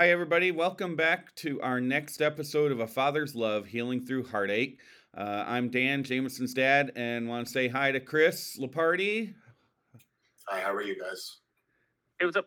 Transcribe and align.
Hi, 0.00 0.08
everybody. 0.08 0.50
Welcome 0.50 0.96
back 0.96 1.34
to 1.34 1.60
our 1.60 1.78
next 1.78 2.22
episode 2.22 2.72
of 2.72 2.80
A 2.80 2.86
Father's 2.86 3.34
Love 3.34 3.66
Healing 3.66 4.00
Through 4.00 4.28
Heartache. 4.28 4.80
Uh, 5.14 5.44
I'm 5.46 5.68
Dan, 5.68 6.04
Jameson's 6.04 6.54
dad, 6.54 6.90
and 6.96 7.28
want 7.28 7.46
to 7.46 7.52
say 7.52 7.68
hi 7.68 7.92
to 7.92 8.00
Chris 8.00 8.58
Laparty. 8.58 9.34
Hi, 10.48 10.60
how 10.60 10.72
are 10.72 10.80
you 10.80 10.98
guys? 10.98 11.40
Hey, 12.18 12.24
what's 12.24 12.38
up? 12.38 12.46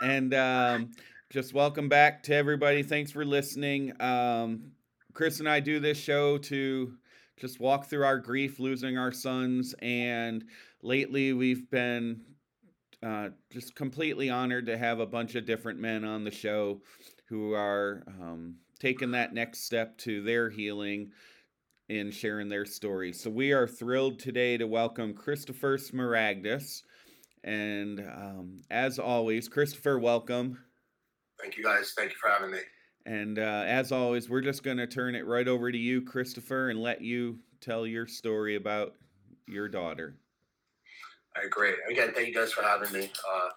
and 0.00 0.32
um, 0.34 0.92
just 1.28 1.52
welcome 1.52 1.88
back 1.88 2.22
to 2.22 2.34
everybody. 2.36 2.84
Thanks 2.84 3.10
for 3.10 3.24
listening. 3.24 4.00
Um, 4.00 4.70
Chris 5.12 5.40
and 5.40 5.48
I 5.48 5.58
do 5.58 5.80
this 5.80 5.98
show 5.98 6.38
to 6.38 6.92
just 7.36 7.58
walk 7.58 7.86
through 7.86 8.04
our 8.04 8.20
grief 8.20 8.60
losing 8.60 8.96
our 8.96 9.10
sons, 9.10 9.74
and 9.82 10.44
lately 10.82 11.32
we've 11.32 11.68
been 11.68 12.20
uh, 13.02 13.28
just 13.52 13.74
completely 13.74 14.30
honored 14.30 14.66
to 14.66 14.78
have 14.78 15.00
a 15.00 15.06
bunch 15.06 15.34
of 15.34 15.46
different 15.46 15.78
men 15.78 16.04
on 16.04 16.24
the 16.24 16.30
show 16.30 16.80
who 17.28 17.52
are 17.52 18.02
um, 18.20 18.56
taking 18.78 19.10
that 19.12 19.34
next 19.34 19.64
step 19.64 19.98
to 19.98 20.22
their 20.22 20.50
healing 20.50 21.10
and 21.88 22.12
sharing 22.12 22.48
their 22.48 22.64
story. 22.64 23.12
So 23.12 23.30
we 23.30 23.52
are 23.52 23.66
thrilled 23.66 24.18
today 24.18 24.56
to 24.56 24.66
welcome 24.66 25.14
Christopher 25.14 25.78
Smaragdus. 25.78 26.82
And 27.44 28.00
um, 28.00 28.62
as 28.70 28.98
always, 28.98 29.48
Christopher, 29.48 29.98
welcome. 29.98 30.58
Thank 31.40 31.56
you, 31.56 31.64
guys. 31.64 31.92
Thank 31.96 32.10
you 32.10 32.16
for 32.20 32.28
having 32.28 32.50
me. 32.50 32.58
And 33.04 33.38
uh, 33.38 33.62
as 33.66 33.92
always, 33.92 34.28
we're 34.28 34.40
just 34.40 34.64
going 34.64 34.78
to 34.78 34.86
turn 34.86 35.14
it 35.14 35.26
right 35.26 35.46
over 35.46 35.70
to 35.70 35.78
you, 35.78 36.02
Christopher, 36.02 36.70
and 36.70 36.80
let 36.80 37.02
you 37.02 37.38
tell 37.60 37.86
your 37.86 38.06
story 38.06 38.56
about 38.56 38.94
your 39.46 39.68
daughter. 39.68 40.16
Great. 41.50 41.76
Again, 41.88 42.12
thank 42.14 42.28
you 42.28 42.34
guys 42.34 42.52
for 42.52 42.62
having 42.62 42.92
me. 42.92 43.10
Uh, 43.34 43.48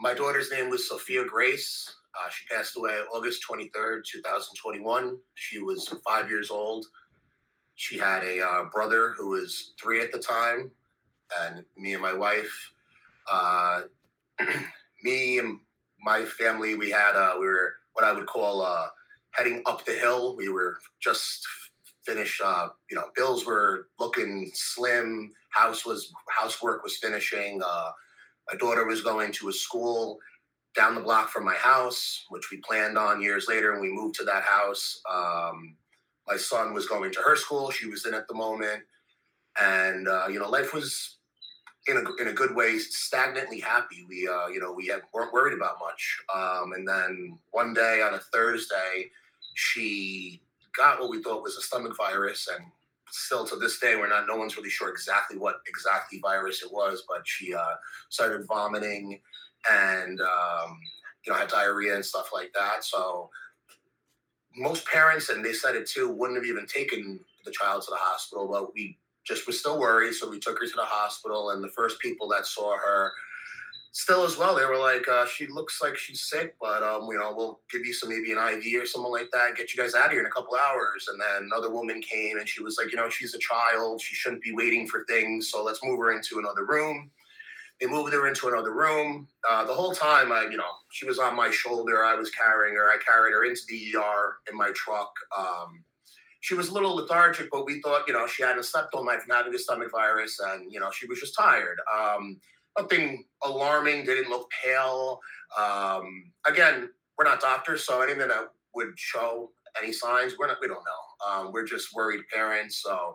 my 0.00 0.14
daughter's 0.14 0.50
name 0.50 0.70
was 0.70 0.88
Sophia 0.88 1.24
Grace. 1.24 1.94
Uh, 2.18 2.28
she 2.30 2.46
passed 2.52 2.76
away 2.76 2.98
August 3.14 3.44
23rd, 3.48 4.02
2021. 4.04 5.16
She 5.34 5.58
was 5.60 5.94
five 6.06 6.28
years 6.28 6.50
old. 6.50 6.86
She 7.76 7.98
had 7.98 8.22
a 8.24 8.40
uh, 8.40 8.64
brother 8.72 9.14
who 9.16 9.30
was 9.30 9.74
three 9.80 10.00
at 10.00 10.12
the 10.12 10.18
time, 10.18 10.70
and 11.40 11.64
me 11.76 11.94
and 11.94 12.02
my 12.02 12.12
wife. 12.12 12.72
Uh, 13.30 13.82
me 15.04 15.38
and 15.38 15.58
my 16.00 16.24
family, 16.24 16.74
we 16.74 16.90
had 16.90 17.14
uh, 17.14 17.34
we 17.38 17.46
were 17.46 17.74
what 17.94 18.04
I 18.04 18.12
would 18.12 18.26
call 18.26 18.62
uh, 18.62 18.88
heading 19.30 19.62
up 19.66 19.84
the 19.84 19.92
hill. 19.92 20.36
We 20.36 20.48
were 20.48 20.78
just 21.00 21.46
finished. 22.04 22.40
You 22.90 22.96
know, 22.96 23.04
bills 23.14 23.46
were 23.46 23.88
looking 23.98 24.50
slim 24.52 25.32
house 25.52 25.84
was 25.86 26.12
housework 26.28 26.82
was 26.82 26.96
finishing. 26.96 27.60
Uh, 27.64 27.90
my 28.50 28.56
daughter 28.58 28.86
was 28.86 29.02
going 29.02 29.32
to 29.32 29.48
a 29.48 29.52
school 29.52 30.18
down 30.74 30.94
the 30.94 31.00
block 31.00 31.28
from 31.28 31.44
my 31.44 31.54
house, 31.54 32.24
which 32.30 32.50
we 32.50 32.58
planned 32.58 32.96
on 32.96 33.22
years 33.22 33.46
later, 33.48 33.72
and 33.72 33.80
we 33.80 33.90
moved 33.90 34.14
to 34.16 34.24
that 34.24 34.42
house. 34.42 35.00
Um, 35.10 35.76
my 36.26 36.36
son 36.36 36.72
was 36.72 36.86
going 36.86 37.12
to 37.12 37.20
her 37.20 37.36
school; 37.36 37.70
she 37.70 37.86
was 37.86 38.06
in 38.06 38.14
at 38.14 38.26
the 38.28 38.34
moment, 38.34 38.82
and 39.60 40.08
uh, 40.08 40.26
you 40.28 40.38
know, 40.38 40.48
life 40.48 40.72
was 40.72 41.18
in 41.88 41.96
a 41.96 42.22
in 42.22 42.28
a 42.28 42.32
good 42.32 42.54
way, 42.54 42.78
stagnantly 42.78 43.60
happy. 43.60 44.06
We 44.08 44.28
uh, 44.28 44.48
you 44.48 44.60
know 44.60 44.72
we 44.72 44.86
had, 44.86 45.02
weren't 45.12 45.32
worried 45.32 45.54
about 45.54 45.76
much. 45.80 46.18
Um, 46.34 46.72
and 46.72 46.86
then 46.86 47.38
one 47.50 47.74
day 47.74 48.02
on 48.02 48.14
a 48.14 48.20
Thursday, 48.32 49.10
she 49.54 50.42
got 50.76 51.00
what 51.00 51.10
we 51.10 51.22
thought 51.22 51.42
was 51.42 51.56
a 51.56 51.62
stomach 51.62 51.96
virus, 51.96 52.48
and 52.48 52.64
still 53.12 53.46
to 53.46 53.56
this 53.56 53.78
day, 53.78 53.94
we're 53.96 54.08
not. 54.08 54.26
No 54.26 54.36
one's 54.36 54.56
really 54.56 54.70
sure 54.70 54.88
exactly 54.88 55.38
what 55.38 55.56
exactly 55.66 56.18
virus 56.18 56.62
it 56.62 56.72
was, 56.72 57.04
but 57.08 57.22
she 57.24 57.54
uh, 57.54 57.74
started 58.08 58.46
vomiting 58.46 59.20
and 59.70 60.20
um, 60.20 60.80
you 61.24 61.32
know 61.32 61.38
had 61.38 61.48
diarrhea 61.48 61.94
and 61.94 62.04
stuff 62.04 62.30
like 62.32 62.50
that. 62.54 62.84
So 62.84 63.30
most 64.56 64.86
parents, 64.86 65.28
and 65.28 65.44
they 65.44 65.52
said 65.52 65.76
it 65.76 65.86
too, 65.86 66.10
wouldn't 66.10 66.38
have 66.38 66.46
even 66.46 66.66
taken 66.66 67.20
the 67.44 67.52
child 67.52 67.82
to 67.82 67.90
the 67.90 67.96
hospital, 67.96 68.48
but 68.48 68.74
we 68.74 68.98
just 69.24 69.46
were 69.46 69.52
still 69.52 69.78
worried, 69.78 70.14
so 70.14 70.28
we 70.28 70.40
took 70.40 70.58
her 70.58 70.66
to 70.66 70.74
the 70.74 70.82
hospital. 70.82 71.50
And 71.50 71.62
the 71.62 71.68
first 71.68 72.00
people 72.00 72.28
that 72.28 72.46
saw 72.46 72.76
her 72.76 73.12
still 73.92 74.24
as 74.24 74.38
well, 74.38 74.56
they 74.56 74.64
were 74.64 74.78
like, 74.78 75.06
uh, 75.06 75.26
she 75.26 75.46
looks 75.46 75.80
like 75.82 75.96
she's 75.96 76.24
sick, 76.24 76.56
but 76.60 76.82
um, 76.82 77.06
you 77.10 77.18
know, 77.18 77.32
we'll 77.36 77.60
give 77.70 77.84
you 77.86 77.92
some 77.92 78.08
maybe 78.08 78.32
an 78.32 78.38
IV 78.38 78.82
or 78.82 78.86
something 78.86 79.12
like 79.12 79.30
that, 79.32 79.56
get 79.56 79.74
you 79.74 79.82
guys 79.82 79.94
out 79.94 80.06
of 80.06 80.12
here 80.12 80.20
in 80.20 80.26
a 80.26 80.30
couple 80.30 80.56
hours. 80.56 81.08
And 81.10 81.20
then 81.20 81.44
another 81.44 81.70
woman 81.70 82.00
came 82.00 82.38
and 82.38 82.48
she 82.48 82.62
was 82.62 82.78
like, 82.78 82.90
you 82.90 82.96
know, 82.96 83.10
she's 83.10 83.34
a 83.34 83.38
child, 83.38 84.00
she 84.00 84.14
shouldn't 84.14 84.42
be 84.42 84.52
waiting 84.52 84.88
for 84.88 85.04
things, 85.04 85.50
so 85.50 85.62
let's 85.62 85.84
move 85.84 85.98
her 86.00 86.12
into 86.12 86.38
another 86.38 86.64
room. 86.64 87.10
They 87.80 87.86
moved 87.86 88.12
her 88.12 88.28
into 88.28 88.48
another 88.48 88.72
room. 88.72 89.28
Uh, 89.48 89.64
the 89.64 89.74
whole 89.74 89.92
time, 89.92 90.30
I, 90.30 90.44
you 90.44 90.56
know, 90.56 90.70
she 90.90 91.04
was 91.04 91.18
on 91.18 91.34
my 91.34 91.50
shoulder. 91.50 92.04
I 92.04 92.14
was 92.14 92.30
carrying 92.30 92.76
her. 92.76 92.88
I 92.88 92.96
carried 93.04 93.32
her 93.32 93.44
into 93.44 93.62
the 93.68 93.96
ER 93.96 94.36
in 94.50 94.56
my 94.56 94.70
truck. 94.74 95.12
Um, 95.36 95.82
she 96.40 96.54
was 96.54 96.68
a 96.68 96.74
little 96.74 96.94
lethargic, 96.94 97.50
but 97.50 97.66
we 97.66 97.80
thought, 97.80 98.06
you 98.06 98.12
know, 98.12 98.26
she 98.26 98.42
hadn't 98.42 98.64
slept 98.64 98.94
all 98.94 99.04
night 99.04 99.22
from 99.22 99.34
having 99.34 99.54
a 99.54 99.58
stomach 99.58 99.90
virus, 99.90 100.38
and 100.40 100.72
you 100.72 100.80
know, 100.80 100.90
she 100.92 101.06
was 101.06 101.20
just 101.20 101.36
tired. 101.36 101.78
Um, 101.92 102.40
nothing 102.78 103.24
alarming. 103.44 104.04
Didn't 104.04 104.30
look 104.30 104.48
pale. 104.64 105.20
Um, 105.58 106.32
again, 106.46 106.88
we're 107.18 107.24
not 107.24 107.40
doctors, 107.40 107.84
so 107.84 108.00
anything 108.00 108.28
that 108.28 108.48
would 108.74 108.92
show 108.96 109.50
any 109.80 109.92
signs, 109.92 110.34
we're 110.38 110.46
not. 110.46 110.58
We 110.60 110.68
don't 110.68 110.84
know. 110.84 111.26
Um, 111.28 111.52
we're 111.52 111.66
just 111.66 111.94
worried 111.94 112.22
parents. 112.32 112.82
So 112.82 113.14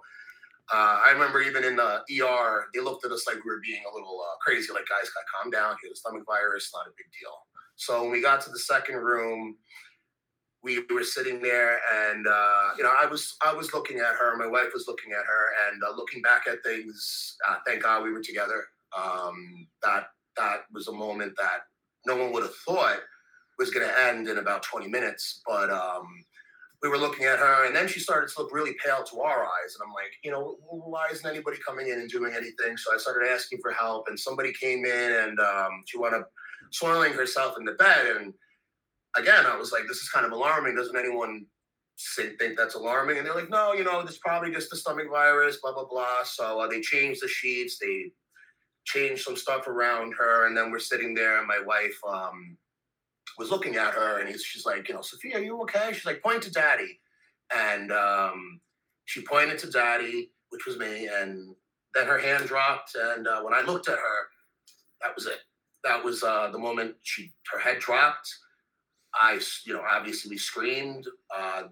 uh, 0.72 1.00
I 1.06 1.12
remember 1.12 1.41
even 1.41 1.63
in 1.63 1.75
the 1.75 2.01
ER, 2.22 2.67
they 2.73 2.81
looked 2.81 3.06
at 3.06 3.12
us 3.12 3.25
like 3.25 3.38
we 3.38 3.50
were 3.51 3.62
being 3.63 3.81
a 3.90 3.94
little 3.94 4.22
uh, 4.22 4.35
crazy. 4.41 4.72
Like, 4.73 4.88
guys, 4.88 5.09
got 5.09 5.23
calm 5.34 5.51
down. 5.51 5.75
He 5.81 5.88
has 5.88 5.97
a 5.97 6.00
stomach 6.00 6.23
virus. 6.25 6.72
Not 6.73 6.88
a 6.88 6.91
big 6.97 7.07
deal. 7.19 7.34
So 7.75 8.01
when 8.01 8.12
we 8.12 8.22
got 8.22 8.41
to 8.41 8.50
the 8.50 8.59
second 8.59 8.97
room, 8.97 9.56
we 10.63 10.84
were 10.90 11.03
sitting 11.03 11.41
there, 11.41 11.79
and 12.09 12.28
uh, 12.28 12.72
you 12.78 12.84
know, 12.84 12.91
I 13.00 13.06
was 13.06 13.38
I 13.46 13.53
was 13.53 13.73
looking 13.73 14.00
at 14.00 14.16
her. 14.16 14.35
My 14.35 14.47
wife 14.47 14.69
was 14.73 14.85
looking 14.88 15.12
at 15.13 15.25
her, 15.25 15.69
and 15.69 15.81
uh, 15.84 15.96
looking 15.96 16.22
back 16.22 16.47
at 16.47 16.63
things. 16.63 17.38
Uh, 17.47 17.57
thank 17.66 17.84
God 17.84 18.03
we 18.03 18.12
were 18.12 18.22
together. 18.22 18.66
Um, 18.96 19.68
that 19.84 20.08
that 20.38 20.62
was 20.72 20.88
a 20.88 20.92
moment 20.92 21.34
that 21.38 21.62
no 22.06 22.16
one 22.16 22.31
would 22.31 22.44
have 22.44 22.56
thought 22.68 23.00
was 23.58 23.72
going 23.72 23.88
to 23.88 24.03
end 24.03 24.28
in 24.28 24.38
about 24.38 24.64
20 24.64 24.88
minutes. 24.88 25.42
But 25.46 25.70
um, 25.70 26.24
we 26.81 26.90
were 26.90 26.97
looking 26.97 27.26
at 27.26 27.40
her, 27.40 27.66
and 27.66 27.76
then 27.76 27.88
she 27.88 28.00
started 28.00 28.30
to 28.30 28.42
look 28.42 28.53
really 28.53 28.76
pale 28.84 29.03
to 29.03 29.20
our 29.22 29.44
eyes. 29.44 29.76
And 29.76 29.86
I'm 29.86 29.94
like, 29.94 30.14
you 30.24 30.31
know, 30.31 30.58
why 30.70 31.08
isn't 31.12 31.30
anybody 31.30 31.58
coming 31.66 31.88
in 31.88 32.00
and 32.00 32.09
doing 32.09 32.34
anything? 32.34 32.78
So 32.78 32.94
I 32.94 32.97
started 32.97 33.28
asking 33.30 33.59
for 33.62 33.72
help, 33.72 34.08
and 34.08 34.20
somebody 34.20 34.53
came 34.53 34.86
in, 34.86 35.12
and 35.12 35.40
um, 35.40 35.84
she 35.86 35.97
wound 35.97 36.16
up 36.16 36.30
soiling 36.72 37.14
herself 37.14 37.56
in 37.58 37.66
the 37.66 37.74
bed. 37.74 38.18
And 38.18 38.34
again, 39.16 39.46
I 39.46 39.58
was 39.58 39.72
like, 39.72 39.84
this 39.88 39.97
is 39.97 40.09
kind 40.09 40.26
of 40.26 40.31
alarming. 40.31 40.76
Doesn't 40.76 40.97
anyone 40.97 41.46
think 42.16 42.58
that's 42.58 42.76
alarming? 42.76 43.18
And 43.18 43.26
they're 43.26 43.34
like, 43.34 43.50
no, 43.50 43.74
you 43.74 43.84
know, 43.84 44.03
this 44.03 44.20
probably 44.20 44.52
just 44.52 44.70
the 44.70 44.76
stomach 44.76 45.08
virus, 45.09 45.58
blah 45.62 45.74
blah 45.74 45.88
blah. 45.90 46.24
So 46.26 46.59
uh, 46.59 46.68
they 46.68 46.81
changed 46.81 47.24
the 47.24 47.28
sheets. 47.28 47.80
They 47.80 48.12
changed 48.88 49.24
some 49.24 49.36
stuff 49.36 49.68
around 49.68 50.14
her, 50.18 50.48
and 50.48 50.56
then 50.56 50.72
we're 50.72 50.80
sitting 50.80 51.14
there, 51.14 51.38
and 51.38 51.48
my 51.48 51.59
wife 51.66 51.98
um, 52.08 52.58
was 53.38 53.52
looking 53.52 53.76
at 53.76 53.94
her, 53.94 54.22
and 54.22 54.40
she's 54.40 54.66
like, 54.66 54.88
you 54.88 54.96
know, 54.96 55.02
Sophia, 55.02 55.38
are 55.38 55.44
you 55.44 55.61
okay? 55.61 55.90
She's 55.91 56.06
like, 56.06 56.23
point 56.23 56.41
to 56.44 56.52
daddy, 56.52 57.00
and 57.53 57.91
um, 57.91 58.61
she 59.06 59.22
pointed 59.22 59.59
to 59.59 59.70
daddy, 59.70 60.32
which 60.50 60.66
was 60.66 60.78
me, 60.78 61.09
and 61.14 61.53
then 61.94 62.08
her 62.08 62.17
hand 62.17 62.47
dropped, 62.47 62.96
and 62.96 63.28
uh, 63.28 63.41
when 63.41 63.53
I 63.53 63.61
looked 63.61 63.90
at 63.90 64.00
her, 64.00 64.20
that 65.02 65.14
was 65.14 65.28
it. 65.28 65.40
That 65.84 66.03
was 66.03 66.23
uh, 66.23 66.50
the 66.52 66.58
moment 66.58 66.96
she 67.03 67.32
her 67.52 67.59
head 67.59 67.79
dropped. 67.79 68.34
I, 69.14 69.40
you 69.66 69.73
know, 69.73 69.84
obviously 69.90 70.38
screamed. 70.38 71.08
Uh, 71.35 71.64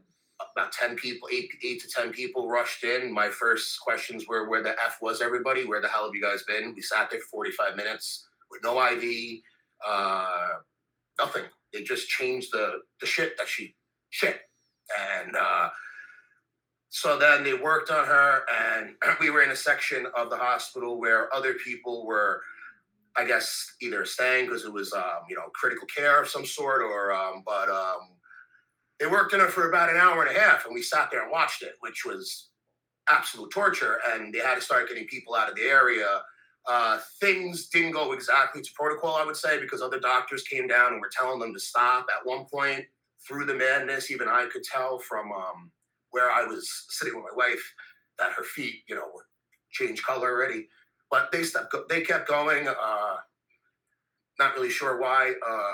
about 0.55 0.71
10 0.71 0.95
people, 0.95 1.29
eight, 1.31 1.49
eight 1.63 1.81
to 1.81 1.87
10 1.87 2.11
people 2.11 2.49
rushed 2.49 2.83
in. 2.83 3.13
My 3.13 3.29
first 3.29 3.79
questions 3.79 4.25
were, 4.27 4.49
where 4.49 4.63
the 4.63 4.71
F 4.71 4.97
was 5.01 5.21
everybody? 5.21 5.65
Where 5.65 5.81
the 5.81 5.87
hell 5.87 6.05
have 6.05 6.15
you 6.15 6.21
guys 6.21 6.43
been? 6.43 6.73
We 6.75 6.81
sat 6.81 7.09
there 7.09 7.21
for 7.21 7.45
45 7.45 7.75
minutes 7.75 8.27
with 8.51 8.61
no 8.63 8.81
IV, 8.85 9.39
uh, 9.87 10.47
nothing. 11.17 11.43
They 11.73 11.83
just 11.83 12.07
changed 12.07 12.49
the, 12.51 12.79
the 12.99 13.07
shit 13.07 13.37
that 13.37 13.47
she 13.47 13.75
shit. 14.09 14.39
And 14.99 15.35
uh, 15.35 15.69
so 16.89 17.17
then 17.17 17.43
they 17.43 17.53
worked 17.53 17.91
on 17.91 18.05
her, 18.05 18.43
and 18.49 18.95
we 19.19 19.29
were 19.29 19.43
in 19.43 19.51
a 19.51 19.55
section 19.55 20.07
of 20.17 20.29
the 20.29 20.37
hospital 20.37 20.99
where 20.99 21.33
other 21.33 21.55
people 21.55 22.05
were, 22.05 22.41
I 23.17 23.25
guess, 23.25 23.75
either 23.81 24.05
staying 24.05 24.45
because 24.45 24.65
it 24.65 24.71
was, 24.71 24.93
um, 24.93 25.23
you 25.29 25.35
know, 25.35 25.49
critical 25.53 25.87
care 25.87 26.21
of 26.21 26.29
some 26.29 26.45
sort, 26.45 26.81
or, 26.81 27.13
um, 27.13 27.43
but 27.45 27.69
um, 27.69 28.14
they 28.99 29.07
worked 29.07 29.33
it 29.33 29.41
for 29.51 29.69
about 29.69 29.89
an 29.89 29.97
hour 29.97 30.25
and 30.25 30.35
a 30.35 30.39
half, 30.39 30.65
and 30.65 30.73
we 30.73 30.81
sat 30.81 31.09
there 31.11 31.23
and 31.23 31.31
watched 31.31 31.61
it, 31.63 31.73
which 31.81 32.05
was 32.05 32.49
absolute 33.09 33.51
torture. 33.51 33.99
And 34.11 34.33
they 34.33 34.39
had 34.39 34.55
to 34.55 34.61
start 34.61 34.87
getting 34.87 35.05
people 35.07 35.35
out 35.35 35.49
of 35.49 35.55
the 35.55 35.63
area. 35.63 36.21
Uh, 36.67 36.99
things 37.19 37.67
didn't 37.67 37.91
go 37.91 38.13
exactly 38.13 38.61
to 38.61 38.69
protocol, 38.73 39.15
I 39.15 39.25
would 39.25 39.35
say, 39.35 39.59
because 39.59 39.81
other 39.81 39.99
doctors 39.99 40.43
came 40.43 40.67
down 40.67 40.93
and 40.93 41.01
were 41.01 41.11
telling 41.15 41.39
them 41.39 41.53
to 41.53 41.59
stop. 41.59 42.07
At 42.11 42.25
one 42.25 42.45
point, 42.45 42.85
through 43.27 43.45
the 43.45 43.53
madness, 43.53 44.09
even 44.09 44.27
I 44.27 44.47
could 44.51 44.63
tell 44.63 44.97
from 44.99 45.31
um, 45.31 45.71
where 46.11 46.31
I 46.31 46.43
was 46.43 46.85
sitting 46.89 47.15
with 47.15 47.25
my 47.31 47.45
wife 47.47 47.73
that 48.17 48.31
her 48.31 48.43
feet, 48.43 48.83
you 48.87 48.95
know, 48.95 49.05
would 49.13 49.25
change 49.71 50.01
color 50.01 50.31
already. 50.31 50.67
But 51.11 51.31
they 51.31 51.43
stopped, 51.43 51.75
they 51.89 52.01
kept 52.01 52.27
going. 52.27 52.67
Uh, 52.67 53.15
not 54.39 54.55
really 54.55 54.69
sure 54.69 54.99
why. 54.99 55.33
Uh, 55.47 55.73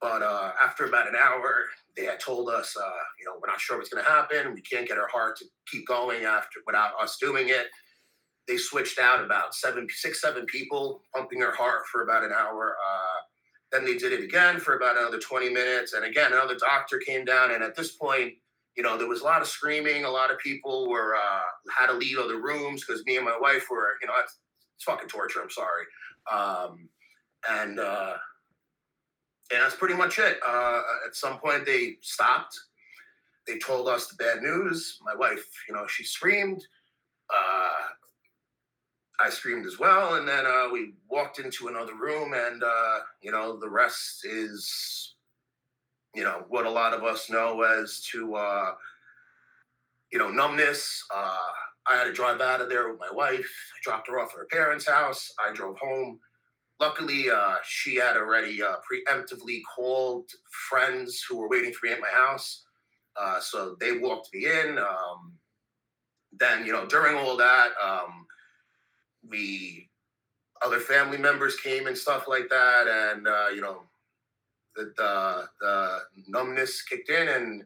But 0.00 0.22
uh, 0.22 0.52
after 0.62 0.84
about 0.84 1.08
an 1.08 1.14
hour, 1.16 1.66
they 1.96 2.04
had 2.04 2.20
told 2.20 2.50
us, 2.50 2.76
uh, 2.76 2.90
you 3.18 3.24
know, 3.24 3.32
we're 3.40 3.50
not 3.50 3.60
sure 3.60 3.78
what's 3.78 3.88
going 3.88 4.04
to 4.04 4.10
happen. 4.10 4.54
We 4.54 4.60
can't 4.60 4.86
get 4.86 4.98
our 4.98 5.08
heart 5.08 5.38
to 5.38 5.46
keep 5.70 5.86
going 5.86 6.24
after 6.24 6.60
without 6.66 6.92
us 7.00 7.16
doing 7.20 7.48
it. 7.48 7.68
They 8.46 8.58
switched 8.58 8.98
out 8.98 9.24
about 9.24 9.54
seven, 9.54 9.88
six, 9.90 10.20
seven 10.20 10.44
people 10.46 11.02
pumping 11.14 11.40
her 11.40 11.52
heart 11.52 11.86
for 11.90 12.02
about 12.02 12.24
an 12.24 12.32
hour. 12.32 12.76
Uh, 12.76 13.20
then 13.72 13.84
they 13.84 13.96
did 13.96 14.12
it 14.12 14.22
again 14.22 14.60
for 14.60 14.76
about 14.76 14.96
another 14.96 15.18
20 15.18 15.50
minutes. 15.50 15.94
And 15.94 16.04
again, 16.04 16.32
another 16.32 16.56
doctor 16.56 16.98
came 16.98 17.24
down. 17.24 17.52
And 17.52 17.64
at 17.64 17.74
this 17.74 17.92
point, 17.92 18.34
you 18.76 18.82
know, 18.82 18.96
there 18.98 19.08
was 19.08 19.22
a 19.22 19.24
lot 19.24 19.40
of 19.40 19.48
screaming. 19.48 20.04
A 20.04 20.10
lot 20.10 20.30
of 20.30 20.38
people 20.38 20.88
were 20.88 21.16
uh, 21.16 21.40
had 21.76 21.86
to 21.86 21.94
leave 21.94 22.18
other 22.18 22.40
rooms 22.40 22.84
because 22.84 23.04
me 23.06 23.16
and 23.16 23.24
my 23.24 23.36
wife 23.40 23.64
were, 23.70 23.94
you 24.00 24.06
know, 24.06 24.12
it's, 24.20 24.38
it's 24.76 24.84
fucking 24.84 25.08
torture. 25.08 25.40
I'm 25.42 25.50
sorry. 25.50 25.84
Um, 26.30 26.88
and 27.48 27.80
uh, 27.80 28.14
and 29.52 29.62
that's 29.62 29.76
pretty 29.76 29.94
much 29.94 30.18
it. 30.18 30.38
Uh, 30.46 30.82
at 31.06 31.14
some 31.14 31.38
point, 31.38 31.64
they 31.64 31.96
stopped. 32.00 32.58
They 33.46 33.58
told 33.58 33.88
us 33.88 34.08
the 34.08 34.16
bad 34.16 34.42
news. 34.42 34.98
My 35.04 35.14
wife, 35.14 35.44
you 35.68 35.74
know, 35.74 35.86
she 35.86 36.04
screamed. 36.04 36.66
Uh, 37.30 37.86
I 39.18 39.30
screamed 39.30 39.66
as 39.66 39.78
well, 39.78 40.14
and 40.14 40.28
then 40.28 40.44
uh, 40.46 40.68
we 40.70 40.94
walked 41.08 41.38
into 41.38 41.68
another 41.68 41.94
room, 41.94 42.34
and 42.34 42.62
uh, 42.62 42.98
you 43.22 43.30
know, 43.30 43.56
the 43.58 43.68
rest 43.68 44.26
is, 44.26 45.14
you 46.14 46.24
know, 46.24 46.44
what 46.48 46.66
a 46.66 46.70
lot 46.70 46.92
of 46.92 47.02
us 47.02 47.30
know 47.30 47.62
as 47.62 48.02
to, 48.12 48.34
uh, 48.34 48.72
you 50.12 50.18
know, 50.18 50.28
numbness. 50.28 51.02
Uh, 51.14 51.38
I 51.88 51.96
had 51.96 52.04
to 52.04 52.12
drive 52.12 52.40
out 52.40 52.60
of 52.60 52.68
there 52.68 52.90
with 52.90 53.00
my 53.00 53.10
wife. 53.12 53.38
I 53.40 53.78
dropped 53.82 54.08
her 54.08 54.18
off 54.18 54.32
at 54.34 54.38
her 54.38 54.48
parents' 54.50 54.88
house. 54.88 55.32
I 55.38 55.52
drove 55.54 55.78
home 55.78 56.18
luckily 56.80 57.30
uh, 57.30 57.56
she 57.64 57.96
had 57.96 58.16
already 58.16 58.62
uh, 58.62 58.76
preemptively 58.90 59.60
called 59.74 60.30
friends 60.68 61.24
who 61.28 61.38
were 61.38 61.48
waiting 61.48 61.72
for 61.72 61.86
me 61.86 61.92
at 61.92 62.00
my 62.00 62.08
house. 62.08 62.64
Uh, 63.18 63.40
so 63.40 63.76
they 63.80 63.98
walked 63.98 64.28
me 64.34 64.46
in 64.46 64.78
um, 64.78 65.32
then 66.38 66.66
you 66.66 66.72
know 66.72 66.86
during 66.86 67.16
all 67.16 67.36
that 67.36 67.70
um, 67.82 68.26
we 69.28 69.88
other 70.62 70.80
family 70.80 71.18
members 71.18 71.56
came 71.56 71.86
and 71.86 71.96
stuff 71.96 72.26
like 72.28 72.48
that 72.48 72.86
and 72.88 73.26
uh, 73.26 73.48
you 73.54 73.60
know 73.60 73.82
the, 74.74 74.92
the, 74.96 75.48
the 75.60 75.98
numbness 76.28 76.82
kicked 76.82 77.08
in 77.08 77.28
and 77.28 77.64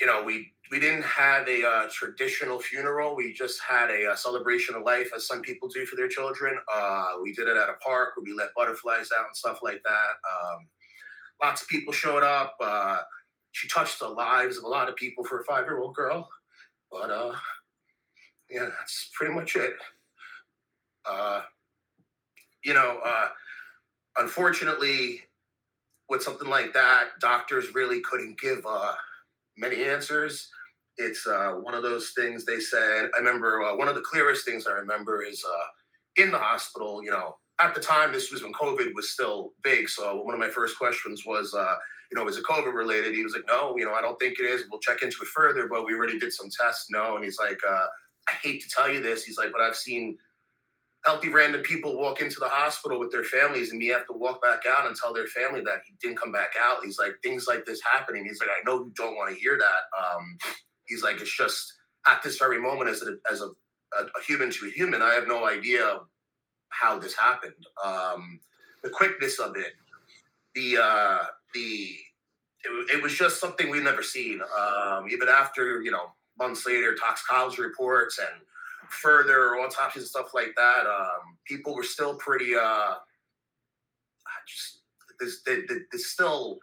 you 0.00 0.06
know 0.06 0.22
we 0.22 0.53
we 0.70 0.80
didn't 0.80 1.04
have 1.04 1.46
a 1.46 1.66
uh, 1.66 1.88
traditional 1.92 2.58
funeral. 2.58 3.14
We 3.14 3.32
just 3.32 3.60
had 3.60 3.90
a, 3.90 4.04
a, 4.04 4.12
uh, 4.12 4.16
celebration 4.16 4.74
of 4.74 4.82
life, 4.82 5.10
as 5.14 5.26
some 5.26 5.42
people 5.42 5.68
do 5.68 5.84
for 5.84 5.96
their 5.96 6.08
children. 6.08 6.58
Uh, 6.74 7.12
we 7.22 7.32
did 7.32 7.48
it 7.48 7.56
at 7.56 7.68
a 7.68 7.74
park 7.84 8.16
where 8.16 8.24
we 8.24 8.32
let 8.32 8.54
butterflies 8.56 9.10
out 9.16 9.26
and 9.26 9.36
stuff 9.36 9.60
like 9.62 9.82
that. 9.84 9.90
Um, 9.90 10.66
lots 11.42 11.62
of 11.62 11.68
people 11.68 11.92
showed 11.92 12.22
up. 12.22 12.56
Uh, 12.60 12.98
she 13.52 13.68
touched 13.68 13.98
the 13.98 14.08
lives 14.08 14.56
of 14.56 14.64
a 14.64 14.68
lot 14.68 14.88
of 14.88 14.96
people 14.96 15.22
for 15.24 15.40
a 15.40 15.44
five-year-old 15.44 15.94
girl. 15.94 16.28
But 16.90 17.10
uh, 17.10 17.34
yeah, 18.50 18.70
that's 18.78 19.10
pretty 19.14 19.34
much 19.34 19.56
it. 19.56 19.74
Uh, 21.08 21.42
you 22.64 22.72
know, 22.72 22.98
unfortunately, 24.16 25.20
with 26.08 26.22
something 26.22 26.48
like 26.48 26.72
that, 26.72 27.10
doctors 27.20 27.74
really 27.74 28.00
couldn't 28.00 28.40
give 28.40 28.64
many 29.56 29.84
answers. 29.84 30.48
It's 30.96 31.26
uh, 31.26 31.52
one 31.60 31.74
of 31.74 31.82
those 31.82 32.12
things 32.16 32.44
they 32.44 32.60
said. 32.60 33.10
I 33.14 33.18
remember 33.18 33.62
uh, 33.62 33.76
one 33.76 33.88
of 33.88 33.94
the 33.94 34.00
clearest 34.02 34.44
things 34.44 34.66
I 34.66 34.72
remember 34.72 35.22
is 35.22 35.44
uh, 35.44 36.22
in 36.22 36.30
the 36.30 36.38
hospital. 36.38 37.02
You 37.02 37.10
know, 37.10 37.36
at 37.60 37.74
the 37.74 37.80
time, 37.80 38.12
this 38.12 38.30
was 38.30 38.42
when 38.42 38.52
COVID 38.52 38.94
was 38.94 39.10
still 39.10 39.52
big. 39.62 39.88
So 39.88 40.22
one 40.22 40.34
of 40.34 40.40
my 40.40 40.48
first 40.48 40.78
questions 40.78 41.24
was, 41.26 41.54
uh, 41.54 41.74
you 42.10 42.18
know, 42.18 42.28
is 42.28 42.36
it 42.36 42.44
COVID 42.44 42.74
related? 42.74 43.14
He 43.14 43.24
was 43.24 43.34
like, 43.34 43.46
no, 43.48 43.76
you 43.76 43.84
know, 43.84 43.94
I 43.94 44.00
don't 44.00 44.18
think 44.20 44.38
it 44.38 44.44
is. 44.44 44.64
We'll 44.70 44.80
check 44.80 45.02
into 45.02 45.16
it 45.22 45.28
further, 45.28 45.68
but 45.68 45.84
we 45.84 45.94
already 45.94 46.18
did 46.18 46.32
some 46.32 46.48
tests. 46.48 46.86
No, 46.90 47.16
and 47.16 47.24
he's 47.24 47.38
like, 47.38 47.58
uh, 47.68 47.86
I 48.28 48.32
hate 48.42 48.62
to 48.62 48.68
tell 48.68 48.90
you 48.90 49.00
this. 49.00 49.24
He's 49.24 49.38
like, 49.38 49.52
but 49.52 49.60
I've 49.60 49.76
seen 49.76 50.16
healthy 51.04 51.28
random 51.28 51.60
people 51.62 51.98
walk 51.98 52.20
into 52.20 52.40
the 52.40 52.48
hospital 52.48 52.98
with 52.98 53.12
their 53.12 53.24
families 53.24 53.70
and 53.70 53.78
me 53.78 53.88
have 53.88 54.06
to 54.06 54.14
walk 54.14 54.42
back 54.42 54.62
out 54.66 54.86
and 54.86 54.96
tell 54.96 55.12
their 55.12 55.26
family 55.26 55.60
that 55.60 55.82
he 55.86 55.94
didn't 56.00 56.18
come 56.18 56.32
back 56.32 56.54
out. 56.60 56.78
He's 56.82 56.98
like, 56.98 57.12
things 57.22 57.46
like 57.46 57.66
this 57.66 57.80
happening. 57.82 58.24
He's 58.24 58.40
like, 58.40 58.48
I 58.48 58.62
know 58.64 58.84
you 58.84 58.92
don't 58.96 59.14
want 59.14 59.30
to 59.32 59.38
hear 59.38 59.58
that. 59.58 59.98
Um, 59.98 60.38
he's 60.86 61.02
like, 61.02 61.20
it's 61.20 61.36
just 61.36 61.72
at 62.06 62.22
this 62.22 62.38
very 62.38 62.60
moment 62.60 62.88
as 62.88 63.02
a, 63.02 63.16
as 63.30 63.42
a, 63.42 63.46
a, 63.98 64.04
a 64.04 64.22
human 64.26 64.50
to 64.50 64.66
a 64.66 64.70
human, 64.70 65.02
I 65.02 65.12
have 65.12 65.28
no 65.28 65.46
idea 65.46 65.98
how 66.70 66.98
this 66.98 67.14
happened. 67.14 67.52
Um, 67.84 68.40
the 68.82 68.90
quickness 68.90 69.38
of 69.38 69.56
it, 69.56 69.74
the, 70.54 70.78
uh, 70.82 71.18
the, 71.54 71.96
it, 72.64 72.96
it 72.96 73.02
was 73.02 73.14
just 73.14 73.40
something 73.40 73.70
we've 73.70 73.82
never 73.82 74.02
seen. 74.02 74.40
Um, 74.58 75.06
even 75.10 75.28
after, 75.28 75.82
you 75.82 75.90
know, 75.90 76.12
months 76.38 76.66
later, 76.66 76.94
toxicology 76.94 77.60
reports 77.60 78.18
and 78.18 78.40
further 78.90 79.56
autopsies 79.56 80.02
and 80.02 80.08
stuff 80.08 80.34
like 80.34 80.54
that, 80.56 80.86
um, 80.86 81.38
people 81.46 81.74
were 81.74 81.82
still 81.82 82.16
pretty. 82.16 82.54
Uh, 82.54 82.94
just 84.46 84.82
this, 85.20 85.42
this, 85.44 85.80
this 85.92 86.12
still 86.12 86.58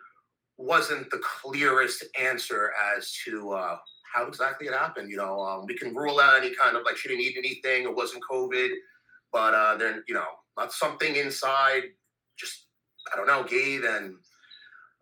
wasn't 0.57 1.09
the 1.09 1.19
clearest 1.19 2.06
answer 2.19 2.71
as 2.95 3.12
to 3.25 3.51
uh, 3.51 3.77
how 4.13 4.25
exactly 4.27 4.68
it 4.68 4.73
happened. 4.73 5.09
You 5.09 5.18
know, 5.18 5.41
um, 5.41 5.65
we 5.65 5.77
can 5.77 5.95
rule 5.95 6.19
out 6.19 6.38
any 6.38 6.53
kind 6.53 6.75
of 6.75 6.83
like 6.83 6.97
she 6.97 7.09
didn't 7.09 7.21
eat 7.21 7.35
anything, 7.38 7.83
it 7.83 7.95
wasn't 7.95 8.23
COVID, 8.29 8.69
but 9.31 9.53
uh, 9.53 9.77
then 9.77 10.03
you 10.07 10.13
know, 10.13 10.25
not 10.57 10.71
something 10.71 11.15
inside. 11.15 11.83
Just 12.38 12.68
I 13.12 13.18
don't 13.18 13.27
know, 13.27 13.44
gave 13.44 13.83
and 13.83 14.15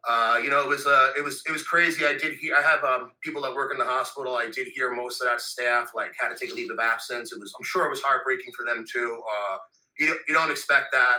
uh, 0.08 0.40
you 0.42 0.50
know, 0.50 0.62
it 0.62 0.68
was 0.68 0.86
uh, 0.86 1.12
it 1.18 1.24
was 1.24 1.44
it 1.48 1.52
was 1.52 1.64
crazy. 1.64 2.06
I 2.06 2.18
did 2.18 2.38
hear. 2.38 2.56
I 2.56 2.62
have 2.62 2.84
um, 2.84 3.12
people 3.22 3.42
that 3.42 3.54
work 3.54 3.72
in 3.74 3.78
the 3.78 3.86
hospital. 3.86 4.36
I 4.36 4.50
did 4.50 4.68
hear 4.68 4.94
most 4.94 5.22
of 5.22 5.28
that 5.28 5.42
staff 5.42 5.92
like 5.94 6.12
had 6.20 6.30
to 6.30 6.36
take 6.36 6.56
leave 6.56 6.72
of 6.72 6.80
absence. 6.80 7.34
It 7.34 7.40
was. 7.40 7.54
I'm 7.60 7.66
sure 7.66 7.86
it 7.86 7.90
was 7.90 8.02
heartbreaking 8.02 8.54
for 8.56 8.66
them 8.66 8.86
too. 8.90 9.22
Uh, 9.30 9.58
you 10.00 10.18
you 10.28 10.34
don't 10.34 10.52
expect 10.52 10.94
that. 10.94 11.18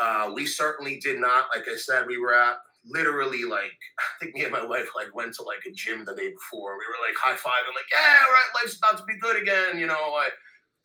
Uh, 0.00 0.32
we 0.34 0.46
certainly 0.46 0.98
did 1.00 1.20
not. 1.20 1.46
Like 1.54 1.68
I 1.68 1.76
said, 1.76 2.06
we 2.06 2.16
were 2.16 2.34
at 2.34 2.56
literally 2.86 3.44
like 3.44 3.72
I 3.98 4.24
think 4.24 4.34
me 4.34 4.44
and 4.44 4.52
my 4.52 4.64
wife 4.64 4.88
like 4.96 5.14
went 5.14 5.34
to 5.34 5.42
like 5.42 5.60
a 5.66 5.72
gym 5.72 6.06
the 6.06 6.14
day 6.14 6.30
before. 6.30 6.78
We 6.78 6.86
were 6.88 7.06
like 7.06 7.16
high 7.18 7.36
fiving, 7.36 7.74
like 7.74 7.90
yeah, 7.92 8.22
right, 8.22 8.50
life's 8.54 8.78
about 8.78 8.98
to 8.98 9.04
be 9.04 9.18
good 9.20 9.40
again. 9.40 9.78
You 9.78 9.86
know, 9.86 10.12
like 10.14 10.32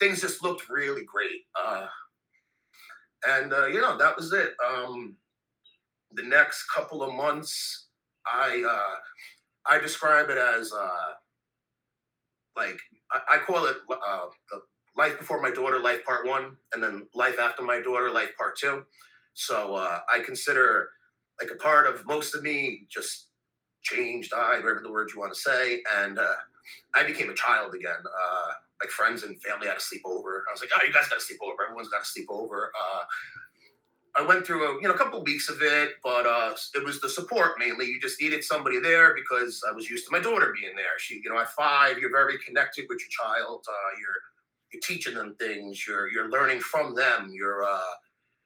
things 0.01 0.19
just 0.19 0.43
looked 0.43 0.67
really 0.67 1.05
great. 1.05 1.45
Uh, 1.57 1.87
and 3.29 3.53
uh, 3.53 3.67
you 3.67 3.79
know 3.79 3.97
that 3.97 4.17
was 4.17 4.33
it. 4.33 4.55
Um, 4.65 5.15
the 6.11 6.23
next 6.23 6.65
couple 6.73 7.03
of 7.03 7.13
months, 7.13 7.87
I 8.25 8.63
uh, 8.67 9.73
I 9.73 9.79
describe 9.79 10.29
it 10.29 10.37
as 10.37 10.71
uh, 10.73 11.13
like 12.55 12.79
I, 13.11 13.35
I 13.35 13.37
call 13.39 13.65
it 13.65 13.77
uh, 13.89 14.25
life 14.97 15.17
before 15.19 15.41
my 15.41 15.51
daughter, 15.51 15.79
life 15.79 16.03
part 16.05 16.25
one, 16.25 16.57
and 16.73 16.81
then 16.81 17.07
life 17.13 17.39
after 17.39 17.63
my 17.63 17.81
daughter, 17.81 18.11
life 18.11 18.31
part 18.37 18.57
two. 18.57 18.83
So 19.33 19.75
uh, 19.75 19.99
I 20.13 20.19
consider 20.19 20.89
like 21.41 21.51
a 21.51 21.55
part 21.55 21.87
of 21.87 22.05
most 22.05 22.35
of 22.35 22.43
me 22.43 22.87
just 22.89 23.27
changed, 23.83 24.31
died, 24.31 24.63
whatever 24.63 24.81
the 24.83 24.91
word 24.91 25.11
you 25.13 25.19
want 25.19 25.33
to 25.33 25.39
say, 25.39 25.83
and 25.99 26.17
uh, 26.17 26.35
I 26.95 27.03
became 27.03 27.29
a 27.29 27.35
child 27.35 27.75
again. 27.75 28.01
Uh, 28.03 28.51
like 28.81 28.89
friends 28.89 29.23
and 29.23 29.41
family 29.41 29.67
had 29.67 29.79
to 29.79 29.83
sleep 29.83 30.03
over. 30.05 30.43
I 30.47 30.53
was 30.53 30.61
like, 30.61 30.69
oh, 30.77 30.85
you 30.85 30.93
guys 30.93 31.07
got 31.07 31.19
to 31.19 31.25
sleep 31.25 31.39
over. 31.43 31.63
Everyone's 31.63 31.89
got 31.89 32.03
to 32.03 32.09
sleep 32.09 32.27
over. 32.29 32.71
Uh, 32.79 33.03
I 34.17 34.23
went 34.25 34.47
through 34.47 34.63
a 34.63 34.81
you 34.81 34.87
know 34.87 34.95
a 34.95 34.97
couple 34.97 35.23
weeks 35.23 35.47
of 35.47 35.61
it, 35.61 35.91
but 36.03 36.25
uh, 36.25 36.53
it 36.73 36.83
was 36.83 36.99
the 36.99 37.09
support 37.09 37.59
mainly. 37.59 37.85
You 37.85 38.01
just 38.01 38.19
needed 38.19 38.43
somebody 38.43 38.79
there 38.79 39.13
because 39.13 39.63
I 39.69 39.71
was 39.71 39.89
used 39.89 40.05
to 40.07 40.11
my 40.11 40.19
daughter 40.19 40.53
being 40.59 40.75
there. 40.75 40.97
She, 40.97 41.21
you 41.23 41.29
know, 41.29 41.37
at 41.37 41.51
five, 41.51 41.99
you're 41.99 42.11
very 42.11 42.37
connected 42.39 42.85
with 42.89 42.99
your 42.99 43.09
child. 43.09 43.63
Uh, 43.69 43.99
you're 43.99 44.15
you're 44.73 44.81
teaching 44.81 45.13
them 45.13 45.35
things. 45.39 45.85
You're 45.85 46.09
you're 46.09 46.31
learning 46.31 46.61
from 46.61 46.95
them. 46.95 47.29
You're 47.31 47.63
uh, 47.63 47.93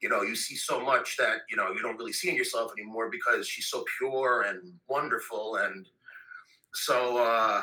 you 0.02 0.10
know, 0.10 0.24
you 0.24 0.36
see 0.36 0.56
so 0.56 0.84
much 0.84 1.16
that 1.18 1.42
you 1.50 1.56
know 1.56 1.72
you 1.72 1.82
don't 1.82 1.98
really 1.98 2.14
see 2.14 2.30
in 2.30 2.36
yourself 2.36 2.74
anymore 2.78 3.10
because 3.10 3.48
she's 3.48 3.68
so 3.68 3.86
pure 3.98 4.42
and 4.42 4.74
wonderful. 4.90 5.56
And 5.56 5.88
so 6.74 7.18
uh, 7.18 7.62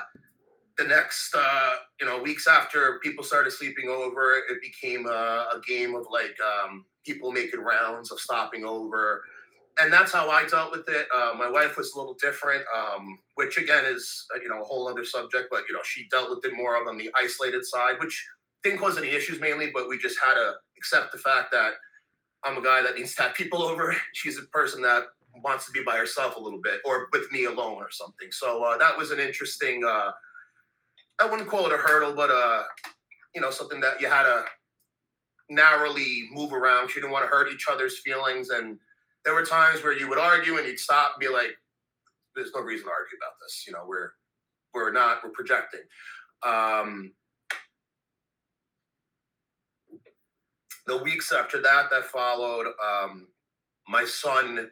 the 0.79 0.85
next 0.85 1.35
uh, 1.37 1.71
you 2.01 2.07
know 2.07 2.23
weeks 2.23 2.47
after 2.47 3.01
people 3.03 3.23
started 3.23 3.51
sleeping 3.51 3.91
over, 3.91 4.33
it 4.49 4.63
became 4.63 5.07
a, 5.07 5.49
a 5.55 5.61
game 5.67 5.95
of 5.95 6.07
like. 6.11 6.37
Um, 6.41 6.87
people 7.05 7.33
making 7.33 7.61
rounds 7.61 8.11
of 8.11 8.21
stopping 8.21 8.65
over. 8.65 9.23
And 9.81 9.93
that's 9.93 10.13
how 10.13 10.29
I 10.29 10.47
dealt 10.47 10.73
with 10.73 10.89
it. 10.89 11.07
Uh, 11.15 11.33
my 11.39 11.49
wife 11.49 11.77
was 11.77 11.93
a 11.95 11.99
little 11.99 12.17
different, 12.21 12.65
um, 12.77 13.19
which 13.37 13.59
again 13.59 13.85
is 13.87 14.27
uh, 14.35 14.41
you 14.43 14.49
know 14.49 14.61
a 14.61 14.65
whole 14.65 14.89
other 14.89 15.05
subject. 15.05 15.49
But 15.51 15.63
you 15.69 15.75
know 15.75 15.81
she 15.85 16.09
dealt 16.11 16.31
with 16.31 16.45
it 16.45 16.57
more 16.57 16.81
of 16.81 16.89
on 16.89 16.99
the 16.99 17.11
isolated 17.17 17.65
side, 17.65 17.95
which 18.01 18.27
didn't 18.65 18.81
cause 18.81 18.99
any 18.99 19.09
issues 19.09 19.41
mainly. 19.41 19.71
But 19.73 19.89
we 19.89 19.97
just 19.97 20.19
had 20.23 20.35
to 20.35 20.55
accept 20.77 21.13
the 21.13 21.19
fact 21.19 21.53
that 21.53 21.75
I'm 22.45 22.59
a 22.59 22.63
guy 22.63 22.83
that 22.83 22.97
needs 22.97 23.15
to 23.17 23.23
have 23.23 23.35
people 23.35 23.63
over. 23.71 23.95
She's 24.15 24.39
a 24.39 24.43
person 24.43 24.83
that 24.83 25.05
wants 25.45 25.67
to 25.67 25.73
be 25.73 25.85
by 25.85 25.97
herself 25.97 26.35
a 26.37 26.41
little 26.41 26.61
bit, 26.61 26.81
or 26.85 27.07
with 27.13 27.31
me 27.31 27.45
alone, 27.45 27.77
or 27.77 27.91
something. 27.93 28.33
So 28.33 28.65
uh, 28.65 28.79
that 28.79 28.99
was 28.99 29.13
an 29.13 29.21
interesting. 29.21 29.85
Uh, 29.85 30.11
I 31.21 31.27
wouldn't 31.27 31.49
call 31.49 31.67
it 31.67 31.73
a 31.73 31.77
hurdle, 31.77 32.15
but 32.15 32.31
uh, 32.31 32.63
you 33.33 33.41
know 33.41 33.53
something 33.53 33.81
that 33.81 34.01
you 34.01 34.09
had 34.09 34.25
to 34.25 34.45
narrowly 35.49 36.29
move 36.33 36.53
around. 36.53 36.91
She 36.91 37.01
didn't 37.01 37.13
want 37.13 37.25
to 37.25 37.29
hurt 37.29 37.53
each 37.53 37.67
other's 37.71 37.99
feelings, 37.99 38.51
and 38.51 38.79
there 39.25 39.35
were 39.35 39.45
times 39.45 39.83
where 39.83 39.99
you 39.99 40.09
would 40.09 40.19
argue 40.19 40.57
and 40.57 40.67
you'd 40.67 40.79
stop 40.79 41.13
and 41.15 41.21
be 41.21 41.29
like, 41.29 41.57
"There's 42.35 42.53
no 42.55 42.63
reason 42.63 42.87
to 42.87 42.93
argue 42.93 43.17
about 43.19 43.35
this." 43.41 43.65
You 43.67 43.73
know, 43.73 43.85
we're 43.87 44.13
we're 44.75 44.93
not 44.93 45.19
we're 45.23 45.31
projecting. 45.31 45.81
Um, 46.47 47.13
the 50.87 50.97
weeks 50.97 51.33
after 51.33 51.61
that, 51.63 51.91
that 51.91 52.07
followed, 52.07 52.67
um, 52.67 53.29
my 53.89 54.05
son 54.05 54.71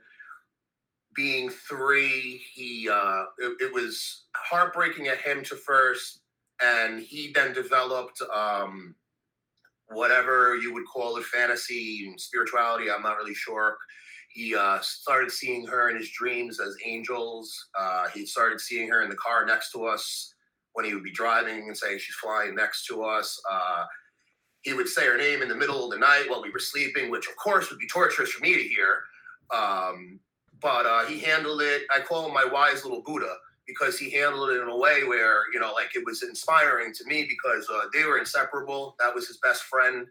being 1.14 1.50
three, 1.50 2.42
he 2.54 2.88
uh, 2.88 3.25
it, 3.38 3.56
it, 3.61 3.73
was 3.73 4.25
heartbreaking 4.37 5.09
at 5.09 5.18
him 5.18 5.42
to 5.45 5.56
first, 5.56 6.21
and 6.62 7.00
he 7.00 7.33
then 7.35 7.52
developed 7.52 8.21
um, 8.35 8.95
whatever 9.88 10.57
you 10.57 10.73
would 10.75 10.87
call 10.87 11.16
it, 11.16 11.25
fantasy, 11.25 12.12
spirituality. 12.16 12.90
I'm 12.90 13.02
not 13.02 13.16
really 13.16 13.35
sure. 13.35 13.76
He 14.28 14.55
uh, 14.55 14.81
started 14.81 15.31
seeing 15.31 15.66
her 15.66 15.88
in 15.88 15.97
his 15.97 16.11
dreams 16.11 16.61
as 16.61 16.76
angels. 16.85 17.55
Uh, 17.78 18.09
he 18.12 18.26
started 18.26 18.61
seeing 18.61 18.88
her 18.88 19.02
in 19.02 19.09
the 19.09 19.16
car 19.16 19.47
next 19.47 19.73
to 19.73 19.85
us 19.87 20.35
when 20.75 20.85
he 20.85 20.93
would 20.93 21.05
be 21.05 21.12
driving 21.12 21.69
and 21.69 21.76
saying 21.76 21.99
she's 21.99 22.14
flying 22.16 22.55
next 22.55 22.87
to 22.87 23.02
us. 23.02 23.40
Uh, 23.50 23.85
he 24.62 24.75
would 24.75 24.88
say 24.88 25.07
her 25.07 25.16
name 25.16 25.40
in 25.43 25.49
the 25.49 25.55
middle 25.55 25.85
of 25.85 25.90
the 25.90 25.99
night 25.99 26.26
while 26.28 26.43
we 26.43 26.50
were 26.50 26.59
sleeping, 26.59 27.11
which 27.11 27.28
of 27.28 27.37
course 27.37 27.71
would 27.71 27.78
be 27.78 27.87
torturous 27.87 28.31
for 28.31 28.43
me 28.43 28.55
to 28.55 28.62
hear. 28.62 29.02
Um, 29.55 30.21
but 30.61 30.85
uh, 30.85 31.05
he 31.07 31.21
handled 31.21 31.62
it. 31.62 31.83
I 31.95 32.00
call 32.00 32.26
him 32.26 32.35
my 32.35 32.45
wise 32.45 32.85
little 32.85 33.02
Buddha 33.02 33.37
because 33.67 33.99
he 33.99 34.11
handled 34.11 34.51
it 34.51 34.63
in 34.63 34.69
a 34.69 34.77
way 34.77 35.05
where 35.05 35.43
you 35.53 35.61
know, 35.61 35.73
like 35.73 35.95
it 35.95 36.05
was 36.05 36.23
inspiring 36.23 36.93
to 36.95 37.05
me 37.07 37.27
because 37.29 37.69
uh, 37.73 37.87
they 37.93 38.05
were 38.05 38.19
inseparable. 38.19 38.97
That 38.99 39.15
was 39.15 39.27
his 39.27 39.39
best 39.39 39.63
friend. 39.65 40.07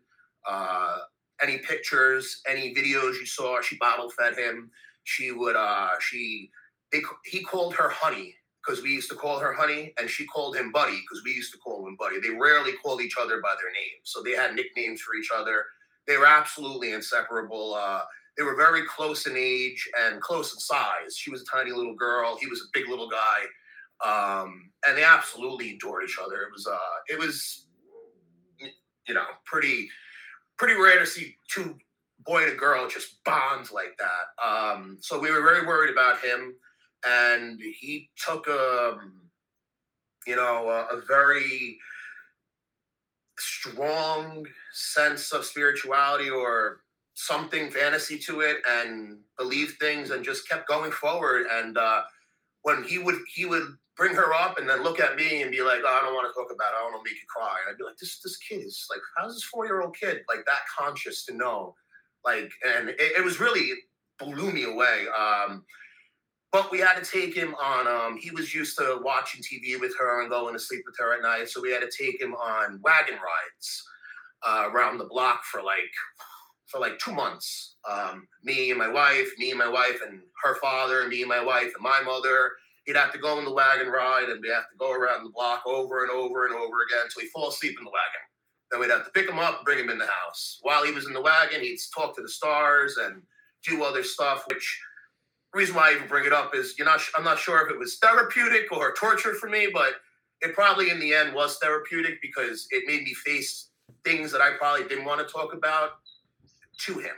Uh, 0.48 0.98
any 1.42 1.58
pictures, 1.60 2.42
any 2.48 2.74
videos 2.74 3.20
you 3.20 3.26
saw, 3.26 3.62
she 3.62 3.78
bottle 3.78 4.10
fed 4.10 4.38
him. 4.38 4.72
She 5.04 5.32
would, 5.32 5.56
uh, 5.56 5.90
she, 6.00 6.50
they, 6.92 7.02
he 7.26 7.44
called 7.44 7.76
her 7.76 7.90
honey 7.90 8.36
because 8.66 8.82
we 8.82 8.90
used 8.90 9.10
to 9.10 9.16
call 9.16 9.40
her 9.40 9.54
honey, 9.54 9.94
and 10.00 10.10
she 10.10 10.26
called 10.26 10.56
him 10.56 10.72
buddy 10.72 11.00
because 11.02 11.24
we 11.24 11.32
used 11.32 11.52
to 11.54 11.60
call 11.60 11.88
him 11.88 11.96
buddy. 12.00 12.20
They 12.20 12.30
rarely 12.30 12.74
called 12.84 13.02
each 13.02 13.16
other 13.20 13.42
by 13.42 13.54
their 13.62 13.72
names, 13.72 14.04
so 14.04 14.24
they 14.24 14.32
had 14.32 14.56
nicknames 14.56 15.02
for 15.02 15.16
each 15.16 15.30
other. 15.36 15.66
They 16.08 16.18
were 16.18 16.26
absolutely 16.26 16.94
inseparable. 16.94 17.76
Uh, 17.76 18.02
they 18.38 18.44
were 18.44 18.56
very 18.56 18.86
close 18.86 19.28
in 19.28 19.36
age 19.38 19.88
and 20.06 20.22
close 20.22 20.54
in 20.54 20.60
size. 20.60 21.16
She 21.16 21.32
was 21.32 21.42
a 21.42 21.46
tiny 21.46 21.72
little 21.72 21.96
girl. 21.96 22.38
He 22.40 22.48
was 22.48 22.62
a 22.62 22.70
big 22.74 22.90
little 22.90 23.10
guy, 23.10 23.42
um, 24.06 24.72
and 24.88 24.98
they 24.98 25.04
absolutely 25.04 25.76
adored 25.76 26.04
each 26.04 26.18
other. 26.24 26.42
It 26.42 26.52
was, 26.52 26.68
uh, 26.68 26.78
it 27.08 27.20
was, 27.20 27.68
you 29.08 29.14
know, 29.14 29.26
pretty, 29.46 29.90
pretty 30.58 30.74
rare 30.74 31.00
to 31.00 31.06
see 31.06 31.36
two 31.50 31.76
boy 32.26 32.44
and 32.44 32.54
a 32.54 32.56
girl 32.56 32.88
just 32.88 33.24
bond 33.24 33.70
like 33.72 33.98
that. 34.00 34.44
Um, 34.46 34.98
so 35.00 35.20
we 35.20 35.32
were 35.32 35.42
very 35.42 35.66
worried 35.66 35.92
about 35.92 36.20
him 36.20 36.56
and 37.06 37.60
he 37.62 38.10
took 38.18 38.48
a 38.48 38.94
um, 38.94 39.14
you 40.26 40.36
know 40.36 40.70
a, 40.70 40.98
a 40.98 41.02
very 41.08 41.78
strong 43.38 44.46
sense 44.74 45.32
of 45.32 45.46
spirituality 45.46 46.30
or 46.30 46.80
something 47.16 47.72
fantasy 47.72 48.20
to 48.20 48.42
it 48.42 48.58
and 48.70 49.18
believed 49.38 49.80
things 49.80 50.12
and 50.12 50.24
just 50.24 50.48
kept 50.48 50.68
going 50.68 50.92
forward. 50.92 51.48
And 51.52 51.78
uh, 51.78 52.04
when 52.62 52.84
he 52.84 53.00
would 53.00 53.16
he 53.34 53.46
would 53.46 53.68
bring 53.98 54.14
her 54.14 54.34
up 54.34 54.60
and 54.60 54.70
then 54.70 54.84
look 54.84 55.00
at 55.00 55.16
me 55.16 55.42
and 55.42 55.50
be 55.52 55.62
like 55.62 55.80
oh, 55.86 56.00
i 56.02 56.06
don't 56.06 56.14
want 56.14 56.28
to 56.28 56.34
talk 56.34 56.52
about 56.54 56.74
it. 56.74 56.76
I 56.78 56.82
don't 56.82 56.92
want 56.92 57.06
to 57.06 57.10
make 57.10 57.20
you 57.20 57.28
cry. 57.34 57.56
And 57.66 57.74
i'd 57.74 57.78
be 57.78 57.86
like 57.86 57.98
this 57.98 58.20
this 58.20 58.38
kid 58.38 58.62
is 58.62 58.86
like 58.90 59.00
how's 59.18 59.34
this 59.34 59.44
four 59.44 59.66
year 59.66 59.82
old 59.82 59.96
kid 59.96 60.22
like 60.30 60.46
that 60.46 60.60
conscious 60.78 61.26
to 61.26 61.34
know? 61.34 61.74
Like 62.24 62.52
and 62.68 62.90
it, 62.90 63.00
it 63.00 63.24
was 63.24 63.40
really 63.40 63.72
blew 64.20 64.52
me 64.52 64.64
away. 64.64 65.06
Um, 65.18 65.64
but 66.52 66.72
we 66.72 66.80
had 66.80 67.02
to 67.04 67.10
take 67.10 67.36
him 67.36 67.54
on. 67.56 67.86
Um, 67.86 68.18
he 68.18 68.32
was 68.32 68.56
used 68.56 68.78
to 68.78 69.00
watching 69.04 69.42
TV 69.42 69.78
with 69.78 69.94
her 70.00 70.22
and 70.22 70.30
going 70.30 70.54
to 70.54 70.60
sleep 70.60 70.84
with 70.86 70.96
her 71.00 71.14
at 71.14 71.22
night, 71.22 71.50
so 71.50 71.62
we 71.62 71.70
had 71.70 71.82
to 71.82 71.92
take 71.92 72.22
him 72.22 72.34
on 72.34 72.80
wagon 72.82 73.16
rides 73.16 73.84
uh, 74.48 74.70
around 74.72 74.98
the 74.98 75.06
block 75.06 75.44
for 75.44 75.62
like 75.62 75.92
for 76.76 76.82
like 76.82 77.00
two 77.00 77.14
months. 77.14 77.76
Um, 77.90 78.28
me 78.44 78.70
and 78.70 78.78
my 78.78 78.90
wife, 78.90 79.30
me 79.38 79.50
and 79.50 79.60
my 79.60 79.70
wife, 79.70 80.00
and 80.06 80.20
her 80.44 80.56
father, 80.56 81.02
and 81.02 81.10
me 81.10 81.22
and 81.22 81.30
my 81.30 81.44
wife, 81.44 81.72
and 81.74 81.82
my 81.82 82.02
mother. 82.06 82.52
He'd 82.86 82.98
have 82.98 83.14
to 83.14 83.18
go 83.18 83.38
on 83.38 83.46
the 83.46 83.54
wagon 83.54 83.88
ride, 83.88 84.30
and 84.30 84.42
we 84.42 84.50
have 84.50 84.70
to 84.70 84.78
go 84.78 84.92
around 84.92 85.24
the 85.24 85.32
block 85.32 85.64
over 85.66 86.04
and 86.04 86.12
over 86.12 86.46
and 86.46 86.54
over 86.54 86.84
again 86.84 87.06
until 87.06 87.22
he 87.22 87.28
fall 87.30 87.50
asleep 87.50 87.76
in 87.80 87.86
the 87.86 87.90
wagon. 87.90 88.26
Then 88.70 88.80
we'd 88.82 88.92
have 88.92 89.06
to 89.06 89.12
pick 89.12 89.30
him 89.30 89.40
up, 89.40 89.64
bring 89.64 89.80
him 89.80 89.90
in 89.90 89.98
the 89.98 90.06
house. 90.06 90.60
While 90.62 90.84
he 90.84 90.92
was 90.92 91.08
in 91.08 91.14
the 91.14 91.22
wagon, 91.22 91.62
he'd 91.62 91.80
talk 91.96 92.16
to 92.18 92.22
the 92.22 92.30
stars 92.30 92.98
and 92.98 93.22
do 93.66 93.84
other 93.84 94.04
stuff, 94.04 94.44
which 94.52 94.82
reason 95.54 95.76
why 95.76 95.92
I 95.92 95.96
even 95.96 96.08
bring 96.08 96.26
it 96.26 96.34
up 96.34 96.54
is 96.54 96.78
you're 96.78 96.86
not. 96.86 97.00
I'm 97.18 97.24
not 97.24 97.40
sure 97.40 97.66
if 97.66 97.72
it 97.72 97.80
was 97.80 97.98
therapeutic 98.00 98.72
or 98.72 98.94
torture 98.94 99.34
for 99.36 99.50
me, 99.50 99.70
but 99.74 99.94
it 100.42 100.54
probably 100.54 100.90
in 100.90 101.00
the 101.00 101.14
end 101.14 101.34
was 101.34 101.58
therapeutic 101.58 102.22
because 102.22 102.68
it 102.72 102.84
made 102.86 103.04
me 103.04 103.14
face 103.14 103.70
things 104.04 104.32
that 104.32 104.42
I 104.42 104.52
probably 104.58 104.88
didn't 104.88 105.06
want 105.06 105.26
to 105.26 105.34
talk 105.34 105.54
about 105.54 105.92
to 106.86 106.94
him, 107.00 107.16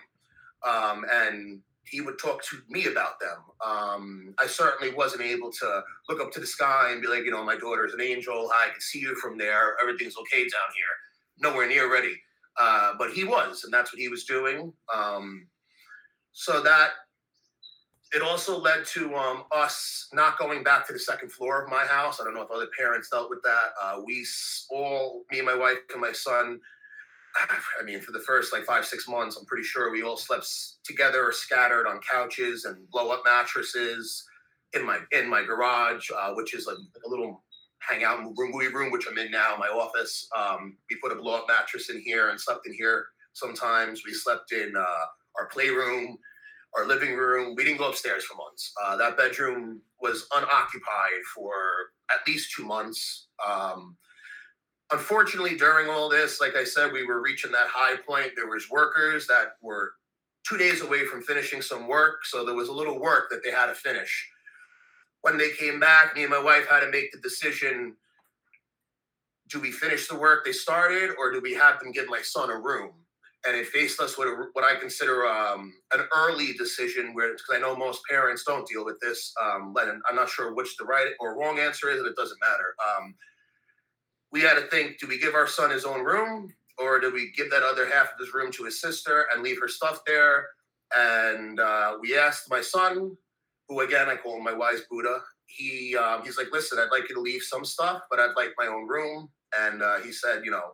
um, 0.67 1.05
and 1.11 1.61
he 1.83 2.01
would 2.01 2.19
talk 2.19 2.43
to 2.43 2.57
me 2.69 2.85
about 2.87 3.19
them. 3.19 3.37
Um, 3.65 4.35
I 4.39 4.47
certainly 4.47 4.93
wasn't 4.93 5.21
able 5.21 5.51
to 5.51 5.83
look 6.09 6.21
up 6.21 6.31
to 6.33 6.39
the 6.39 6.47
sky 6.47 6.89
and 6.91 7.01
be 7.01 7.07
like, 7.07 7.23
you 7.23 7.31
know, 7.31 7.43
my 7.43 7.57
daughter's 7.57 7.93
an 7.93 8.01
angel. 8.01 8.49
I 8.53 8.69
can 8.71 8.81
see 8.81 8.99
you 8.99 9.15
from 9.15 9.37
there. 9.37 9.77
Everything's 9.81 10.17
okay 10.17 10.41
down 10.41 10.69
here. 10.75 11.49
Nowhere 11.49 11.67
near 11.67 11.91
ready. 11.91 12.15
Uh, 12.59 12.93
but 12.97 13.11
he 13.11 13.23
was, 13.23 13.63
and 13.63 13.73
that's 13.73 13.93
what 13.93 14.01
he 14.01 14.09
was 14.09 14.25
doing. 14.25 14.73
Um, 14.93 15.47
so 16.31 16.61
that 16.61 16.91
it 18.13 18.21
also 18.21 18.59
led 18.59 18.85
to 18.85 19.15
um, 19.15 19.43
us 19.51 20.07
not 20.13 20.37
going 20.37 20.63
back 20.63 20.87
to 20.87 20.93
the 20.93 20.99
second 20.99 21.31
floor 21.31 21.63
of 21.63 21.69
my 21.69 21.85
house. 21.85 22.19
I 22.19 22.23
don't 22.23 22.33
know 22.33 22.41
if 22.41 22.51
other 22.51 22.69
parents 22.77 23.09
dealt 23.09 23.29
with 23.29 23.41
that. 23.43 23.71
Uh, 23.81 24.01
we 24.05 24.25
all, 24.69 25.23
me 25.31 25.39
and 25.39 25.45
my 25.45 25.55
wife 25.55 25.77
and 25.91 26.01
my 26.01 26.11
son, 26.11 26.59
I 27.79 27.83
mean, 27.83 28.01
for 28.01 28.11
the 28.11 28.19
first 28.19 28.51
like 28.53 28.63
five, 28.65 28.85
six 28.85 29.07
months, 29.07 29.37
I'm 29.37 29.45
pretty 29.45 29.63
sure 29.63 29.91
we 29.91 30.03
all 30.03 30.17
slept 30.17 30.47
together 30.83 31.23
or 31.23 31.31
scattered 31.31 31.87
on 31.87 31.99
couches 31.99 32.65
and 32.65 32.89
blow 32.89 33.11
up 33.11 33.23
mattresses 33.25 34.23
in 34.73 34.85
my 34.85 34.99
in 35.11 35.29
my 35.29 35.43
garage, 35.43 36.09
uh, 36.15 36.33
which 36.33 36.53
is 36.53 36.67
like 36.67 36.77
a 37.05 37.09
little 37.09 37.43
hangout 37.79 38.19
room, 38.19 38.51
movie 38.51 38.73
room, 38.73 38.91
which 38.91 39.05
I'm 39.09 39.17
in 39.17 39.31
now, 39.31 39.55
my 39.59 39.67
office. 39.67 40.27
Um, 40.37 40.77
we 40.89 40.97
put 41.01 41.11
a 41.11 41.21
blow 41.21 41.35
up 41.35 41.45
mattress 41.47 41.89
in 41.89 42.01
here 42.01 42.29
and 42.29 42.39
slept 42.39 42.67
in 42.67 42.73
here. 42.73 43.05
Sometimes 43.33 44.01
we 44.05 44.13
slept 44.13 44.51
in 44.51 44.73
uh, 44.75 45.05
our 45.37 45.47
playroom 45.47 46.17
our 46.75 46.85
living 46.85 47.15
room. 47.15 47.55
We 47.55 47.63
didn't 47.63 47.79
go 47.79 47.89
upstairs 47.89 48.23
for 48.25 48.35
months. 48.35 48.71
Uh, 48.81 48.97
that 48.97 49.17
bedroom 49.17 49.81
was 50.01 50.27
unoccupied 50.35 51.23
for 51.33 51.51
at 52.11 52.25
least 52.27 52.53
two 52.55 52.65
months. 52.65 53.27
Um, 53.47 53.97
unfortunately, 54.91 55.57
during 55.57 55.89
all 55.89 56.09
this, 56.09 56.39
like 56.39 56.55
I 56.55 56.63
said, 56.63 56.91
we 56.91 57.05
were 57.05 57.21
reaching 57.21 57.51
that 57.51 57.67
high 57.67 57.97
point. 57.97 58.31
There 58.35 58.47
was 58.47 58.69
workers 58.69 59.27
that 59.27 59.57
were 59.61 59.93
two 60.47 60.57
days 60.57 60.81
away 60.81 61.05
from 61.05 61.21
finishing 61.21 61.61
some 61.61 61.87
work, 61.87 62.25
so 62.25 62.45
there 62.45 62.55
was 62.55 62.69
a 62.69 62.73
little 62.73 62.99
work 62.99 63.29
that 63.29 63.43
they 63.43 63.51
had 63.51 63.67
to 63.67 63.75
finish. 63.75 64.29
When 65.21 65.37
they 65.37 65.51
came 65.51 65.79
back, 65.79 66.15
me 66.15 66.23
and 66.23 66.31
my 66.31 66.41
wife 66.41 66.67
had 66.69 66.81
to 66.81 66.91
make 66.91 67.11
the 67.11 67.19
decision: 67.19 67.95
do 69.49 69.59
we 69.59 69.71
finish 69.71 70.07
the 70.07 70.15
work 70.15 70.45
they 70.45 70.51
started, 70.51 71.11
or 71.19 71.31
do 71.31 71.41
we 71.41 71.53
have 71.53 71.79
them 71.79 71.91
give 71.91 72.07
my 72.07 72.21
son 72.21 72.49
a 72.49 72.57
room? 72.57 72.93
and 73.47 73.55
it 73.55 73.67
faced 73.67 74.01
us 74.01 74.17
with 74.17 74.27
what 74.53 74.65
I 74.65 74.79
consider 74.79 75.25
um, 75.25 75.73
an 75.93 76.01
early 76.15 76.53
decision, 76.53 77.13
where 77.13 77.31
because 77.31 77.45
I 77.53 77.59
know 77.59 77.75
most 77.75 78.01
parents 78.09 78.43
don't 78.45 78.67
deal 78.67 78.83
with 78.83 78.99
this. 78.99 79.33
Um, 79.41 79.73
Lennon, 79.75 80.01
I'm 80.09 80.15
not 80.15 80.29
sure 80.29 80.53
which 80.53 80.75
the 80.77 80.85
right 80.85 81.13
or 81.19 81.39
wrong 81.39 81.59
answer 81.59 81.89
is, 81.89 81.99
and 81.99 82.07
it 82.07 82.15
doesn't 82.15 82.39
matter. 82.41 82.75
Um, 82.97 83.15
we 84.31 84.41
had 84.41 84.55
to 84.55 84.67
think: 84.67 84.99
Do 84.99 85.07
we 85.07 85.19
give 85.19 85.35
our 85.35 85.47
son 85.47 85.71
his 85.71 85.85
own 85.85 86.03
room, 86.03 86.53
or 86.77 86.99
do 86.99 87.11
we 87.13 87.31
give 87.35 87.49
that 87.51 87.63
other 87.63 87.87
half 87.87 88.13
of 88.13 88.19
his 88.19 88.33
room 88.33 88.51
to 88.53 88.63
his 88.65 88.81
sister 88.81 89.27
and 89.33 89.43
leave 89.43 89.59
her 89.59 89.67
stuff 89.67 90.01
there? 90.05 90.47
And 90.97 91.59
uh, 91.59 91.97
we 92.01 92.17
asked 92.17 92.49
my 92.49 92.61
son, 92.61 93.17
who 93.67 93.81
again 93.81 94.09
I 94.09 94.15
call 94.15 94.37
him 94.37 94.43
my 94.43 94.53
wise 94.53 94.81
Buddha. 94.89 95.19
He 95.47 95.95
um, 95.95 96.23
he's 96.23 96.37
like, 96.37 96.47
listen, 96.51 96.79
I'd 96.79 96.91
like 96.91 97.09
you 97.09 97.15
to 97.15 97.21
leave 97.21 97.43
some 97.43 97.65
stuff, 97.65 98.01
but 98.09 98.19
I'd 98.19 98.35
like 98.35 98.51
my 98.57 98.67
own 98.67 98.87
room. 98.87 99.29
And 99.59 99.81
uh, 99.81 99.99
he 99.99 100.11
said, 100.11 100.43
you 100.43 100.51
know 100.51 100.73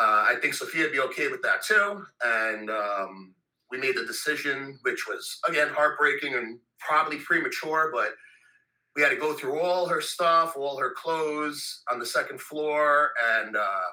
uh, 0.00 0.26
I 0.28 0.34
think 0.40 0.54
Sophia 0.54 0.84
would 0.84 0.92
be 0.92 1.00
okay 1.00 1.28
with 1.28 1.42
that 1.42 1.62
too. 1.64 2.04
And 2.24 2.70
um, 2.70 3.34
we 3.70 3.78
made 3.78 3.96
the 3.96 4.04
decision, 4.04 4.78
which 4.82 5.06
was 5.08 5.38
again 5.48 5.68
heartbreaking 5.68 6.34
and 6.34 6.58
probably 6.78 7.18
premature, 7.18 7.90
but 7.92 8.10
we 8.96 9.02
had 9.02 9.10
to 9.10 9.16
go 9.16 9.34
through 9.34 9.60
all 9.60 9.86
her 9.86 10.00
stuff, 10.00 10.56
all 10.56 10.78
her 10.78 10.94
clothes 10.96 11.82
on 11.92 11.98
the 11.98 12.06
second 12.06 12.40
floor, 12.40 13.10
and 13.38 13.54
uh, 13.54 13.88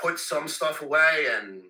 put 0.00 0.18
some 0.18 0.48
stuff 0.48 0.82
away 0.82 1.28
and 1.36 1.62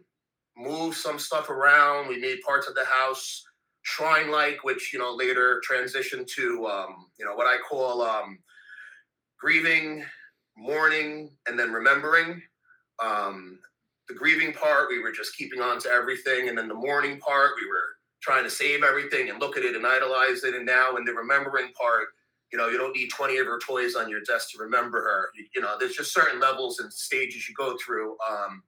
move 0.56 0.94
some 0.94 1.18
stuff 1.18 1.50
around. 1.50 2.08
We 2.08 2.18
made 2.18 2.40
parts 2.40 2.68
of 2.68 2.74
the 2.74 2.86
house 2.86 3.44
shrine-like, 3.82 4.64
which 4.64 4.92
you 4.92 4.98
know 4.98 5.14
later 5.14 5.62
transitioned 5.68 6.26
to 6.28 6.66
um, 6.66 7.06
you 7.18 7.26
know 7.26 7.34
what 7.34 7.46
I 7.46 7.58
call 7.68 8.00
um, 8.00 8.38
grieving, 9.38 10.02
mourning, 10.56 11.30
and 11.46 11.58
then 11.58 11.70
remembering. 11.70 12.42
Um, 13.02 13.58
the 14.08 14.14
grieving 14.14 14.52
part, 14.52 14.88
we 14.88 15.00
were 15.00 15.12
just 15.12 15.36
keeping 15.36 15.60
on 15.60 15.80
to 15.80 15.90
everything. 15.90 16.48
And 16.48 16.56
then 16.56 16.68
the 16.68 16.74
mourning 16.74 17.18
part, 17.18 17.50
we 17.60 17.68
were 17.68 17.95
trying 18.26 18.42
to 18.42 18.50
save 18.50 18.82
everything 18.82 19.30
and 19.30 19.38
look 19.38 19.56
at 19.56 19.64
it 19.64 19.76
and 19.76 19.86
idolize 19.86 20.42
it. 20.42 20.54
And 20.54 20.66
now 20.66 20.96
in 20.96 21.04
the 21.04 21.12
remembering 21.12 21.72
part, 21.80 22.08
you 22.52 22.58
know, 22.58 22.66
you 22.68 22.76
don't 22.76 22.94
need 22.94 23.08
20 23.08 23.36
of 23.36 23.46
her 23.46 23.60
toys 23.60 23.94
on 23.94 24.10
your 24.10 24.20
desk 24.22 24.50
to 24.50 24.58
remember 24.58 25.00
her. 25.00 25.28
You, 25.36 25.44
you 25.54 25.60
know, 25.60 25.76
there's 25.78 25.94
just 25.94 26.12
certain 26.12 26.40
levels 26.40 26.80
and 26.80 26.92
stages 26.92 27.48
you 27.48 27.54
go 27.54 27.76
through. 27.84 28.16
Um, 28.28 28.64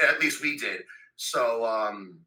at 0.00 0.20
least 0.20 0.40
we 0.40 0.56
did. 0.56 0.82
So 1.16 1.64
um, 1.64 2.20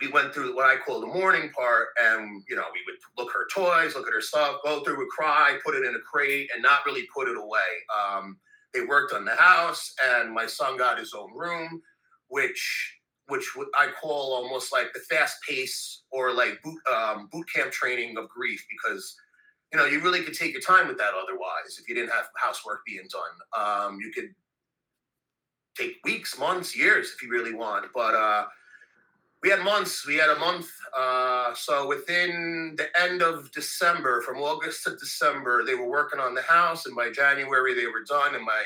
we 0.00 0.08
went 0.08 0.32
through 0.32 0.56
what 0.56 0.64
I 0.64 0.78
call 0.78 1.00
the 1.02 1.06
mourning 1.06 1.50
part, 1.50 1.88
and 2.02 2.42
you 2.48 2.56
know, 2.56 2.64
we 2.72 2.80
would 2.86 2.98
look 3.18 3.30
her 3.34 3.46
toys, 3.52 3.94
look 3.94 4.06
at 4.06 4.14
her 4.14 4.22
stuff, 4.22 4.56
go 4.64 4.82
through, 4.82 4.96
would 4.98 5.08
cry, 5.08 5.58
put 5.64 5.74
it 5.74 5.84
in 5.84 5.94
a 5.94 6.00
crate, 6.00 6.50
and 6.54 6.62
not 6.62 6.80
really 6.86 7.06
put 7.14 7.28
it 7.28 7.36
away. 7.36 7.60
Um, 7.94 8.38
they 8.72 8.82
worked 8.82 9.12
on 9.12 9.26
the 9.26 9.36
house, 9.36 9.92
and 10.02 10.32
my 10.32 10.46
son 10.46 10.78
got 10.78 10.98
his 10.98 11.12
own 11.12 11.36
room, 11.36 11.82
which 12.28 12.99
which 13.30 13.44
I 13.74 13.88
call 14.00 14.34
almost 14.34 14.72
like 14.72 14.92
the 14.92 15.00
fast 15.00 15.36
pace 15.48 16.02
or 16.10 16.32
like 16.32 16.60
boot 16.62 16.80
um, 16.92 17.28
boot 17.32 17.46
camp 17.54 17.72
training 17.72 18.16
of 18.18 18.28
grief 18.28 18.64
because 18.70 19.16
you 19.72 19.78
know 19.78 19.86
you 19.86 20.00
really 20.00 20.22
could 20.22 20.34
take 20.34 20.52
your 20.52 20.62
time 20.62 20.88
with 20.88 20.98
that 20.98 21.12
otherwise 21.14 21.78
if 21.80 21.88
you 21.88 21.94
didn't 21.94 22.10
have 22.10 22.26
housework 22.36 22.80
being 22.86 23.06
done. 23.10 23.86
Um, 23.88 23.98
you 24.00 24.10
could 24.12 24.34
take 25.76 25.96
weeks, 26.04 26.38
months, 26.38 26.76
years 26.76 27.12
if 27.14 27.22
you 27.22 27.30
really 27.30 27.54
want, 27.54 27.86
but 27.94 28.14
uh, 28.14 28.44
we 29.42 29.48
had 29.48 29.60
months. 29.60 30.06
We 30.06 30.16
had 30.16 30.30
a 30.30 30.38
month. 30.38 30.68
Uh, 30.96 31.54
so 31.54 31.88
within 31.88 32.74
the 32.76 32.88
end 33.00 33.22
of 33.22 33.50
December, 33.52 34.20
from 34.22 34.38
August 34.38 34.84
to 34.84 34.96
December, 34.96 35.64
they 35.64 35.74
were 35.74 35.88
working 35.88 36.20
on 36.20 36.34
the 36.34 36.42
house, 36.42 36.86
and 36.86 36.94
by 36.94 37.10
January 37.10 37.74
they 37.74 37.86
were 37.86 38.04
done. 38.06 38.34
And 38.34 38.44
my, 38.44 38.62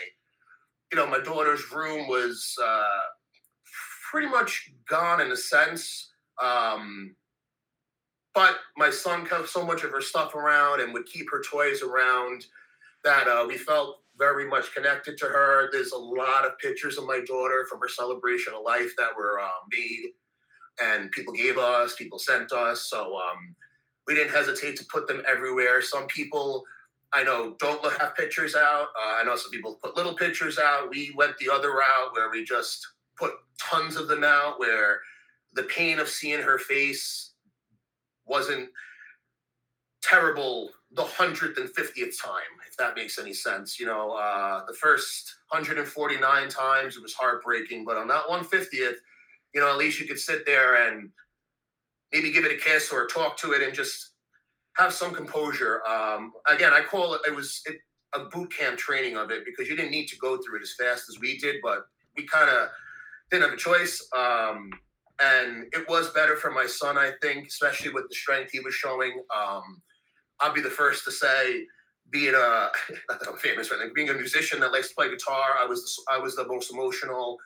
you 0.93 0.99
know, 0.99 1.07
my 1.07 1.21
daughter's 1.21 1.71
room 1.73 2.09
was 2.09 2.57
uh, 2.63 3.01
pretty 4.15 4.29
much 4.29 4.71
gone 4.89 5.21
in 5.21 5.33
a 5.33 5.37
sense. 5.37 6.13
Um, 6.41 7.17
but 8.33 8.59
my 8.77 8.89
son 8.89 9.27
kept 9.27 9.49
so 9.49 9.67
much 9.67 9.83
of 9.83 9.91
her 9.91 10.01
stuff 10.01 10.37
around 10.37 10.81
and 10.81 10.93
would 10.93 11.07
keep 11.07 11.29
her 11.33 11.43
toys 11.43 11.83
around 11.83 12.47
that 13.03 13.27
uh, 13.27 13.45
we 13.47 13.57
felt 13.57 14.03
very 14.17 14.49
much 14.49 14.73
connected 14.73 15.19
to 15.19 15.25
her. 15.25 15.69
There's 15.73 15.91
a 15.91 15.99
lot 15.99 16.45
of 16.45 16.57
pictures 16.61 16.97
of 16.97 17.07
my 17.07 17.23
daughter 17.27 17.67
from 17.69 17.81
her 17.81 17.89
celebration 17.89 18.55
of 18.55 18.63
life 18.63 18.93
that 18.99 19.17
were 19.17 19.41
uh, 19.41 19.49
made 19.73 20.11
and 20.81 21.11
people 21.11 21.35
gave 21.35 21.59
us, 21.59 21.97
people 21.97 22.21
sent 22.21 22.53
us. 22.53 22.83
So 22.83 23.17
um, 23.17 23.57
we 24.07 24.15
didn't 24.15 24.33
hesitate 24.33 24.77
to 24.77 24.85
put 24.85 25.09
them 25.09 25.23
everywhere. 25.29 25.83
Some 25.83 26.07
people 26.07 26.63
I 27.13 27.25
know 27.25 27.57
don't 27.59 27.85
have 28.01 28.15
pictures 28.15 28.55
out. 28.55 28.89
Uh, 28.97 29.17
I 29.21 29.25
know 29.25 29.35
some 29.35 29.51
people 29.51 29.81
put 29.83 29.97
little 29.97 30.15
pictures 30.15 30.57
out. 30.57 30.89
We 30.91 31.13
went 31.17 31.37
the 31.39 31.53
other 31.53 31.73
route 31.73 32.13
where 32.13 32.31
we 32.31 32.45
just 32.45 32.87
put 33.17 33.33
tons 33.59 33.97
of 33.97 34.09
them 34.09 34.25
out, 34.25 34.59
where 34.59 35.01
the 35.55 35.65
pain 35.65 35.99
of 35.99 36.09
seeing 36.09 36.41
her 36.41 36.59
face 36.59 37.33
wasn't 38.27 38.69
terrible 40.03 40.71
the 40.93 41.03
150th 41.03 42.23
time, 42.23 42.43
if 42.69 42.77
that 42.77 42.95
makes 42.95 43.19
any 43.19 43.33
sense. 43.33 43.81
You 43.81 43.87
know, 43.87 44.13
uh, 44.13 44.65
the 44.67 44.75
first 44.75 45.35
149 45.49 46.49
times 46.49 46.97
it 46.97 47.03
was 47.03 47.15
heartbreaking, 47.15 47.85
but 47.85 47.97
on 47.97 48.09
that 48.09 48.25
150th, 48.29 48.97
you 49.55 49.61
know, 49.61 49.71
at 49.71 49.77
least 49.77 50.01
you 50.01 50.07
could 50.07 50.19
sit 50.19 50.47
there 50.47 50.89
and 50.89 51.11
maybe 52.13 52.31
give 52.31 52.45
it 52.45 52.53
a 52.53 52.57
kiss 52.57 52.93
or 52.93 53.07
talk 53.07 53.37
to 53.39 53.53
it 53.53 53.63
and 53.63 53.75
just 53.75 54.11
have 54.77 54.93
some 54.93 55.13
composure. 55.13 55.85
Um, 55.87 56.33
again, 56.49 56.73
I 56.73 56.83
call 56.83 57.15
it, 57.15 57.23
it 57.27 57.35
was 57.35 57.61
it, 57.67 57.77
a 58.15 58.27
boot 58.27 58.53
camp 58.53 58.79
training 58.79 59.17
of 59.17 59.31
it 59.31 59.45
because 59.45 59.69
you 59.69 59.77
didn't 59.77 59.91
need 59.91 60.07
to 60.09 60.17
go 60.19 60.37
through 60.37 60.59
it 60.59 60.63
as 60.63 60.75
fast 60.79 61.09
as 61.09 61.19
we 61.21 61.39
did, 61.39 61.57
but 61.63 61.87
we 62.17 62.25
kind 62.27 62.49
of 62.49 62.69
didn't 63.35 63.51
have 63.51 63.59
a 63.59 63.61
choice. 63.61 64.07
Um, 64.17 64.71
and 65.23 65.67
it 65.73 65.89
was 65.89 66.11
better 66.11 66.37
for 66.37 66.51
my 66.51 66.67
son, 66.67 66.97
I 66.99 67.13
think, 67.23 67.49
especially 67.49 67.93
with 67.93 68.09
the 68.09 68.15
strength 68.15 68.51
he 68.53 68.61
was 68.61 68.75
showing. 68.75 69.23
Um, 69.35 69.83
I'll 70.41 70.53
be 70.53 70.61
the 70.61 70.71
first 70.71 71.05
to 71.05 71.13
say, 71.13 71.65
being 72.11 72.35
a 72.35 72.69
I'm 73.29 73.37
famous 73.39 73.71
right 73.71 73.95
being 73.95 74.11
a 74.11 74.15
musician 74.15 74.61
that 74.61 74.73
likes 74.73 74.89
to 74.89 74.95
play 74.95 75.09
guitar, 75.09 75.57
I 75.59 75.65
was 75.67 75.83
the, 75.83 76.15
I 76.15 76.19
was 76.19 76.37
the 76.37 76.47
most 76.47 76.73
emotional. 76.73 77.39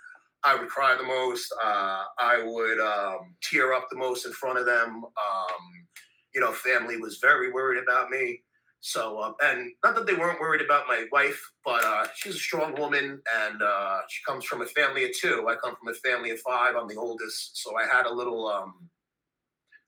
I 0.44 0.54
would 0.54 0.68
cry 0.68 0.96
the 0.96 1.02
most. 1.02 1.52
Uh, 1.62 2.04
I 2.18 2.42
would 2.44 2.80
um, 2.80 3.34
tear 3.42 3.72
up 3.72 3.88
the 3.90 3.96
most 3.96 4.24
in 4.24 4.32
front 4.32 4.58
of 4.58 4.66
them. 4.66 5.04
Um, 5.04 5.86
you 6.34 6.40
know, 6.40 6.52
family 6.52 6.96
was 6.96 7.18
very 7.18 7.50
worried 7.50 7.82
about 7.82 8.10
me. 8.10 8.42
So, 8.80 9.18
uh, 9.18 9.32
and 9.42 9.72
not 9.82 9.96
that 9.96 10.06
they 10.06 10.14
weren't 10.14 10.40
worried 10.40 10.60
about 10.60 10.86
my 10.86 11.04
wife, 11.10 11.40
but 11.64 11.84
uh, 11.84 12.06
she's 12.14 12.36
a 12.36 12.38
strong 12.38 12.78
woman 12.78 13.20
and 13.44 13.62
uh, 13.62 13.98
she 14.08 14.22
comes 14.24 14.44
from 14.44 14.62
a 14.62 14.66
family 14.66 15.04
of 15.04 15.10
two. 15.20 15.48
I 15.48 15.56
come 15.56 15.74
from 15.76 15.88
a 15.88 15.94
family 15.94 16.30
of 16.30 16.40
five. 16.40 16.76
I'm 16.76 16.86
the 16.86 16.96
oldest. 16.96 17.62
So 17.62 17.72
I 17.76 17.84
had 17.92 18.06
a 18.06 18.12
little 18.12 18.46
um, 18.46 18.88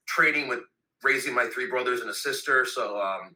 training 0.07 0.49
with 0.49 0.59
raising 1.03 1.33
my 1.33 1.47
three 1.47 1.67
brothers 1.67 2.01
and 2.01 2.09
a 2.09 2.13
sister. 2.13 2.65
So, 2.65 2.99
um, 2.99 3.35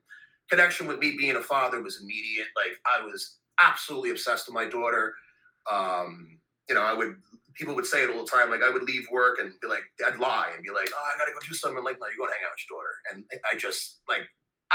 connection 0.50 0.88
with 0.88 1.00
me 1.00 1.16
being 1.18 1.38
a 1.38 1.42
father 1.42 1.82
was 1.82 2.02
immediate. 2.02 2.48
Like, 2.56 2.78
I 2.86 3.06
was 3.06 3.38
absolutely 3.60 4.12
obsessed 4.12 4.48
with 4.48 4.54
my 4.54 4.66
daughter. 4.68 5.14
Um, 5.72 6.38
you 6.70 6.76
know, 6.76 6.82
I 6.82 6.94
would 6.94 7.16
people 7.56 7.74
would 7.76 7.86
say 7.86 8.04
it 8.04 8.10
all 8.10 8.26
the 8.26 8.30
time. 8.30 8.50
Like 8.50 8.62
I 8.62 8.70
would 8.70 8.84
leave 8.84 9.08
work 9.12 9.40
and 9.40 9.52
be 9.62 9.68
like, 9.68 9.84
I'd 10.06 10.20
lie 10.20 10.52
and 10.54 10.64
be 10.64 10.72
like, 10.72 10.90
oh, 10.94 11.04
I 11.14 11.18
gotta 11.18 11.32
go 11.32 11.40
do 11.48 11.56
something. 11.56 11.84
Like, 11.84 11.98
no, 12.02 12.08
you 12.08 12.18
go 12.18 12.26
hang 12.26 12.44
out 12.46 12.52
with 12.52 12.66
your 12.70 12.78
daughter. 12.78 12.96
And 13.14 13.24
I 13.50 13.58
just 13.58 14.02
like 14.10 14.28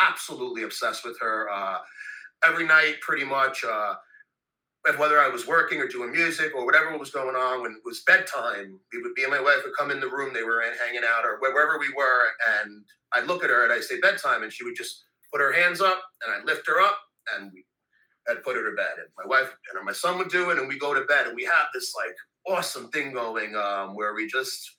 absolutely 0.08 0.62
obsessed 0.62 1.04
with 1.04 1.18
her. 1.20 1.48
Uh, 1.50 1.78
every 2.44 2.66
night, 2.66 3.00
pretty 3.00 3.24
much. 3.24 3.64
Uh, 3.64 3.94
whether 4.96 5.20
I 5.20 5.28
was 5.28 5.46
working 5.46 5.78
or 5.78 5.86
doing 5.86 6.10
music 6.10 6.52
or 6.54 6.64
whatever 6.64 6.96
was 6.96 7.10
going 7.10 7.36
on, 7.36 7.62
when 7.62 7.72
it 7.72 7.82
was 7.84 8.02
bedtime, 8.06 8.80
we 8.92 9.02
would 9.02 9.14
be 9.14 9.24
and 9.24 9.30
my 9.30 9.40
wife 9.40 9.58
would 9.64 9.76
come 9.78 9.90
in 9.90 10.00
the 10.00 10.08
room 10.08 10.32
they 10.32 10.42
were 10.42 10.62
in, 10.62 10.72
hanging 10.84 11.02
out, 11.06 11.24
or 11.24 11.38
wherever 11.38 11.78
we 11.78 11.92
were, 11.94 12.22
and 12.62 12.82
I'd 13.12 13.26
look 13.26 13.44
at 13.44 13.50
her 13.50 13.64
and 13.64 13.72
I'd 13.72 13.84
say 13.84 14.00
bedtime, 14.00 14.42
and 14.42 14.52
she 14.52 14.64
would 14.64 14.76
just 14.76 15.04
put 15.30 15.40
her 15.40 15.52
hands 15.52 15.80
up, 15.80 16.00
and 16.24 16.34
I'd 16.34 16.46
lift 16.46 16.66
her 16.66 16.80
up, 16.80 16.98
and 17.34 17.50
we 17.52 17.64
I'd 18.28 18.42
put 18.42 18.56
her 18.56 18.70
to 18.70 18.76
bed. 18.76 18.92
And 18.98 19.08
my 19.18 19.26
wife 19.26 19.54
and 19.74 19.84
my 19.84 19.92
son 19.92 20.18
would 20.18 20.30
do 20.30 20.50
it, 20.50 20.58
and 20.58 20.68
we 20.68 20.78
go 20.78 20.94
to 20.94 21.02
bed, 21.02 21.26
and 21.26 21.36
we 21.36 21.44
have 21.44 21.66
this 21.74 21.92
like 21.94 22.14
awesome 22.46 22.88
thing 22.90 23.12
going 23.12 23.54
um, 23.56 23.94
where 23.94 24.14
we 24.14 24.26
just 24.26 24.76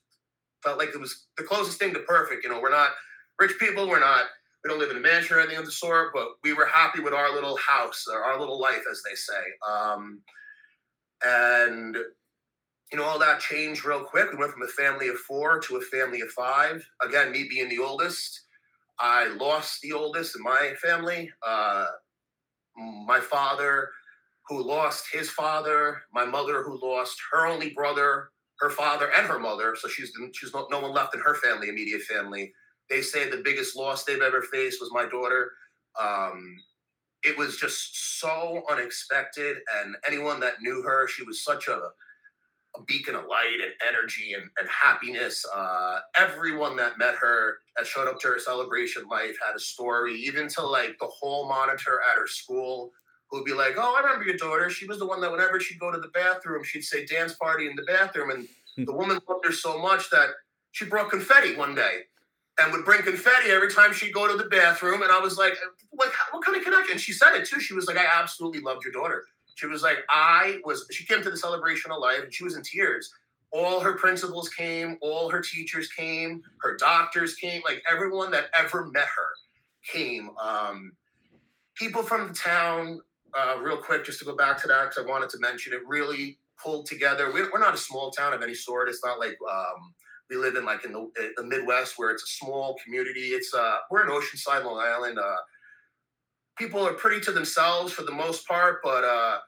felt 0.63 0.77
like 0.77 0.89
it 0.89 0.99
was 0.99 1.27
the 1.37 1.43
closest 1.43 1.77
thing 1.77 1.93
to 1.93 1.99
perfect. 2.01 2.43
You 2.43 2.49
know, 2.49 2.59
we're 2.59 2.71
not 2.71 2.91
rich 3.39 3.57
people, 3.59 3.87
we're 3.87 3.99
not, 3.99 4.25
we 4.63 4.69
don't 4.69 4.79
live 4.79 4.91
in 4.91 4.97
a 4.97 5.01
mansion 5.01 5.37
or 5.37 5.39
anything 5.39 5.57
of 5.57 5.65
the 5.65 5.71
sort, 5.71 6.13
but 6.13 6.27
we 6.43 6.53
were 6.53 6.65
happy 6.65 7.01
with 7.01 7.13
our 7.13 7.33
little 7.33 7.57
house 7.57 8.05
or 8.11 8.23
our 8.23 8.39
little 8.39 8.59
life, 8.59 8.83
as 8.89 9.01
they 9.07 9.15
say. 9.15 9.43
Um, 9.67 10.21
and 11.23 11.97
you 12.91 12.97
know, 12.97 13.05
all 13.05 13.19
that 13.19 13.39
changed 13.39 13.85
real 13.85 14.03
quick. 14.03 14.31
We 14.31 14.37
went 14.37 14.51
from 14.51 14.63
a 14.63 14.67
family 14.67 15.07
of 15.07 15.17
four 15.17 15.59
to 15.61 15.77
a 15.77 15.81
family 15.81 16.21
of 16.21 16.29
five. 16.29 16.85
Again, 17.01 17.31
me 17.31 17.47
being 17.49 17.69
the 17.69 17.79
oldest, 17.79 18.41
I 18.99 19.27
lost 19.39 19.81
the 19.81 19.93
oldest 19.93 20.35
in 20.35 20.43
my 20.43 20.73
family. 20.81 21.31
Uh, 21.45 21.85
my 22.75 23.19
father 23.19 23.89
who 24.47 24.61
lost 24.61 25.05
his 25.11 25.29
father, 25.29 26.01
my 26.13 26.25
mother 26.25 26.63
who 26.63 26.79
lost 26.81 27.17
her 27.31 27.47
only 27.47 27.69
brother, 27.69 28.31
her 28.59 28.69
father 28.69 29.09
and 29.17 29.25
her 29.25 29.39
mother. 29.39 29.75
So 29.79 29.87
she's 29.87 30.11
she's 30.33 30.53
no, 30.53 30.67
no 30.69 30.81
one 30.81 30.91
left 30.91 31.15
in 31.15 31.21
her 31.21 31.35
family, 31.35 31.69
immediate 31.69 32.01
family. 32.01 32.53
They 32.91 33.01
say 33.01 33.29
the 33.29 33.37
biggest 33.37 33.77
loss 33.77 34.03
they've 34.03 34.21
ever 34.21 34.41
faced 34.41 34.81
was 34.81 34.91
my 34.91 35.05
daughter. 35.05 35.53
Um, 35.99 36.57
it 37.23 37.37
was 37.37 37.57
just 37.57 38.19
so 38.19 38.63
unexpected, 38.69 39.57
and 39.79 39.95
anyone 40.05 40.41
that 40.41 40.61
knew 40.61 40.81
her, 40.81 41.07
she 41.07 41.23
was 41.23 41.41
such 41.41 41.69
a, 41.69 41.79
a 42.75 42.83
beacon 42.85 43.15
of 43.15 43.27
light 43.27 43.59
and 43.63 43.71
energy 43.87 44.33
and, 44.33 44.43
and 44.59 44.67
happiness. 44.67 45.45
Uh, 45.55 45.99
everyone 46.17 46.75
that 46.75 46.97
met 46.97 47.15
her, 47.15 47.59
that 47.77 47.87
showed 47.87 48.09
up 48.09 48.19
to 48.19 48.27
her 48.27 48.39
celebration 48.39 49.07
life, 49.09 49.37
had 49.45 49.55
a 49.55 49.59
story. 49.59 50.15
Even 50.15 50.49
to 50.49 50.61
like 50.61 50.97
the 50.99 51.07
hall 51.07 51.47
monitor 51.47 52.01
at 52.11 52.19
her 52.19 52.27
school 52.27 52.91
who'd 53.29 53.45
be 53.45 53.53
like, 53.53 53.75
"Oh, 53.77 53.95
I 53.97 54.01
remember 54.01 54.25
your 54.25 54.35
daughter. 54.35 54.69
She 54.69 54.85
was 54.85 54.99
the 54.99 55.07
one 55.07 55.21
that 55.21 55.31
whenever 55.31 55.61
she'd 55.61 55.79
go 55.79 55.91
to 55.91 55.99
the 55.99 56.09
bathroom, 56.09 56.65
she'd 56.65 56.83
say 56.83 57.05
dance 57.05 57.35
party 57.35 57.67
in 57.67 57.75
the 57.77 57.83
bathroom, 57.83 58.31
and 58.31 58.47
hmm. 58.75 58.83
the 58.83 58.93
woman 58.93 59.19
loved 59.29 59.45
her 59.45 59.53
so 59.53 59.79
much 59.79 60.09
that 60.09 60.31
she 60.71 60.83
brought 60.83 61.09
confetti 61.09 61.55
one 61.55 61.73
day." 61.73 62.01
And 62.61 62.71
would 62.71 62.85
bring 62.85 63.01
confetti 63.01 63.49
every 63.49 63.71
time 63.71 63.93
she'd 63.93 64.13
go 64.13 64.27
to 64.27 64.37
the 64.37 64.49
bathroom, 64.49 65.01
and 65.01 65.11
I 65.11 65.19
was 65.19 65.37
like, 65.37 65.57
"Like, 65.93 66.11
what 66.31 66.45
kind 66.45 66.57
of 66.57 66.63
connection?" 66.63 66.97
She 66.97 67.13
said 67.13 67.35
it 67.35 67.45
too. 67.47 67.59
She 67.59 67.73
was 67.73 67.87
like, 67.87 67.97
"I 67.97 68.05
absolutely 68.05 68.61
loved 68.61 68.83
your 68.83 68.93
daughter." 68.93 69.25
She 69.55 69.67
was 69.67 69.81
like, 69.81 69.99
"I 70.09 70.59
was." 70.63 70.85
She 70.91 71.05
came 71.05 71.23
to 71.23 71.31
the 71.31 71.37
celebration 71.37 71.91
of 71.91 71.99
life, 71.99 72.23
and 72.23 72.33
she 72.33 72.43
was 72.43 72.55
in 72.55 72.63
tears. 72.63 73.11
All 73.51 73.79
her 73.81 73.93
principals 73.93 74.47
came, 74.49 74.97
all 75.01 75.29
her 75.29 75.41
teachers 75.41 75.89
came, 75.89 76.41
her 76.61 76.77
doctors 76.77 77.35
came, 77.35 77.61
like 77.65 77.83
everyone 77.91 78.31
that 78.31 78.45
ever 78.57 78.87
met 78.87 79.07
her 79.07 79.27
came. 79.91 80.29
Um, 80.41 80.93
people 81.75 82.03
from 82.03 82.29
the 82.29 82.33
town 82.33 83.01
uh, 83.37 83.57
real 83.61 83.77
quick, 83.77 84.05
just 84.05 84.19
to 84.19 84.25
go 84.25 84.35
back 84.35 84.61
to 84.61 84.67
that, 84.67 84.89
because 84.89 85.03
I 85.03 85.07
wanted 85.07 85.29
to 85.31 85.39
mention 85.39 85.73
it 85.73 85.81
really 85.85 86.37
pulled 86.61 86.85
together. 86.85 87.31
We're, 87.33 87.51
we're 87.51 87.59
not 87.59 87.73
a 87.73 87.77
small 87.77 88.11
town 88.11 88.33
of 88.33 88.41
any 88.41 88.53
sort. 88.53 88.87
It's 88.87 89.03
not 89.03 89.19
like 89.19 89.37
um, 89.49 89.93
we 90.31 90.37
live 90.37 90.55
in 90.55 90.65
like 90.65 90.85
in 90.85 90.93
the, 90.93 91.11
the, 91.35 91.43
Midwest 91.43 91.95
where 91.97 92.09
it's 92.09 92.23
a 92.23 92.27
small 92.27 92.77
community. 92.83 93.29
It's 93.29 93.53
uh, 93.53 93.77
we're 93.91 94.03
in 94.03 94.09
Oceanside, 94.09 94.63
Long 94.63 94.79
Island. 94.79 95.19
Uh, 95.19 95.35
people 96.57 96.87
are 96.87 96.93
pretty 96.93 97.19
to 97.25 97.31
themselves 97.33 97.91
for 97.91 98.03
the 98.03 98.13
most 98.13 98.47
part, 98.47 98.79
but 98.81 99.03
uh, 99.03 99.39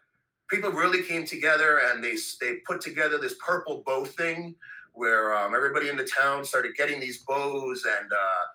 people 0.50 0.72
really 0.72 1.02
came 1.02 1.26
together 1.26 1.80
and 1.89 2.04
they 2.04 2.15
they 2.41 2.58
put 2.67 2.82
together 2.82 3.17
this 3.17 3.36
purple 3.36 3.82
bow 3.86 4.04
thing 4.04 4.56
where 4.91 5.34
um, 5.34 5.56
everybody 5.56 5.88
in 5.88 5.96
the 5.96 6.08
town 6.19 6.43
started 6.43 6.76
getting 6.76 7.00
these 7.00 7.24
bows 7.24 7.84
and 8.00 8.12
uh, 8.12 8.46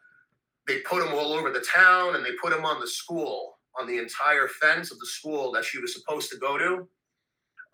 they 0.69 0.81
put 0.81 1.03
them 1.03 1.15
all 1.15 1.33
over 1.33 1.51
the 1.51 1.65
town 1.75 2.15
and 2.15 2.25
they 2.25 2.33
put 2.41 2.51
them 2.51 2.65
on 2.65 2.79
the 2.79 2.87
school, 2.87 3.59
on 3.81 3.87
the 3.87 3.99
entire 3.99 4.49
fence 4.49 4.93
of 4.93 4.99
the 4.99 5.07
school 5.07 5.51
that 5.51 5.65
she 5.65 5.81
was 5.81 5.95
supposed 5.95 6.31
to 6.31 6.37
go 6.37 6.59
to. 6.59 6.87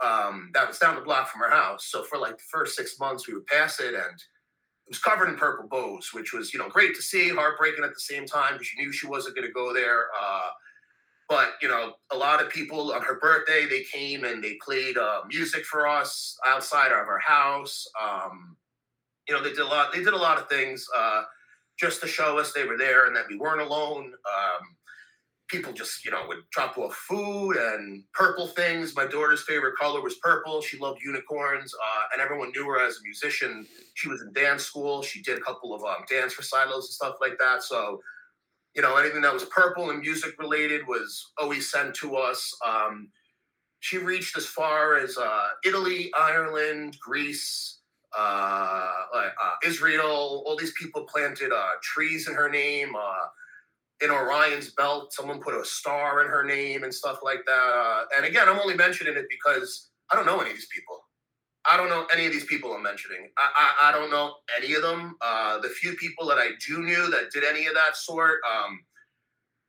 Um, 0.04 0.50
that 0.54 0.66
was 0.68 0.78
down 0.78 0.94
the 0.94 1.02
block 1.02 1.28
from 1.28 1.40
her 1.40 1.50
house. 1.50 1.86
So 1.86 2.04
for 2.04 2.18
like 2.18 2.36
the 2.36 2.44
first 2.50 2.76
six 2.76 2.98
months, 2.98 3.26
we 3.26 3.34
would 3.34 3.46
pass 3.46 3.80
it 3.80 3.94
and 3.94 4.22
it 4.86 4.90
was 4.90 4.98
covered 4.98 5.28
in 5.28 5.36
purple 5.36 5.66
bows, 5.66 6.10
which 6.12 6.32
was, 6.32 6.52
you 6.52 6.58
know, 6.58 6.68
great 6.68 6.94
to 6.94 7.02
see, 7.02 7.30
heartbreaking 7.30 7.84
at 7.84 7.94
the 7.94 8.00
same 8.00 8.26
time 8.26 8.52
because 8.52 8.66
she 8.66 8.82
knew 8.82 8.92
she 8.92 9.06
wasn't 9.06 9.34
going 9.34 9.46
to 9.46 9.52
go 9.52 9.72
there. 9.72 10.08
Uh, 10.20 10.50
but 11.28 11.52
you 11.62 11.68
know, 11.68 11.94
a 12.12 12.16
lot 12.16 12.42
of 12.42 12.50
people 12.50 12.92
on 12.92 13.02
her 13.02 13.18
birthday 13.18 13.66
they 13.66 13.82
came 13.84 14.24
and 14.24 14.44
they 14.44 14.58
played 14.64 14.98
uh, 14.98 15.20
music 15.26 15.64
for 15.64 15.86
us 15.86 16.36
outside 16.46 16.92
of 16.92 17.08
our 17.08 17.18
house. 17.18 17.86
Um, 18.02 18.56
you 19.26 19.34
know, 19.34 19.42
they 19.42 19.50
did 19.50 19.60
a 19.60 19.66
lot. 19.66 19.92
They 19.92 20.04
did 20.04 20.12
a 20.12 20.18
lot 20.18 20.38
of 20.38 20.48
things 20.48 20.86
uh, 20.96 21.22
just 21.78 22.02
to 22.02 22.06
show 22.06 22.38
us 22.38 22.52
they 22.52 22.66
were 22.66 22.76
there 22.76 23.06
and 23.06 23.16
that 23.16 23.24
we 23.28 23.36
weren't 23.36 23.62
alone. 23.62 24.04
Um, 24.04 24.76
people 25.48 25.72
just 25.72 26.04
you 26.04 26.10
know 26.10 26.24
would 26.28 26.38
drop 26.50 26.78
off 26.78 26.94
food 26.94 27.56
and 27.56 28.02
purple 28.12 28.46
things. 28.46 28.94
My 28.96 29.06
daughter's 29.06 29.42
favorite 29.42 29.76
color 29.76 30.00
was 30.00 30.14
purple. 30.16 30.60
She 30.62 30.78
loved 30.78 31.00
unicorns, 31.04 31.74
uh, 31.74 32.02
and 32.12 32.22
everyone 32.22 32.52
knew 32.52 32.66
her 32.66 32.84
as 32.84 32.96
a 32.98 33.02
musician. 33.02 33.66
She 33.94 34.08
was 34.08 34.22
in 34.22 34.32
dance 34.32 34.64
school. 34.64 35.02
She 35.02 35.22
did 35.22 35.38
a 35.38 35.40
couple 35.42 35.74
of 35.74 35.82
um, 35.84 36.04
dance 36.08 36.36
recitals 36.38 36.86
and 36.86 36.94
stuff 36.94 37.16
like 37.20 37.38
that. 37.38 37.62
So 37.62 38.00
you 38.74 38.82
know, 38.82 38.96
anything 38.96 39.22
that 39.22 39.32
was 39.32 39.44
purple 39.44 39.90
and 39.90 40.00
music 40.00 40.34
related 40.38 40.86
was 40.86 41.32
always 41.38 41.70
sent 41.70 41.94
to 41.94 42.16
us. 42.16 42.56
Um, 42.66 43.08
she 43.80 43.98
reached 43.98 44.36
as 44.36 44.46
far 44.46 44.96
as 44.96 45.16
uh, 45.16 45.48
Italy, 45.64 46.10
Ireland, 46.16 46.96
Greece, 47.00 47.78
uh, 48.18 48.90
uh, 49.14 49.30
Israel. 49.64 50.42
All 50.46 50.56
these 50.56 50.72
people 50.72 51.02
planted 51.02 51.52
uh, 51.52 51.68
trees 51.82 52.26
in 52.28 52.34
her 52.34 52.48
name. 52.48 52.94
In 54.04 54.10
Orion's 54.10 54.70
belt, 54.70 55.14
someone 55.14 55.40
put 55.40 55.54
a 55.54 55.64
star 55.64 56.22
in 56.22 56.30
her 56.30 56.44
name 56.44 56.84
and 56.84 56.92
stuff 56.92 57.20
like 57.22 57.40
that. 57.46 57.52
Uh, 57.52 58.04
and 58.16 58.26
again, 58.26 58.48
I'm 58.50 58.58
only 58.58 58.74
mentioning 58.74 59.16
it 59.16 59.24
because 59.30 59.88
I 60.12 60.16
don't 60.16 60.26
know 60.26 60.40
any 60.40 60.50
of 60.50 60.56
these 60.56 60.68
people. 60.74 60.98
I 61.64 61.78
don't 61.78 61.88
know 61.88 62.06
any 62.12 62.26
of 62.26 62.32
these 62.32 62.44
people 62.44 62.74
I'm 62.74 62.82
mentioning. 62.82 63.30
I, 63.38 63.48
I, 63.56 63.88
I 63.88 63.92
don't 63.92 64.10
know 64.10 64.34
any 64.54 64.74
of 64.74 64.82
them. 64.82 65.16
Uh, 65.22 65.58
the 65.60 65.70
few 65.70 65.94
people 65.94 66.26
that 66.26 66.36
I 66.36 66.50
do 66.66 66.82
knew 66.82 67.10
that 67.10 67.32
did 67.32 67.44
any 67.44 67.66
of 67.66 67.74
that 67.74 67.96
sort, 67.96 68.40
um, 68.44 68.80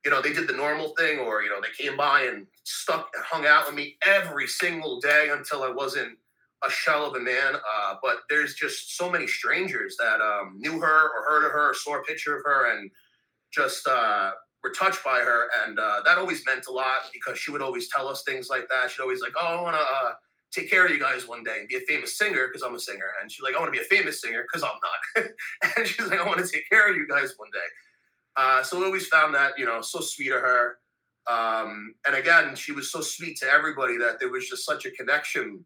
you 0.04 0.10
know, 0.10 0.20
they 0.20 0.34
did 0.34 0.46
the 0.46 0.52
normal 0.52 0.94
thing, 0.98 1.18
or 1.18 1.42
you 1.42 1.48
know, 1.48 1.60
they 1.62 1.82
came 1.82 1.96
by 1.96 2.22
and 2.24 2.46
stuck 2.64 3.08
and 3.14 3.24
hung 3.24 3.46
out 3.46 3.66
with 3.66 3.74
me 3.74 3.96
every 4.06 4.46
single 4.46 5.00
day 5.00 5.30
until 5.32 5.62
I 5.62 5.70
wasn't 5.70 6.18
a 6.66 6.70
shell 6.70 7.06
of 7.06 7.14
a 7.14 7.20
man. 7.20 7.54
Uh, 7.54 7.94
but 8.02 8.18
there's 8.28 8.54
just 8.54 8.96
so 8.98 9.10
many 9.10 9.26
strangers 9.26 9.96
that 9.98 10.20
um, 10.20 10.56
knew 10.58 10.78
her 10.78 11.08
or 11.08 11.24
heard 11.26 11.46
of 11.46 11.52
her, 11.52 11.70
or 11.70 11.74
saw 11.74 11.98
a 11.98 12.04
picture 12.04 12.36
of 12.36 12.44
her, 12.44 12.76
and 12.76 12.90
just 13.56 13.88
uh, 13.88 14.30
were 14.62 14.70
touched 14.70 15.02
by 15.02 15.20
her, 15.20 15.48
and 15.64 15.78
uh, 15.78 16.00
that 16.04 16.18
always 16.18 16.44
meant 16.44 16.66
a 16.68 16.72
lot 16.72 17.10
because 17.12 17.38
she 17.38 17.50
would 17.50 17.62
always 17.62 17.88
tell 17.88 18.06
us 18.08 18.22
things 18.24 18.48
like 18.48 18.68
that. 18.68 18.90
She'd 18.90 19.02
always 19.02 19.22
like, 19.22 19.32
"Oh, 19.36 19.58
I 19.58 19.62
want 19.62 19.76
to." 19.76 19.82
Uh, 19.82 20.12
take 20.52 20.70
care 20.70 20.86
of 20.86 20.90
you 20.90 20.98
guys 20.98 21.28
one 21.28 21.42
day 21.42 21.56
and 21.60 21.68
be 21.68 21.76
a 21.76 21.80
famous 21.80 22.16
singer 22.16 22.46
because 22.46 22.62
I'm 22.62 22.74
a 22.74 22.78
singer. 22.78 23.10
And 23.20 23.30
she's 23.30 23.42
like, 23.42 23.54
I 23.54 23.58
want 23.58 23.72
to 23.72 23.78
be 23.78 23.84
a 23.84 23.88
famous 23.88 24.20
singer 24.20 24.42
because 24.42 24.62
I'm 24.62 24.78
not. 25.24 25.30
and 25.76 25.86
she's 25.86 26.06
like, 26.06 26.20
I 26.20 26.26
want 26.26 26.38
to 26.38 26.50
take 26.50 26.68
care 26.70 26.88
of 26.88 26.96
you 26.96 27.06
guys 27.06 27.34
one 27.36 27.50
day. 27.52 27.58
Uh, 28.36 28.62
so 28.62 28.78
we 28.78 28.84
always 28.84 29.06
found 29.06 29.34
that, 29.34 29.58
you 29.58 29.66
know, 29.66 29.80
so 29.80 30.00
sweet 30.00 30.32
of 30.32 30.40
her. 30.40 30.78
Um, 31.28 31.94
and 32.06 32.16
again, 32.16 32.54
she 32.54 32.72
was 32.72 32.90
so 32.90 33.00
sweet 33.00 33.36
to 33.38 33.46
everybody 33.50 33.98
that 33.98 34.20
there 34.20 34.30
was 34.30 34.48
just 34.48 34.64
such 34.64 34.86
a 34.86 34.90
connection 34.92 35.64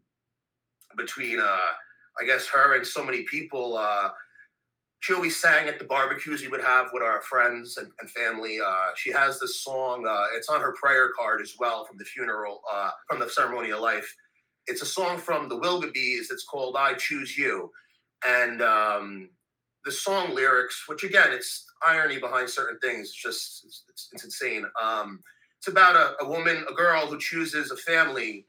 between, 0.97 1.39
uh, 1.39 1.71
I 2.19 2.25
guess, 2.25 2.47
her 2.47 2.75
and 2.75 2.85
so 2.85 3.03
many 3.03 3.23
people. 3.23 3.77
She 5.01 5.13
always 5.13 5.35
sang 5.35 5.67
at 5.67 5.79
the 5.79 5.85
barbecues 5.85 6.41
we 6.41 6.47
would 6.47 6.63
have 6.63 6.87
with 6.93 7.03
our 7.03 7.21
friends 7.23 7.77
and, 7.77 7.91
and 7.99 8.09
family. 8.09 8.59
Uh, 8.65 8.89
she 8.95 9.11
has 9.11 9.39
this 9.39 9.61
song, 9.61 10.07
uh, 10.07 10.25
it's 10.35 10.49
on 10.49 10.61
her 10.61 10.73
prayer 10.73 11.09
card 11.17 11.41
as 11.41 11.55
well 11.59 11.85
from 11.85 11.97
the 11.97 12.05
funeral, 12.05 12.61
uh, 12.73 12.91
from 13.09 13.19
the 13.19 13.29
ceremony 13.29 13.71
of 13.71 13.79
life 13.81 14.15
it's 14.67 14.81
a 14.81 14.85
song 14.85 15.17
from 15.17 15.49
the 15.49 15.57
Willoughbys. 15.57 16.31
It's 16.31 16.45
called 16.45 16.75
"I 16.77 16.93
Choose 16.93 17.37
You," 17.37 17.71
and 18.25 18.61
um, 18.61 19.29
the 19.85 19.91
song 19.91 20.35
lyrics, 20.35 20.83
which 20.87 21.03
again, 21.03 21.29
it's 21.31 21.65
irony 21.85 22.19
behind 22.19 22.49
certain 22.49 22.79
things. 22.79 23.09
It's 23.09 23.21
just 23.21 23.63
it's, 23.65 23.83
it's, 23.89 24.09
it's 24.13 24.23
insane. 24.23 24.65
Um, 24.81 25.19
it's 25.59 25.67
about 25.67 25.95
a, 25.95 26.23
a 26.23 26.27
woman, 26.27 26.65
a 26.69 26.73
girl 26.73 27.05
who 27.05 27.19
chooses 27.19 27.71
a 27.71 27.77
family, 27.77 28.45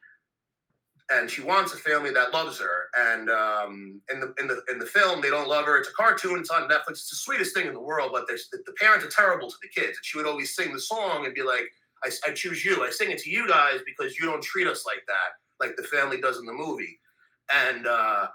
and 1.11 1.31
she 1.31 1.43
wants 1.43 1.75
a 1.75 1.77
family 1.77 2.11
that 2.12 2.33
loves 2.33 2.59
her. 2.59 2.88
And 2.97 3.31
um, 3.31 4.01
in 4.12 4.21
the 4.21 4.35
in 4.38 4.47
the 4.47 4.62
in 4.71 4.79
the 4.79 4.87
film, 4.87 5.21
they 5.21 5.31
don't 5.31 5.49
love 5.49 5.67
her. 5.67 5.79
It's 5.79 5.88
a 5.88 5.93
cartoon. 5.93 6.38
It's 6.38 6.51
on 6.51 6.69
Netflix. 6.69 6.91
It's 6.91 7.11
the 7.11 7.17
sweetest 7.17 7.55
thing 7.55 7.67
in 7.67 7.75
the 7.75 7.81
world. 7.81 8.11
But 8.12 8.27
the, 8.27 8.38
the 8.67 8.73
parents 8.73 9.05
are 9.05 9.11
terrible 9.11 9.49
to 9.49 9.57
the 9.62 9.69
kids. 9.69 9.99
And 9.99 10.05
she 10.05 10.17
would 10.17 10.27
always 10.27 10.55
sing 10.55 10.73
the 10.73 10.81
song 10.81 11.27
and 11.27 11.35
be 11.35 11.43
like, 11.43 11.65
I, 12.05 12.11
I 12.29 12.33
choose 12.33 12.65
you. 12.65 12.85
I 12.85 12.91
sing 12.91 13.11
it 13.11 13.19
to 13.19 13.31
you 13.31 13.49
guys 13.49 13.81
because 13.85 14.19
you 14.19 14.27
don't 14.27 14.43
treat 14.43 14.67
us 14.67 14.85
like 14.87 15.03
that 15.09 15.33
like 15.62 15.77
the 15.77 15.83
family 15.85 16.21
does 16.21 16.38
in 16.38 16.45
the 16.45 16.53
movie. 16.53 16.99
And 17.55 17.87
uh, 17.87 18.27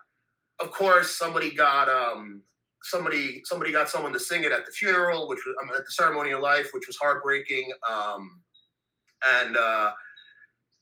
of 0.60 0.72
course, 0.72 1.12
somebody 1.12 1.54
got 1.54 1.90
um, 1.90 2.42
somebody 2.84 3.42
somebody 3.44 3.72
got 3.72 3.90
someone 3.90 4.14
to 4.14 4.20
sing 4.20 4.44
it 4.44 4.52
at 4.52 4.66
the 4.66 4.72
funeral, 4.72 5.28
which 5.28 5.40
was 5.46 5.56
um, 5.62 5.70
at 5.76 5.86
the 5.86 5.92
ceremony 5.92 6.32
of 6.32 6.42
life, 6.42 6.70
which 6.72 6.88
was 6.88 6.98
heartbreaking. 6.98 7.72
Um, 7.90 8.42
and 9.40 9.58
uh, 9.58 9.92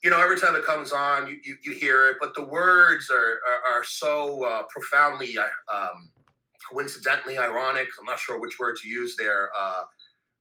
you 0.06 0.12
know, 0.12 0.22
every 0.22 0.39
time 0.39 0.56
it 0.56 0.63
comes 0.63 0.91
on, 0.91 1.26
you, 1.26 1.38
you, 1.44 1.58
you 1.63 1.72
hear 1.72 2.08
it, 2.10 2.18
but 2.22 2.36
the 2.36 2.46
words 2.46 3.10
are 3.10 3.39
are, 3.50 3.80
are 3.80 3.84
so 3.84 4.44
uh, 4.46 4.62
profoundly, 4.70 5.36
uh, 5.36 5.48
um, 5.76 6.12
coincidentally 6.72 7.39
ironic. 7.39 7.88
I'm 8.00 8.06
not 8.06 8.20
sure 8.20 8.39
which 8.39 8.60
word 8.60 8.78
to 8.84 8.88
use 8.88 9.15
there, 9.18 9.50
uh, 9.60 9.82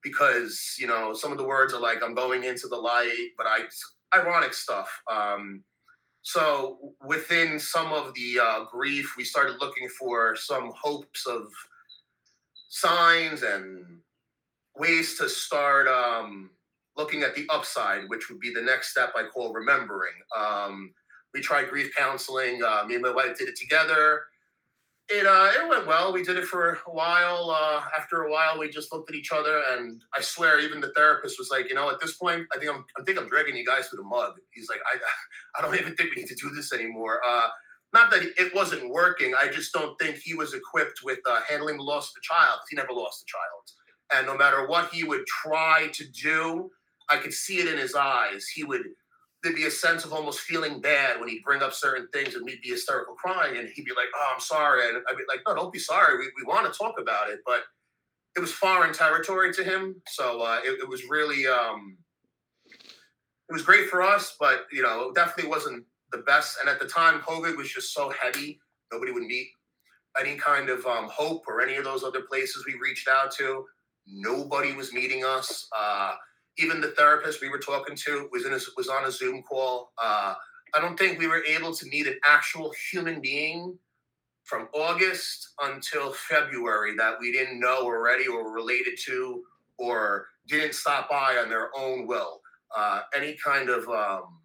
because 0.03 0.77
you 0.79 0.87
know 0.87 1.15
some 1.15 1.33
of 1.33 1.39
the 1.39 1.45
words 1.45 1.73
are 1.73 1.81
like 1.81 2.03
"I'm 2.03 2.15
going 2.15 2.45
into 2.45 2.69
the 2.69 2.77
light," 2.77 3.31
but 3.39 3.47
I 3.47 3.61
ironic 4.15 4.53
stuff. 4.53 4.91
Um, 5.11 5.65
so 6.21 6.93
within 7.03 7.59
some 7.59 7.91
of 7.91 8.13
the 8.13 8.41
uh, 8.43 8.65
grief, 8.71 9.15
we 9.17 9.25
started 9.25 9.63
looking 9.63 9.89
for 9.89 10.37
some 10.37 10.73
hopes 10.79 11.27
of 11.27 11.47
signs 12.69 13.43
and 13.43 14.01
ways 14.77 15.17
to 15.17 15.27
start 15.27 15.89
um, 15.89 16.51
looking 16.97 17.23
at 17.23 17.35
the 17.35 17.47
upside, 17.51 18.09
which 18.09 18.29
would 18.29 18.41
be 18.41 18.53
the 18.53 18.63
next 18.63 18.91
step 18.91 19.13
I 19.17 19.25
call 19.25 19.53
remembering. 19.53 20.15
Um, 20.37 20.93
we 21.33 21.41
tried 21.41 21.69
grief 21.69 21.93
counseling. 21.97 22.63
Uh, 22.63 22.85
me 22.87 22.95
and 22.95 23.03
my 23.03 23.13
wife 23.13 23.37
did 23.39 23.49
it 23.49 23.57
together 23.57 24.23
it 25.09 25.27
uh, 25.27 25.51
it 25.63 25.69
went 25.69 25.87
well. 25.87 26.13
We 26.13 26.23
did 26.23 26.37
it 26.37 26.47
for 26.47 26.79
a 26.87 26.91
while. 26.91 27.51
Uh, 27.51 27.83
after 27.97 28.23
a 28.23 28.31
while, 28.31 28.59
we 28.59 28.71
just 28.71 28.93
looked 28.93 29.11
at 29.11 29.17
each 29.17 29.33
other, 29.33 29.63
and 29.73 30.03
I 30.15 30.23
swear, 30.23 30.61
even 30.61 30.81
the 30.81 30.93
therapist 30.97 31.39
was 31.39 31.51
like, 31.51 31.69
you 31.69 31.75
know, 31.75 31.91
at 31.91 32.01
this 32.01 32.15
point, 32.15 32.47
I 32.55 32.59
think 32.59 32.71
I'm 32.71 32.85
I 32.99 33.03
think 33.05 33.19
I'm 33.19 33.29
dragging 33.29 33.57
you 33.57 33.67
guys 33.67 33.89
through 33.89 33.99
the 33.99 34.09
mud. 34.09 34.33
He's 34.53 34.69
like, 34.69 34.81
I 34.91 34.99
I 35.59 35.63
don't 35.63 35.79
even 35.79 35.95
think 35.95 36.15
we 36.15 36.23
need 36.23 36.29
to 36.29 36.35
do 36.35 36.51
this 36.51 36.73
anymore. 36.73 37.21
Uh, 37.27 37.49
not 37.93 38.11
that 38.11 38.23
it 38.23 38.55
wasn't 38.55 38.89
working. 38.89 39.35
I 39.41 39.49
just 39.49 39.73
don't 39.73 39.97
think 40.01 40.17
he 40.17 40.35
was 40.35 40.55
equipped 40.55 41.01
with 41.05 41.21
uh, 41.29 41.41
handling 41.49 41.77
the 41.77 41.83
loss 41.83 42.09
of 42.09 42.15
a 42.19 42.23
child. 42.23 42.61
He 42.71 42.77
never 42.77 42.93
lost 42.93 43.23
a 43.23 43.27
child, 43.27 43.71
and 44.15 44.27
no 44.27 44.39
matter 44.39 44.67
what 44.67 44.93
he 44.93 45.05
would 45.05 45.27
try 45.27 45.89
to 45.93 46.05
do, 46.13 46.71
I 47.11 47.17
could 47.19 47.33
see 47.33 47.59
it 47.59 47.69
in 47.69 47.79
his 47.79 47.95
eyes. 47.95 48.47
He 48.47 48.65
would 48.65 48.83
there'd 49.43 49.55
be 49.55 49.67
a 49.67 49.71
sense 49.71 50.07
of 50.07 50.13
almost 50.15 50.41
feeling 50.41 50.81
bad 50.81 51.21
when 51.21 51.29
he'd 51.29 51.43
bring 51.45 51.63
up 51.63 51.75
certain 51.75 52.09
things 52.15 52.35
and 52.35 52.45
we'd 52.47 52.63
be 52.63 52.71
hysterical 52.71 53.15
crying 53.15 53.59
and 53.59 53.69
he'd 53.69 53.85
be 53.85 53.91
like, 53.91 54.09
Oh, 54.15 54.33
I'm 54.35 54.41
sorry. 54.41 54.89
And 54.89 54.97
I'd 54.97 55.17
be 55.17 55.25
like, 55.29 55.41
No, 55.47 55.55
don't 55.55 55.73
be 55.73 55.79
sorry. 55.79 56.19
We, 56.19 56.31
we 56.37 56.45
want 56.45 56.71
to 56.71 56.77
talk 56.77 56.95
about 56.99 57.29
it. 57.29 57.41
But 57.45 57.65
it 58.37 58.41
was 58.41 58.51
foreign 58.51 58.93
territory 58.93 59.53
to 59.53 59.63
him. 59.63 60.01
So 60.09 60.41
uh, 60.41 60.61
it, 60.65 60.81
it, 60.81 60.89
was 60.89 61.05
really, 61.09 61.47
um, 61.47 61.97
it 62.67 63.53
was 63.53 63.63
great 63.63 63.89
for 63.89 64.03
us, 64.03 64.35
but 64.41 64.67
you 64.73 64.83
know, 64.83 65.11
it 65.11 65.15
definitely 65.15 65.51
wasn't 65.51 65.85
the 66.11 66.19
best. 66.19 66.57
And 66.61 66.69
at 66.69 66.81
the 66.81 66.87
time, 66.87 67.21
COVID 67.21 67.57
was 67.57 67.71
just 67.71 67.93
so 67.93 68.11
heavy, 68.11 68.59
nobody 68.91 69.13
would 69.13 69.25
meet 69.25 69.49
any 70.19 70.37
kind 70.37 70.69
of 70.69 70.85
um, 70.87 71.09
hope 71.09 71.43
or 71.49 71.61
any 71.61 71.77
of 71.77 71.85
those 71.85 72.05
other 72.05 72.23
places 72.23 72.65
we 72.67 72.75
reached 72.81 73.09
out 73.09 73.33
to. 73.33 73.65
Nobody 74.07 74.73
was 74.75 74.93
meeting 74.93 75.25
us. 75.25 75.69
Uh, 75.77 76.15
even 76.59 76.81
the 76.81 76.93
therapist 76.93 77.41
we 77.41 77.49
were 77.49 77.59
talking 77.59 77.97
to 77.97 78.29
was 78.33 78.47
in 78.47 78.53
a, 78.53 78.59
was 78.77 78.89
on 78.89 79.05
a 79.07 79.11
Zoom 79.11 79.43
call. 79.43 79.93
Uh, 80.03 80.35
I 80.75 80.81
don't 80.81 80.99
think 80.99 81.19
we 81.19 81.27
were 81.27 81.45
able 81.45 81.75
to 81.75 81.87
meet 81.87 82.07
an 82.07 82.19
actual 82.25 82.73
human 82.91 83.21
being 83.21 83.79
from 84.45 84.69
August 84.75 85.55
until 85.63 86.13
February 86.13 86.95
that 86.97 87.15
we 87.21 87.33
didn't 87.33 87.59
know 87.59 87.85
already 87.85 88.27
or 88.27 88.53
related 88.53 88.95
to 89.07 89.43
or 89.79 90.27
didn't 90.47 90.75
stop 90.75 91.09
by 91.09 91.39
on 91.43 91.49
their 91.49 91.71
own 91.77 92.07
will. 92.07 92.41
Uh, 92.77 93.01
any 93.15 93.37
kind 93.45 93.71
of 93.71 93.89
um, 93.89 94.41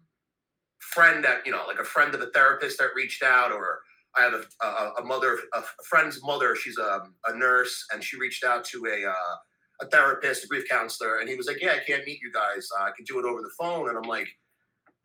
friend 0.78 1.22
that 1.24 1.44
you 1.44 1.52
know, 1.52 1.64
like 1.66 1.78
a 1.78 1.84
friend 1.84 2.14
of 2.14 2.20
a 2.20 2.26
therapist 2.26 2.78
that 2.78 2.90
reached 2.94 3.22
out, 3.22 3.52
or 3.52 3.80
I 4.16 4.22
have 4.22 4.34
a, 4.34 4.66
a, 4.66 4.92
a 5.00 5.04
mother, 5.04 5.38
a 5.54 5.62
friend's 5.84 6.22
mother. 6.22 6.56
She's 6.56 6.78
a, 6.78 7.02
a, 7.26 7.36
nurse, 7.36 7.84
and 7.92 8.02
she 8.02 8.18
reached 8.18 8.44
out 8.44 8.64
to 8.66 8.86
a 8.86 9.10
uh, 9.10 9.36
a 9.80 9.86
therapist, 9.86 10.44
a 10.44 10.46
grief 10.46 10.68
counselor, 10.68 11.18
and 11.18 11.28
he 11.28 11.36
was 11.36 11.46
like, 11.46 11.60
"Yeah, 11.60 11.72
I 11.72 11.84
can't 11.84 12.04
meet 12.06 12.20
you 12.20 12.32
guys. 12.32 12.68
Uh, 12.78 12.84
I 12.84 12.90
can 12.96 13.04
do 13.04 13.18
it 13.18 13.24
over 13.24 13.40
the 13.40 13.52
phone." 13.58 13.88
And 13.88 13.96
I'm 13.96 14.08
like, 14.08 14.28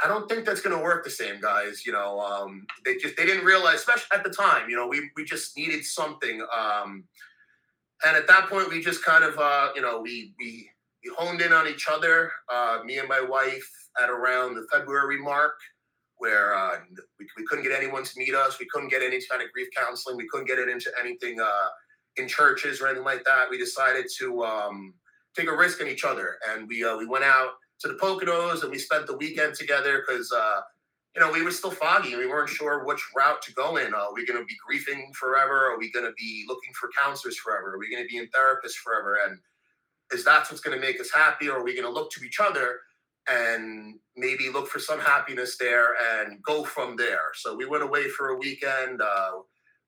I 0.04 0.08
don't 0.08 0.28
think 0.28 0.46
that's 0.46 0.62
going 0.62 0.76
to 0.76 0.84
work 0.84 1.04
the 1.04 1.10
same, 1.10 1.40
guys. 1.40 1.86
You 1.86 1.94
know, 1.94 2.20
um, 2.20 2.66
they 2.84 2.98
just 2.98 3.16
they 3.16 3.26
didn't 3.26 3.46
realize, 3.46 3.76
especially 3.76 4.08
at 4.14 4.24
the 4.24 4.30
time. 4.30 4.70
You 4.70 4.76
know, 4.76 4.88
we 4.88 5.10
we 5.16 5.24
just 5.24 5.56
needed 5.56 5.86
something, 5.86 6.46
um, 6.56 7.06
and 8.06 8.18
at 8.18 8.28
that 8.28 8.50
point, 8.50 8.70
we 8.70 8.82
just 8.82 9.04
kind 9.06 9.24
of, 9.24 9.38
uh, 9.40 9.70
you 9.76 9.82
know, 9.82 10.02
we 10.02 10.34
we 10.38 10.70
we 11.04 11.12
honed 11.18 11.42
in 11.42 11.54
on 11.54 11.68
each 11.68 11.88
other. 11.90 12.32
Uh, 12.52 12.80
me 12.84 12.98
and 12.98 13.08
my 13.08 13.22
wife 13.22 13.70
at 14.02 14.10
around 14.10 14.56
the 14.56 14.68
February 14.72 15.18
mark, 15.22 15.58
where 16.18 16.54
uh, 16.54 16.78
we 17.18 17.28
we 17.38 17.46
couldn't 17.46 17.64
get 17.64 17.72
anyone 17.72 18.04
to 18.04 18.12
meet 18.18 18.36
us. 18.36 18.60
We 18.60 18.68
couldn't 18.72 18.90
get 18.90 19.02
any 19.02 19.20
kind 19.30 19.42
of 19.42 19.52
grief 19.54 19.70
counseling. 19.76 20.18
We 20.18 20.28
couldn't 20.28 20.48
get 20.48 20.60
it 20.60 20.68
into 20.68 20.92
anything 21.00 21.40
uh, 21.40 21.68
in 22.18 22.28
churches 22.28 22.82
or 22.82 22.88
anything 22.88 23.06
like 23.06 23.24
that. 23.26 23.50
We 23.50 23.58
decided 23.58 24.06
to 24.20 24.44
um, 24.44 24.94
take 25.36 25.50
a 25.50 25.56
risk 25.56 25.82
on 25.82 25.88
each 25.88 26.04
other, 26.04 26.38
and 26.50 26.68
we 26.68 26.84
uh, 26.84 26.98
we 26.98 27.06
went 27.06 27.24
out 27.24 27.52
to 27.82 27.88
the 27.88 27.96
Poconos, 27.96 28.62
and 28.62 28.72
we 28.72 28.80
spent 28.80 29.08
the 29.08 29.18
weekend 29.18 29.56
together 29.56 30.04
because 30.06 30.32
uh, 30.32 30.62
you 31.16 31.22
know 31.22 31.32
we 31.32 31.44
were 31.44 31.52
still 31.52 31.72
foggy. 31.72 32.16
We 32.16 32.28
weren't 32.28 32.50
sure 32.50 32.86
which 32.86 33.02
route 33.16 33.42
to 33.44 33.54
go 33.54 33.78
in. 33.78 33.94
Are 33.94 34.14
we 34.14 34.26
going 34.26 34.40
to 34.40 34.46
be 34.46 34.56
grieving 34.66 35.12
forever? 35.14 35.72
Are 35.72 35.78
we 35.78 35.92
going 35.92 36.06
to 36.06 36.14
be 36.18 36.46
looking 36.48 36.74
for 36.74 36.90
counselors 37.00 37.38
forever? 37.38 37.76
Are 37.76 37.80
we 37.80 37.90
going 37.90 38.04
to 38.04 38.08
be 38.08 38.18
in 38.18 38.28
therapists 38.28 38.76
forever? 38.76 39.20
And 39.28 39.40
is 40.14 40.24
that 40.26 40.50
what's 40.50 40.62
going 40.62 40.80
to 40.80 40.86
make 40.86 41.00
us 41.00 41.12
happy, 41.12 41.50
or 41.50 41.60
are 41.60 41.64
we 41.64 41.74
going 41.74 41.88
to 41.88 41.92
look 41.92 42.12
to 42.12 42.24
each 42.24 42.40
other 42.40 42.80
and 43.28 43.96
maybe 44.16 44.50
look 44.50 44.68
for 44.68 44.78
some 44.78 45.00
happiness 45.00 45.58
there 45.58 45.96
and 46.14 46.42
go 46.44 46.64
from 46.64 46.96
there? 46.96 47.32
So 47.34 47.56
we 47.56 47.66
went 47.66 47.84
away 47.84 48.08
for 48.10 48.30
a 48.30 48.38
weekend. 48.38 49.02
Uh, 49.02 49.32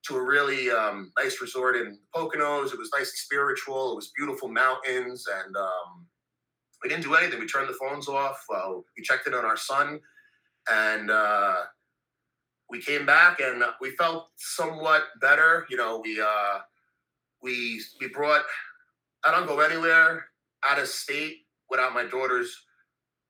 to 0.06 0.16
a 0.16 0.22
really 0.22 0.70
um, 0.70 1.12
nice 1.18 1.40
resort 1.40 1.76
in 1.76 1.98
Poconos. 2.14 2.72
It 2.72 2.78
was 2.78 2.90
nice 2.94 3.10
and 3.10 3.18
spiritual. 3.18 3.92
It 3.92 3.96
was 3.96 4.12
beautiful 4.16 4.48
mountains, 4.48 5.26
and 5.44 5.56
um, 5.56 6.06
we 6.82 6.88
didn't 6.88 7.02
do 7.04 7.14
anything. 7.14 7.40
We 7.40 7.46
turned 7.46 7.68
the 7.68 7.74
phones 7.74 8.08
off. 8.08 8.42
Uh, 8.54 8.74
we 8.96 9.02
checked 9.02 9.26
in 9.26 9.34
on 9.34 9.44
our 9.44 9.56
son, 9.56 10.00
and 10.70 11.10
uh, 11.10 11.56
we 12.70 12.80
came 12.80 13.04
back, 13.04 13.40
and 13.40 13.64
we 13.80 13.90
felt 13.92 14.28
somewhat 14.36 15.04
better. 15.20 15.66
You 15.68 15.76
know, 15.76 16.00
we 16.02 16.20
uh, 16.20 16.60
we 17.42 17.82
we 18.00 18.08
brought. 18.08 18.42
I 19.24 19.32
don't 19.32 19.46
go 19.46 19.60
anywhere 19.60 20.26
out 20.64 20.78
of 20.78 20.88
state 20.88 21.38
without 21.70 21.92
my 21.92 22.04
daughter's 22.04 22.56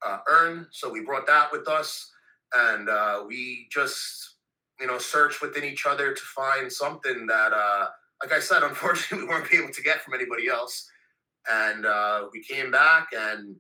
uh, 0.06 0.18
urn, 0.28 0.66
so 0.70 0.90
we 0.90 1.00
brought 1.00 1.26
that 1.26 1.50
with 1.50 1.66
us, 1.66 2.10
and 2.54 2.88
uh, 2.88 3.24
we 3.26 3.68
just 3.72 4.37
you 4.80 4.86
know 4.86 4.98
search 4.98 5.40
within 5.40 5.64
each 5.64 5.86
other 5.86 6.14
to 6.14 6.22
find 6.22 6.72
something 6.72 7.26
that, 7.26 7.52
uh, 7.52 7.86
like 8.22 8.32
I 8.32 8.40
said, 8.40 8.62
unfortunately, 8.64 9.26
we 9.26 9.32
weren't 9.32 9.52
able 9.52 9.72
to 9.72 9.82
get 9.82 10.02
from 10.02 10.14
anybody 10.14 10.48
else. 10.48 10.88
And 11.50 11.86
uh, 11.86 12.24
we 12.32 12.42
came 12.42 12.70
back 12.70 13.08
and 13.16 13.56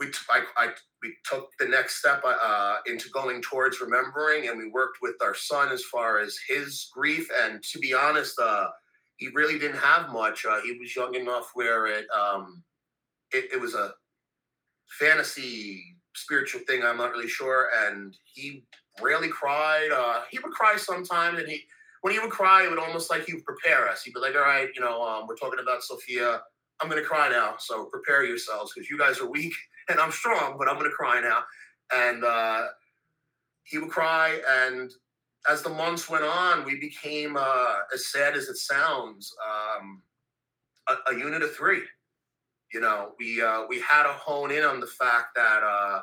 we 0.00 0.06
t- 0.06 0.18
I, 0.30 0.42
I, 0.56 0.68
we 1.02 1.14
took 1.30 1.50
the 1.60 1.66
next 1.68 1.96
step 1.96 2.22
uh, 2.24 2.76
into 2.86 3.10
going 3.10 3.42
towards 3.42 3.80
remembering 3.80 4.48
and 4.48 4.58
we 4.58 4.70
worked 4.70 4.98
with 5.02 5.14
our 5.22 5.34
son 5.34 5.70
as 5.70 5.82
far 5.84 6.18
as 6.18 6.36
his 6.48 6.88
grief. 6.94 7.28
And 7.42 7.62
to 7.62 7.78
be 7.78 7.92
honest 7.92 8.38
uh, 8.40 8.68
he 9.16 9.28
really 9.28 9.58
didn't 9.58 9.78
have 9.78 10.10
much. 10.10 10.44
Uh, 10.44 10.60
he 10.62 10.78
was 10.78 10.96
young 10.96 11.14
enough 11.14 11.50
where 11.54 11.86
it, 11.86 12.06
um, 12.10 12.62
it, 13.32 13.52
it 13.52 13.60
was 13.60 13.74
a 13.74 13.92
fantasy 14.98 15.82
spiritual 16.16 16.60
thing 16.68 16.82
i'm 16.84 16.96
not 16.98 17.10
really 17.10 17.28
sure. 17.28 17.68
And 17.86 18.16
he 18.24 18.64
rarely 19.02 19.28
cried 19.28 19.90
uh, 19.92 20.22
he 20.30 20.38
would 20.38 20.52
cry 20.52 20.76
sometimes 20.76 21.38
and 21.38 21.48
he 21.48 21.62
when 22.02 22.12
he 22.12 22.18
would 22.18 22.30
cry 22.30 22.64
it 22.64 22.70
would 22.70 22.78
almost 22.78 23.10
like 23.10 23.24
he 23.24 23.34
would 23.34 23.44
prepare 23.44 23.88
us 23.88 24.02
he'd 24.02 24.14
be 24.14 24.20
like 24.20 24.34
all 24.34 24.42
right 24.42 24.68
you 24.74 24.80
know 24.80 25.02
um, 25.02 25.26
we're 25.26 25.36
talking 25.36 25.60
about 25.60 25.82
sophia 25.82 26.40
I'm 26.80 26.90
going 26.90 27.02
to 27.02 27.08
cry 27.08 27.30
now. 27.30 27.54
So 27.58 27.84
prepare 27.86 28.24
yourselves 28.24 28.72
because 28.74 28.90
you 28.90 28.98
guys 28.98 29.20
are 29.20 29.30
weak 29.30 29.54
and 29.88 29.98
I'm 29.98 30.12
strong, 30.12 30.56
but 30.58 30.68
I'm 30.68 30.78
going 30.78 30.90
to 30.90 30.96
cry 30.96 31.20
now. 31.20 31.42
And 31.94 32.24
uh, 32.24 32.66
he 33.64 33.78
would 33.78 33.90
cry. 33.90 34.40
And 34.48 34.90
as 35.50 35.62
the 35.62 35.70
months 35.70 36.08
went 36.08 36.24
on, 36.24 36.64
we 36.64 36.78
became, 36.80 37.36
uh, 37.38 37.76
as 37.92 38.06
sad 38.06 38.34
as 38.34 38.48
it 38.48 38.56
sounds, 38.56 39.34
um, 39.46 40.02
a, 40.88 41.12
a, 41.12 41.18
unit 41.18 41.42
of 41.42 41.54
three. 41.54 41.82
You 42.72 42.80
know, 42.80 43.12
we 43.18 43.40
uh, 43.40 43.64
we 43.68 43.78
had 43.80 44.02
to 44.04 44.12
hone 44.12 44.50
in 44.50 44.64
on 44.64 44.80
the 44.80 44.86
fact 44.86 45.28
that, 45.36 45.62
uh, 45.62 46.00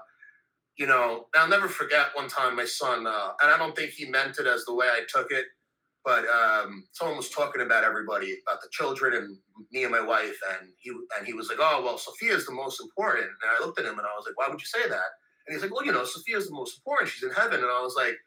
you 0.78 0.88
know, 0.88 1.28
I'll 1.36 1.50
never 1.50 1.68
forget 1.68 2.08
one 2.14 2.28
time 2.30 2.56
my 2.56 2.66
son, 2.66 3.06
uh, 3.08 3.30
and 3.42 3.52
I 3.52 3.58
don't 3.58 3.76
think 3.76 3.92
he 3.92 4.06
meant 4.06 4.40
it 4.40 4.48
as 4.48 4.66
the 4.66 4.74
way 4.74 4.88
I 4.88 5.02
took 5.14 5.32
it 5.32 5.46
but 6.04 6.26
um, 6.30 6.86
someone 6.94 7.18
was 7.18 7.30
talking 7.30 7.62
about 7.62 7.84
everybody, 7.84 8.38
about 8.48 8.62
the 8.62 8.70
children 8.72 9.14
and 9.14 9.38
me 9.72 9.84
and 9.84 9.92
my 9.92 10.02
wife, 10.02 10.38
and 10.52 10.70
he 10.80 10.92
and 11.18 11.28
he 11.28 11.34
was 11.34 11.48
like, 11.50 11.60
"Oh, 11.62 11.82
well, 11.84 11.98
Sophia 11.98 12.34
is 12.34 12.46
the 12.46 12.54
most 12.54 12.82
important." 12.82 13.26
And 13.26 13.52
I 13.56 13.64
looked 13.64 13.80
at 13.80 13.86
him 13.86 14.00
and 14.00 14.08
I 14.08 14.16
was 14.18 14.26
like, 14.26 14.38
"Why 14.38 14.48
would 14.50 14.60
you 14.60 14.66
say 14.66 14.88
that?" 14.90 15.10
And 15.46 15.54
he's 15.54 15.62
like, 15.62 15.74
"Well, 15.74 15.86
you 15.86 15.92
know, 15.92 16.06
Sophia 16.06 16.38
is 16.38 16.48
the 16.48 16.56
most 16.56 16.78
important. 16.78 17.10
She's 17.10 17.24
in 17.24 17.36
heaven." 17.36 17.60
And 17.60 17.70
I 17.70 17.82
was 17.82 17.96
like, 17.96 18.18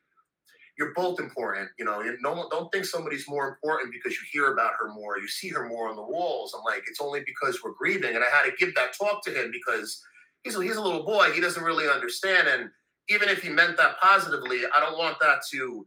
"You're 0.79 0.95
both 0.95 1.19
important. 1.19 1.71
You 1.79 1.85
know, 1.85 2.01
no, 2.21 2.49
don't 2.51 2.71
think 2.73 2.85
somebody's 2.85 3.29
more 3.29 3.49
important 3.49 3.93
because 3.93 4.13
you 4.13 4.23
hear 4.31 4.53
about 4.53 4.75
her 4.79 4.93
more, 4.93 5.19
you 5.19 5.29
see 5.29 5.49
her 5.49 5.69
more 5.69 5.89
on 5.89 5.97
the 5.97 6.03
walls." 6.03 6.55
I'm 6.57 6.63
like, 6.65 6.85
"It's 6.87 7.01
only 7.01 7.23
because 7.27 7.63
we're 7.65 7.73
grieving." 7.73 8.15
And 8.15 8.23
I 8.23 8.31
had 8.31 8.45
to 8.45 8.53
give 8.57 8.75
that 8.77 8.97
talk 8.97 9.25
to 9.25 9.33
him 9.33 9.51
because 9.51 10.01
he's 10.45 10.57
a, 10.57 10.63
he's 10.63 10.77
a 10.77 10.83
little 10.83 11.05
boy. 11.05 11.33
He 11.33 11.41
doesn't 11.41 11.63
really 11.63 11.89
understand, 11.89 12.49
and 12.49 12.71
even 13.09 13.29
if 13.29 13.43
he 13.43 13.49
meant 13.49 13.77
that 13.77 13.99
positively, 14.01 14.61
I 14.77 14.81
don't 14.81 14.99
want 14.99 15.19
that 15.21 15.39
to 15.53 15.87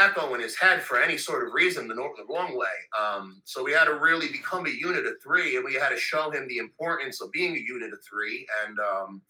echo 0.00 0.34
in 0.34 0.40
his 0.40 0.56
head 0.56 0.82
for 0.82 1.00
any 1.00 1.16
sort 1.16 1.46
of 1.46 1.52
reason 1.52 1.86
the, 1.86 1.94
the 1.94 2.24
wrong 2.28 2.56
way. 2.56 2.66
Um, 2.98 3.42
so 3.44 3.62
we 3.62 3.72
had 3.72 3.84
to 3.84 3.94
really 3.94 4.28
become 4.28 4.66
a 4.66 4.70
unit 4.70 5.06
of 5.06 5.14
three, 5.22 5.56
and 5.56 5.64
we 5.64 5.74
had 5.74 5.90
to 5.90 5.96
show 5.96 6.30
him 6.30 6.48
the 6.48 6.58
importance 6.58 7.20
of 7.20 7.30
being 7.32 7.54
a 7.54 7.60
unit 7.60 7.92
of 7.92 7.98
three. 8.08 8.46
And 8.64 8.78
um, 8.80 9.22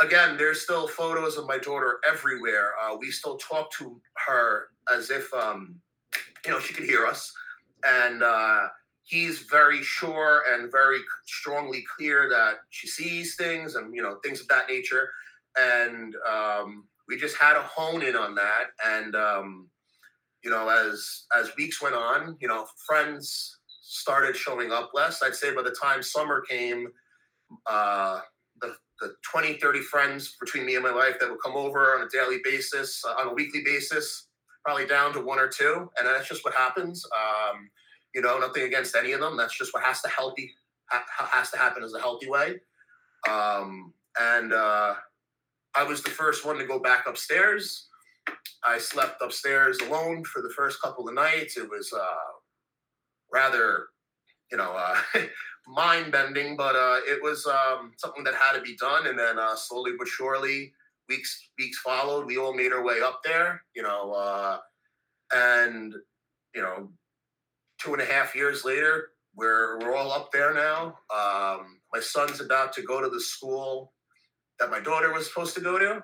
again, 0.00 0.36
there's 0.36 0.62
still 0.62 0.88
photos 0.88 1.36
of 1.36 1.46
my 1.46 1.58
daughter 1.58 2.00
everywhere. 2.08 2.72
Uh, 2.82 2.96
we 2.98 3.10
still 3.10 3.36
talk 3.36 3.70
to 3.72 4.00
her 4.26 4.68
as 4.92 5.10
if 5.10 5.32
um, 5.34 5.76
you 6.44 6.52
know 6.52 6.60
she 6.60 6.74
could 6.74 6.84
hear 6.84 7.06
us, 7.06 7.32
and 7.86 8.22
uh, 8.22 8.68
he's 9.06 9.40
very 9.40 9.82
sure 9.82 10.42
and 10.52 10.70
very 10.70 10.98
strongly 11.26 11.84
clear 11.96 12.28
that 12.28 12.56
she 12.70 12.86
sees 12.86 13.36
things 13.36 13.76
and 13.76 13.94
you 13.94 14.02
know 14.02 14.18
things 14.22 14.40
of 14.40 14.48
that 14.48 14.68
nature. 14.68 15.08
And 15.58 16.14
um, 16.28 16.84
we 17.08 17.16
just 17.16 17.36
had 17.36 17.54
to 17.54 17.62
hone 17.62 18.02
in 18.02 18.16
on 18.16 18.34
that. 18.34 18.66
And 18.84 19.16
um, 19.16 19.68
you 20.44 20.50
know 20.50 20.68
as 20.68 21.24
as 21.36 21.50
weeks 21.56 21.82
went 21.82 21.94
on 21.94 22.36
you 22.40 22.48
know 22.48 22.66
friends 22.86 23.58
started 23.82 24.36
showing 24.36 24.72
up 24.72 24.90
less. 24.94 25.22
I'd 25.22 25.34
say 25.34 25.54
by 25.54 25.62
the 25.62 25.76
time 25.80 26.02
summer 26.02 26.42
came 26.42 26.88
uh, 27.66 28.20
the, 28.60 28.74
the 29.00 29.14
20 29.30 29.54
30 29.54 29.80
friends 29.80 30.36
between 30.40 30.66
me 30.66 30.74
and 30.74 30.84
my 30.84 30.92
wife 30.92 31.18
that 31.20 31.30
would 31.30 31.42
come 31.44 31.56
over 31.56 31.94
on 31.94 32.02
a 32.02 32.08
daily 32.08 32.38
basis 32.44 33.04
uh, 33.04 33.14
on 33.20 33.28
a 33.28 33.34
weekly 33.34 33.62
basis 33.64 34.26
probably 34.66 34.86
down 34.86 35.12
to 35.12 35.20
one 35.20 35.38
or 35.38 35.46
two. 35.46 35.88
And 35.96 36.08
that's 36.08 36.28
just 36.28 36.44
what 36.44 36.52
happens. 36.52 37.06
Um, 37.16 37.70
you 38.14 38.20
know 38.20 38.38
nothing 38.38 38.62
against 38.64 38.96
any 38.96 39.12
of 39.12 39.20
them 39.20 39.36
that's 39.36 39.56
just 39.56 39.72
what 39.74 39.82
has 39.82 40.00
to 40.02 40.08
healthy 40.08 40.50
ha- 40.90 41.30
has 41.32 41.50
to 41.50 41.58
happen 41.58 41.82
as 41.82 41.92
a 41.94 42.00
healthy 42.00 42.28
way 42.28 42.56
um, 43.28 43.92
and 44.18 44.52
uh, 44.52 44.94
I 45.74 45.82
was 45.82 46.02
the 46.02 46.10
first 46.10 46.44
one 46.44 46.58
to 46.58 46.64
go 46.64 46.78
back 46.78 47.06
upstairs. 47.06 47.88
I 48.66 48.78
slept 48.78 49.22
upstairs 49.22 49.78
alone 49.80 50.24
for 50.24 50.42
the 50.42 50.52
first 50.56 50.80
couple 50.80 51.08
of 51.08 51.14
nights. 51.14 51.56
It 51.56 51.68
was 51.68 51.92
uh, 51.92 52.32
rather, 53.32 53.86
you 54.50 54.58
know, 54.58 54.72
uh, 54.72 54.96
mind 55.68 56.12
bending, 56.12 56.56
but 56.56 56.74
uh, 56.74 57.00
it 57.06 57.22
was 57.22 57.46
um, 57.46 57.92
something 57.98 58.24
that 58.24 58.34
had 58.34 58.56
to 58.56 58.62
be 58.62 58.76
done. 58.76 59.06
And 59.06 59.18
then 59.18 59.38
uh, 59.38 59.54
slowly 59.56 59.92
but 59.98 60.08
surely, 60.08 60.72
weeks 61.08 61.50
weeks 61.58 61.78
followed. 61.78 62.26
We 62.26 62.38
all 62.38 62.54
made 62.54 62.72
our 62.72 62.82
way 62.82 63.00
up 63.00 63.20
there, 63.22 63.62
you 63.74 63.82
know, 63.82 64.12
uh, 64.12 64.58
and 65.34 65.94
you 66.54 66.62
know, 66.62 66.88
two 67.78 67.92
and 67.92 68.02
a 68.02 68.06
half 68.06 68.34
years 68.34 68.64
later, 68.64 69.10
we're 69.34 69.78
we're 69.78 69.94
all 69.94 70.12
up 70.12 70.32
there 70.32 70.54
now. 70.54 70.98
Um, 71.14 71.78
my 71.92 72.00
son's 72.00 72.40
about 72.40 72.72
to 72.74 72.82
go 72.82 73.00
to 73.00 73.08
the 73.08 73.20
school 73.20 73.92
that 74.58 74.70
my 74.70 74.80
daughter 74.80 75.12
was 75.12 75.28
supposed 75.28 75.54
to 75.54 75.60
go 75.60 75.78
to, 75.78 76.02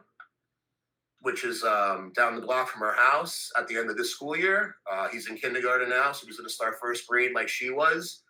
which 1.21 1.45
is 1.45 1.65
um, 1.65 2.13
down 2.15 2.35
the 2.35 2.43
block 2.43 2.69
from 2.69 2.83
our 2.83 2.95
house 2.95 3.51
at 3.59 3.67
the 3.69 3.77
end 3.77 3.89
of 3.91 3.97
this 3.97 4.11
school 4.11 4.37
year. 4.37 4.77
Uh, 4.91 5.09
he's 5.09 5.29
in 5.29 5.37
kindergarten 5.37 5.89
now, 5.89 6.13
so 6.13 6.27
he's 6.27 6.37
going 6.37 6.49
to 6.49 6.53
start 6.53 6.79
first 6.81 7.07
grade 7.07 7.33
like 7.35 7.49
she 7.49 7.71
was. 7.71 8.23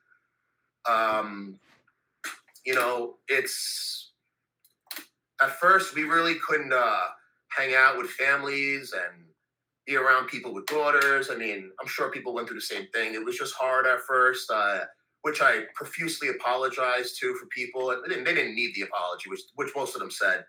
Um, 0.89 1.59
you 2.65 2.75
know, 2.75 3.15
it's 3.29 4.13
at 5.43 5.51
first 5.59 5.95
we 5.95 6.05
really 6.05 6.37
couldn't 6.37 6.73
uh, 6.73 7.01
hang 7.57 7.75
out 7.75 7.99
with 7.99 8.11
families 8.11 8.93
and 8.93 9.25
be 9.87 9.97
around 9.97 10.29
people 10.29 10.55
with 10.55 10.67
daughters. 10.67 11.31
I 11.31 11.37
mean, 11.37 11.71
I'm 11.81 11.89
sure 11.89 12.11
people 12.11 12.35
went 12.35 12.49
through 12.49 12.59
the 12.59 12.63
same 12.63 12.87
thing. 12.95 13.15
It 13.15 13.25
was 13.25 13.37
just 13.37 13.55
hard 13.55 13.87
at 13.87 14.01
first. 14.01 14.51
Uh, 14.51 14.81
which 15.23 15.41
I 15.41 15.63
profusely 15.75 16.29
apologized 16.29 17.19
to 17.21 17.35
for 17.35 17.47
people. 17.47 17.89
They 18.03 18.09
didn't, 18.09 18.25
they 18.25 18.35
didn't 18.35 18.55
need 18.55 18.75
the 18.75 18.83
apology, 18.83 19.31
which 19.31 19.41
which 19.55 19.71
most 19.75 19.95
of 19.95 20.01
them 20.01 20.11
said. 20.11 20.45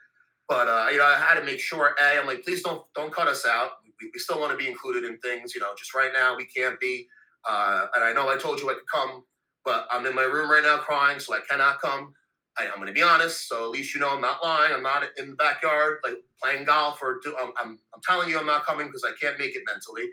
But 0.50 0.67
uh, 0.67 0.88
you 0.91 0.98
know, 0.98 1.06
I 1.06 1.15
had 1.17 1.39
to 1.39 1.46
make 1.46 1.60
sure. 1.60 1.96
A, 2.02 2.19
I'm 2.19 2.28
like, 2.28 2.43
please 2.43 2.63
don't 2.63 2.84
don't 2.96 3.13
cut 3.13 3.28
us 3.28 3.46
out. 3.46 3.72
We, 4.02 4.10
we 4.13 4.19
still 4.19 4.39
want 4.39 4.52
to 4.52 4.58
be 4.58 4.67
included 4.67 5.06
in 5.06 5.17
things. 5.19 5.56
You 5.56 5.62
know, 5.62 5.74
just 5.78 5.93
right 5.93 6.12
now 6.13 6.36
we 6.36 6.46
can't 6.46 6.80
be. 6.80 7.08
Uh, 7.48 7.86
and 7.96 8.04
I 8.04 8.13
know 8.13 8.30
I 8.30 8.38
told 8.38 8.60
you 8.60 8.69
I 8.69 8.74
could 8.74 8.89
come, 8.91 9.24
but 9.63 9.88
I'm 9.91 10.06
in 10.06 10.15
my 10.15 10.24
room 10.24 10.50
right 10.50 10.63
now 10.63 10.78
crying, 10.78 11.19
so 11.19 11.34
I 11.34 11.39
cannot 11.50 11.82
come. 11.82 12.13
I, 12.58 12.66
am 12.66 12.76
going 12.76 12.88
to 12.88 12.94
be 12.94 13.02
honest. 13.02 13.48
So 13.48 13.66
at 13.66 13.72
least 13.72 13.94
you 13.94 14.02
know 14.02 14.10
I'm 14.10 14.22
not 14.22 14.44
lying. 14.44 14.74
I'm 14.74 14.84
not 14.84 15.04
in 15.18 15.32
the 15.32 15.36
backyard 15.36 15.98
like 16.04 16.18
playing 16.42 16.66
golf 16.66 17.00
or 17.02 17.20
do, 17.24 17.36
I'm, 17.42 17.52
I'm, 17.60 17.80
I'm 17.94 18.02
telling 18.04 18.30
you 18.30 18.39
I'm 18.39 18.46
not 18.46 18.66
coming 18.66 18.88
because 18.88 19.04
I 19.04 19.12
can't 19.20 19.39
make 19.39 19.56
it 19.56 19.63
mentally. 19.66 20.10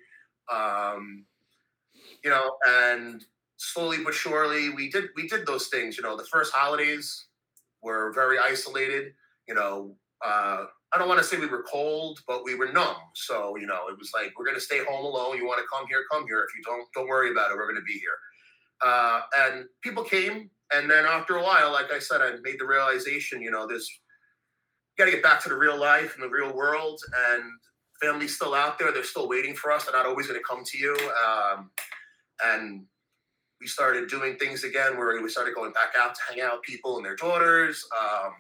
Um, 0.50 1.24
you 2.24 2.30
know, 2.30 2.56
and 2.66 3.24
slowly 3.56 4.02
but 4.02 4.14
surely 4.14 4.70
we 4.70 4.90
did 4.90 5.10
we 5.16 5.28
did 5.28 5.46
those 5.46 5.68
things. 5.68 5.96
You 5.96 6.02
know, 6.02 6.16
the 6.16 6.24
first 6.24 6.52
holidays 6.52 7.26
were 7.82 8.12
very 8.12 8.38
isolated. 8.38 9.12
You 9.46 9.54
know, 9.54 9.94
uh, 10.24 10.64
I 10.92 10.98
don't 10.98 11.08
want 11.08 11.20
to 11.20 11.24
say 11.24 11.38
we 11.38 11.46
were 11.46 11.62
cold, 11.62 12.20
but 12.26 12.44
we 12.44 12.54
were 12.54 12.72
numb. 12.72 12.96
So 13.14 13.56
you 13.56 13.66
know, 13.66 13.88
it 13.88 13.98
was 13.98 14.12
like 14.14 14.32
we're 14.38 14.46
gonna 14.46 14.60
stay 14.60 14.82
home 14.84 15.04
alone. 15.04 15.36
You 15.36 15.46
want 15.46 15.60
to 15.60 15.66
come 15.72 15.86
here, 15.88 16.04
come 16.10 16.26
here. 16.26 16.46
If 16.48 16.56
you 16.56 16.62
don't, 16.64 16.86
don't 16.94 17.08
worry 17.08 17.30
about 17.30 17.50
it. 17.50 17.56
We're 17.56 17.68
gonna 17.68 17.84
be 17.84 17.98
here. 17.98 18.18
Uh, 18.84 19.20
and 19.38 19.64
people 19.82 20.04
came, 20.04 20.50
and 20.72 20.90
then 20.90 21.04
after 21.04 21.36
a 21.36 21.42
while, 21.42 21.72
like 21.72 21.92
I 21.92 21.98
said, 21.98 22.20
I 22.20 22.32
made 22.42 22.58
the 22.58 22.66
realization. 22.66 23.42
You 23.42 23.50
know, 23.50 23.66
this 23.66 23.88
got 24.98 25.06
to 25.06 25.10
get 25.10 25.22
back 25.22 25.42
to 25.42 25.48
the 25.48 25.56
real 25.56 25.78
life 25.78 26.14
and 26.14 26.22
the 26.22 26.28
real 26.28 26.54
world, 26.54 27.00
and 27.32 27.44
family's 28.00 28.36
still 28.36 28.54
out 28.54 28.78
there. 28.78 28.92
They're 28.92 29.04
still 29.04 29.28
waiting 29.28 29.54
for 29.54 29.70
us. 29.70 29.84
They're 29.84 29.94
not 29.94 30.06
always 30.06 30.26
going 30.26 30.38
to 30.38 30.44
come 30.48 30.64
to 30.64 30.78
you. 30.78 30.96
Um, 31.26 31.70
and 32.44 32.84
we 33.60 33.66
started 33.66 34.08
doing 34.08 34.36
things 34.36 34.64
again 34.64 34.96
where 34.96 35.20
we 35.22 35.28
started 35.28 35.54
going 35.54 35.72
back 35.72 35.92
out 35.98 36.14
to 36.14 36.20
hang 36.28 36.40
out 36.40 36.54
with 36.54 36.62
people 36.62 36.96
and 36.96 37.04
their 37.04 37.16
daughters. 37.16 37.84
Um, 38.00 38.32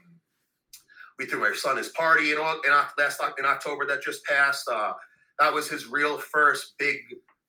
we 1.18 1.26
threw 1.26 1.40
my 1.40 1.52
son 1.54 1.76
his 1.76 1.90
party 1.90 2.32
in, 2.32 2.38
in 2.38 2.72
last 2.98 3.20
in 3.38 3.44
October 3.44 3.86
that 3.86 4.02
just 4.02 4.24
passed. 4.24 4.66
Uh, 4.68 4.94
that 5.38 5.52
was 5.52 5.68
his 5.68 5.86
real 5.86 6.16
first 6.16 6.74
big 6.78 6.96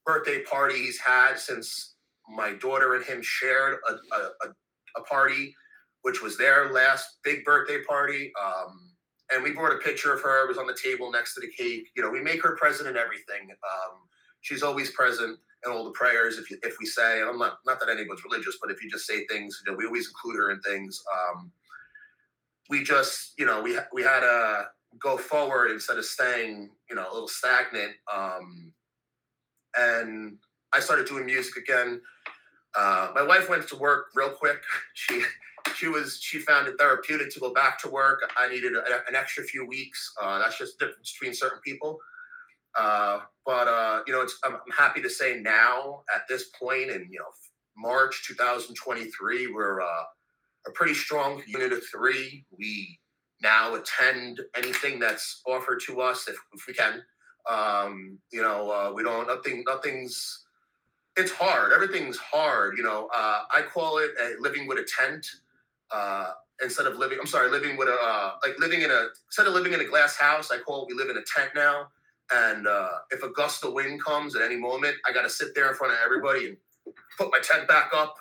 birthday 0.06 0.44
party 0.44 0.76
he's 0.76 1.00
had 1.00 1.40
since 1.40 1.91
my 2.36 2.54
daughter 2.54 2.96
and 2.96 3.06
him 3.06 3.22
shared 3.22 3.80
a, 3.90 3.94
a, 4.16 4.50
a 4.98 5.04
party, 5.04 5.54
which 6.02 6.22
was 6.22 6.38
their 6.38 6.72
last 6.72 7.18
big 7.24 7.44
birthday 7.44 7.84
party. 7.88 8.32
Um, 8.44 8.92
and 9.34 9.44
we 9.44 9.52
brought 9.52 9.74
a 9.74 9.80
picture 9.80 10.14
of 10.14 10.22
her. 10.22 10.44
It 10.44 10.48
was 10.48 10.58
on 10.58 10.68
the 10.68 10.78
table 10.82 11.12
next 11.12 11.36
to 11.36 11.42
the 11.42 11.48
cake. 11.48 11.88
You 11.96 12.04
know, 12.04 12.10
we 12.10 12.22
make 12.22 12.44
her 12.44 12.56
present 12.56 12.90
in 12.90 12.98
everything. 12.98 13.50
Um, 13.50 13.98
she's 14.42 14.64
always 14.64 14.92
present 14.92 15.38
in 15.66 15.72
all 15.72 15.84
the 15.84 15.92
prayers. 15.92 16.38
If 16.38 16.50
you, 16.50 16.58
if 16.64 16.76
we 16.80 16.86
say, 16.86 17.22
and 17.22 17.30
I'm 17.30 17.38
not 17.38 17.60
not 17.66 17.80
that 17.80 17.90
anyone's 17.90 18.24
religious, 18.24 18.58
but 18.62 18.72
if 18.72 18.84
you 18.84 18.90
just 18.90 19.06
say 19.06 19.26
things, 19.28 19.62
you 19.64 19.72
know, 19.72 19.78
we 19.78 19.86
always 19.86 20.08
include 20.08 20.38
her 20.38 20.52
in 20.52 20.60
things. 20.62 21.02
Um, 21.14 21.52
we 22.70 22.84
just, 22.84 23.34
you 23.38 23.46
know, 23.46 23.62
we 23.62 23.78
we 23.94 24.02
had 24.02 24.22
to 24.22 24.66
go 25.00 25.18
forward 25.18 25.72
instead 25.72 25.98
of 25.98 26.06
staying, 26.06 26.72
you 26.90 26.96
know, 26.96 27.06
a 27.10 27.14
little 27.14 27.28
stagnant. 27.28 27.94
Um, 28.14 28.74
and 29.78 30.38
I 30.74 30.80
started 30.80 31.08
doing 31.08 31.26
music 31.26 31.56
again. 31.58 32.02
Uh, 32.78 33.12
my 33.14 33.22
wife 33.22 33.50
went 33.50 33.68
to 33.68 33.76
work 33.76 34.08
real 34.16 34.30
quick. 34.30 34.62
She 34.94 35.24
she 35.76 35.88
was 35.88 36.20
she 36.22 36.40
found 36.40 36.68
it 36.68 36.76
therapeutic 36.78 37.32
to 37.34 37.40
go 37.40 37.54
back 37.54 37.80
to 37.82 37.90
work. 37.90 38.22
I 38.38 38.50
needed 38.50 38.74
a, 38.76 38.84
an 39.08 39.16
extra 39.16 39.44
few 39.44 39.66
weeks. 39.66 40.14
Uh, 40.22 40.40
that's 40.40 40.58
just 40.58 40.78
the 40.78 40.88
difference 40.88 41.14
between 41.14 41.34
certain 41.34 41.60
people. 41.64 42.00
Uh, 42.78 43.20
but 43.46 43.68
uh, 43.68 44.02
you 44.08 44.14
know, 44.14 44.26
I'm, 44.44 44.56
I'm, 44.56 44.72
happy 44.72 45.02
to 45.02 45.10
say 45.10 45.40
now 45.40 46.04
at 46.14 46.28
this 46.28 46.50
point 46.60 46.90
in 46.90 47.08
you 47.12 47.20
know 47.20 47.26
March 47.78 48.24
2023, 48.28 49.48
we're 49.48 49.82
uh, 49.82 50.04
a 50.68 50.72
pretty 50.72 50.94
strong 50.94 51.42
unit 51.48 51.74
of 51.74 51.84
three. 51.92 52.46
We 52.58 53.00
now 53.42 53.76
attend 53.76 54.42
anything 54.56 55.00
that's 55.00 55.42
offered 55.46 55.82
to 55.88 56.02
us 56.02 56.28
if, 56.28 56.38
if 56.54 56.66
we 56.68 56.74
can. 56.74 57.02
Um, 57.50 58.20
you 58.32 58.42
know, 58.42 58.94
we 58.96 59.04
don't 59.04 59.28
nothing 59.28 59.64
nothing's 59.68 60.46
it's 61.18 61.32
hard. 61.32 61.74
Everything's 61.74 62.18
hard. 62.18 62.78
You 62.78 62.84
know, 62.84 63.10
uh, 63.14 63.42
I 63.52 63.62
call 63.62 63.98
it 64.00 64.12
living 64.40 64.68
with 64.68 64.80
a 64.80 64.84
tent 64.84 65.26
uh, 65.94 66.32
instead 66.62 66.88
of 66.88 66.98
living. 66.98 67.18
I'm 67.20 67.28
sorry, 67.28 67.50
living 67.50 67.78
with 67.78 67.90
a 67.90 67.98
uh, 68.02 68.34
like 68.46 68.58
living 68.60 68.82
in 68.82 68.92
a 68.92 69.08
instead 69.28 69.48
of 69.48 69.54
living 69.54 69.74
in 69.74 69.82
a 69.82 69.86
glass 69.86 70.16
house. 70.16 70.52
I 70.52 70.60
call 70.60 70.84
it 70.84 70.88
we 70.88 70.94
live 70.94 71.10
in 71.10 71.18
a 71.18 71.24
tent 71.36 71.52
now. 71.56 71.88
And 72.34 72.66
uh, 72.66 72.90
if 73.10 73.24
a 73.24 73.30
gust 73.30 73.66
of 73.66 73.74
wind 73.74 74.04
comes 74.04 74.38
at 74.38 74.42
any 74.42 74.56
moment, 74.56 74.96
I 75.06 75.12
got 75.12 75.24
to 75.24 75.30
sit 75.30 75.54
there 75.54 75.70
in 75.70 75.76
front 75.76 75.92
of 75.94 76.00
everybody 76.04 76.48
and 76.48 76.58
put 77.18 77.30
my 77.30 77.40
tent 77.44 77.68
back 77.68 77.92
up, 77.94 78.16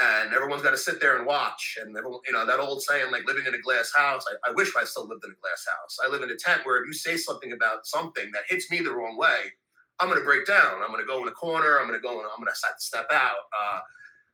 and 0.00 0.32
everyone's 0.32 0.62
got 0.62 0.70
to 0.70 0.76
sit 0.78 1.00
there 1.00 1.16
and 1.16 1.26
watch. 1.26 1.76
And 1.80 1.96
everyone, 1.96 2.20
you 2.24 2.32
know 2.32 2.46
that 2.46 2.60
old 2.60 2.82
saying, 2.82 3.10
like 3.10 3.26
living 3.26 3.46
in 3.46 3.54
a 3.54 3.60
glass 3.60 3.92
house. 3.96 4.24
I, 4.30 4.50
I 4.50 4.52
wish 4.54 4.76
I 4.76 4.84
still 4.84 5.08
lived 5.08 5.24
in 5.24 5.32
a 5.32 5.40
glass 5.42 5.66
house. 5.68 5.98
I 6.04 6.08
live 6.08 6.22
in 6.22 6.30
a 6.30 6.36
tent 6.36 6.60
where 6.64 6.80
if 6.80 6.86
you 6.86 6.92
say 6.92 7.16
something 7.16 7.52
about 7.52 7.84
something 7.84 8.30
that 8.32 8.42
hits 8.48 8.70
me 8.70 8.78
the 8.78 8.92
wrong 8.92 9.16
way, 9.18 9.52
I'm 10.00 10.08
going 10.08 10.20
to 10.20 10.24
break 10.24 10.46
down. 10.46 10.80
I'm 10.82 10.92
going 10.92 11.00
to 11.00 11.06
go 11.06 11.22
in 11.22 11.28
a 11.28 11.32
corner. 11.32 11.78
I'm 11.78 11.88
going 11.88 11.98
to 11.98 12.02
go 12.02 12.10
I'm 12.10 12.40
going 12.40 12.50
to 12.50 12.54
start 12.54 12.78
to 12.78 12.84
step 12.84 13.06
out. 13.12 13.36
Uh, 13.52 13.80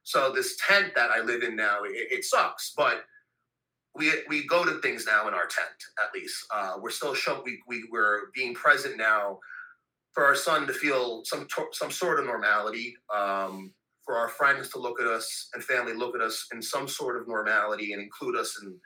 so 0.02 0.32
this 0.32 0.56
tent 0.66 0.92
that 0.94 1.10
I 1.10 1.20
live 1.20 1.42
in 1.42 1.56
now, 1.56 1.84
it, 1.84 1.92
it, 2.10 2.24
sucks, 2.24 2.74
but 2.76 3.04
we 3.94 4.12
we 4.28 4.46
go 4.46 4.64
to 4.64 4.80
things 4.80 5.06
now 5.06 5.26
in 5.28 5.34
our 5.34 5.46
tent. 5.46 5.76
At 6.02 6.12
least 6.14 6.44
uh, 6.54 6.74
we're 6.80 6.90
still 6.90 7.14
showing 7.14 7.42
we 7.44 7.60
we 7.66 7.84
we're 7.90 8.30
being 8.34 8.54
present 8.54 8.98
now 8.98 9.38
for 10.12 10.24
our 10.24 10.34
son 10.34 10.66
to 10.66 10.74
feel 10.74 11.24
some 11.24 11.46
some 11.72 11.90
sort 11.90 12.20
of 12.20 12.26
normality. 12.26 12.96
Um, 13.14 13.72
for 14.04 14.16
our 14.16 14.28
friends 14.28 14.68
to 14.68 14.78
look 14.78 15.00
at 15.00 15.06
us 15.06 15.48
and 15.54 15.64
family 15.64 15.94
look 15.94 16.14
at 16.14 16.20
us 16.20 16.46
in 16.52 16.60
some 16.60 16.86
sort 16.86 17.20
of 17.20 17.26
normality 17.26 17.92
and 17.92 18.02
include 18.02 18.36
us 18.36 18.60
in 18.62 18.78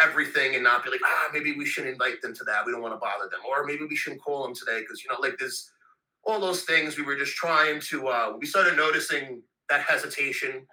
everything 0.00 0.54
and 0.54 0.64
not 0.64 0.84
be 0.84 0.90
like 0.90 1.00
ah 1.04 1.28
maybe 1.32 1.52
we 1.56 1.64
shouldn't 1.64 1.92
invite 1.92 2.20
them 2.22 2.34
to 2.34 2.44
that 2.44 2.64
we 2.64 2.72
don't 2.72 2.82
want 2.82 2.94
to 2.94 2.98
bother 2.98 3.28
them 3.30 3.40
or 3.48 3.64
maybe 3.64 3.84
we 3.84 3.96
shouldn't 3.96 4.22
call 4.22 4.42
them 4.42 4.54
today 4.54 4.80
because 4.80 5.02
you 5.02 5.10
know 5.10 5.16
like 5.20 5.36
there's 5.38 5.70
all 6.24 6.40
those 6.40 6.62
things 6.62 6.96
we 6.96 7.02
were 7.02 7.16
just 7.16 7.34
trying 7.36 7.80
to 7.80 8.08
uh, 8.08 8.32
we 8.38 8.46
started 8.46 8.76
noticing 8.76 9.42
that 9.68 9.82
hesitation, 9.82 10.66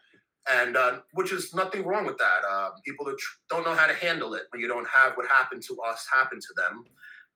and 0.52 0.76
uh, 0.76 1.00
which 1.14 1.32
is 1.32 1.54
nothing 1.54 1.84
wrong 1.84 2.06
with 2.06 2.18
that. 2.18 2.48
Uh, 2.50 2.70
people 2.86 3.06
that 3.06 3.18
tr- 3.18 3.38
don't 3.50 3.66
know 3.66 3.76
how 3.76 3.88
to 3.88 3.94
handle 3.94 4.34
it 4.34 4.44
when 4.52 4.62
you 4.62 4.68
don't 4.68 4.88
have 4.88 5.14
what 5.16 5.28
happened 5.28 5.64
to 5.64 5.78
us 5.82 6.06
happen 6.12 6.40
to 6.40 6.54
them, 6.56 6.84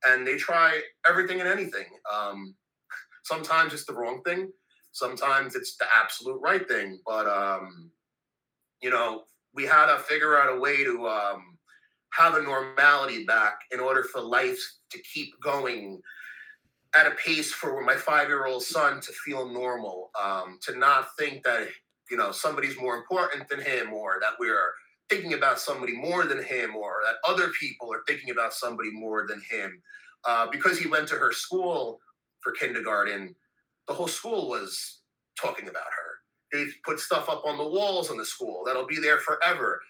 and 0.06 0.26
they 0.26 0.38
try 0.38 0.82
everything 1.08 1.40
and 1.40 1.50
anything. 1.50 1.86
Um, 2.12 2.56
sometimes 3.24 3.74
it's 3.74 3.86
the 3.86 3.94
wrong 3.94 4.22
thing, 4.26 4.52
sometimes 4.92 5.56
it's 5.56 5.78
the 5.78 5.86
absolute 5.96 6.40
right 6.42 6.68
thing. 6.68 7.00
But 7.06 7.28
um, 7.28 7.92
you 8.82 8.90
know, 8.90 9.24
we 9.54 9.66
had 9.66 9.88
to 9.88 10.00
figure 10.00 10.38
out 10.38 10.56
a 10.56 10.60
way 10.60 10.84
to 10.84 11.08
um, 11.08 11.58
have 12.14 12.36
a 12.36 12.42
normality 12.42 13.26
back 13.26 13.60
in 13.72 13.80
order 13.80 14.04
for 14.04 14.22
life 14.22 14.60
to 14.92 15.00
keep 15.14 15.40
going 15.42 16.02
at 16.96 17.08
a 17.08 17.12
pace 17.12 17.52
for 17.52 17.82
my 17.82 17.96
five 17.96 18.28
year 18.28 18.46
old 18.46 18.64
son 18.64 19.00
to 19.02 19.12
feel 19.26 19.48
normal, 19.52 20.12
um, 20.22 20.60
to 20.62 20.78
not 20.78 21.08
think 21.18 21.44
that, 21.44 21.68
you 22.10 22.18
know, 22.18 22.32
somebody's 22.32 22.80
more 22.80 22.96
important 22.98 23.48
than 23.48 23.62
him 23.62 23.94
or 23.94 24.18
that 24.20 24.34
we're 24.40 24.72
thinking 25.10 25.34
about 25.34 25.60
somebody 25.60 25.94
more 25.94 26.26
than 26.26 26.44
him 26.44 26.76
or 26.76 27.02
that 27.04 27.16
other 27.30 27.50
people 27.60 27.92
are 27.94 28.04
thinking 28.08 28.32
about 28.32 28.54
somebody 28.54 28.92
more 28.92 29.26
than 29.28 29.42
him. 29.50 29.82
Uh, 30.26 30.48
because 30.52 30.78
he 30.78 30.88
went 30.88 31.08
to 31.08 31.16
her 31.16 31.32
school 31.32 32.00
for 32.42 32.52
kindergarten, 32.52 33.36
the 33.88 33.94
whole 33.94 34.08
school 34.08 34.50
was 34.50 35.02
talking 35.40 35.68
about 35.68 35.84
her. 35.84 36.12
They 36.52 36.66
put 36.86 37.00
stuff 37.00 37.30
up 37.30 37.44
on 37.46 37.58
the 37.58 37.68
walls 37.68 38.12
in 38.12 38.18
the 38.18 38.26
school 38.26 38.64
that'll 38.66 38.88
be 38.88 39.00
there 39.00 39.18
forever. 39.18 39.82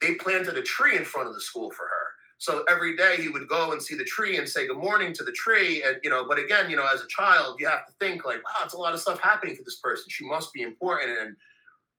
They 0.00 0.14
planted 0.14 0.56
a 0.56 0.62
tree 0.62 0.96
in 0.96 1.04
front 1.04 1.28
of 1.28 1.34
the 1.34 1.40
school 1.40 1.70
for 1.70 1.84
her. 1.84 2.01
So 2.42 2.64
every 2.68 2.96
day 2.96 3.18
he 3.18 3.28
would 3.28 3.46
go 3.46 3.70
and 3.70 3.80
see 3.80 3.94
the 3.94 4.02
tree 4.02 4.36
and 4.36 4.48
say 4.48 4.66
good 4.66 4.76
morning 4.76 5.12
to 5.12 5.22
the 5.22 5.30
tree. 5.30 5.84
And, 5.86 5.98
you 6.02 6.10
know, 6.10 6.26
but 6.26 6.40
again, 6.40 6.68
you 6.68 6.74
know, 6.74 6.84
as 6.92 7.00
a 7.00 7.06
child, 7.06 7.54
you 7.60 7.68
have 7.68 7.86
to 7.86 7.92
think 8.00 8.24
like, 8.24 8.38
wow, 8.38 8.64
it's 8.64 8.74
a 8.74 8.78
lot 8.78 8.94
of 8.94 8.98
stuff 8.98 9.20
happening 9.20 9.54
for 9.54 9.62
this 9.62 9.76
person. 9.76 10.06
She 10.08 10.24
must 10.24 10.52
be 10.52 10.62
important. 10.62 11.16
And 11.20 11.36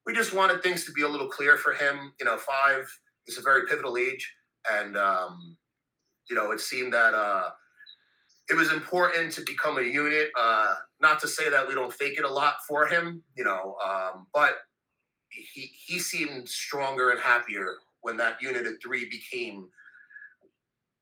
we 0.04 0.12
just 0.12 0.34
wanted 0.34 0.62
things 0.62 0.84
to 0.84 0.92
be 0.92 1.00
a 1.00 1.08
little 1.08 1.28
clear 1.28 1.56
for 1.56 1.72
him. 1.72 2.12
You 2.20 2.26
know, 2.26 2.36
five 2.36 2.86
is 3.26 3.38
a 3.38 3.40
very 3.40 3.66
pivotal 3.66 3.96
age. 3.96 4.30
And, 4.70 4.98
um, 4.98 5.56
you 6.28 6.36
know, 6.36 6.50
it 6.50 6.60
seemed 6.60 6.92
that 6.92 7.14
uh, 7.14 7.48
it 8.50 8.54
was 8.54 8.70
important 8.70 9.32
to 9.32 9.40
become 9.46 9.78
a 9.78 9.82
unit. 9.82 10.28
Uh, 10.38 10.74
not 11.00 11.20
to 11.20 11.26
say 11.26 11.48
that 11.48 11.66
we 11.66 11.74
don't 11.74 11.90
fake 11.90 12.18
it 12.18 12.24
a 12.26 12.30
lot 12.30 12.56
for 12.68 12.86
him, 12.86 13.22
you 13.34 13.44
know, 13.44 13.76
um, 13.82 14.26
but 14.34 14.56
he, 15.30 15.70
he 15.86 15.98
seemed 15.98 16.46
stronger 16.46 17.12
and 17.12 17.20
happier 17.20 17.76
when 18.02 18.18
that 18.18 18.42
unit 18.42 18.66
of 18.66 18.74
three 18.82 19.08
became– 19.08 19.68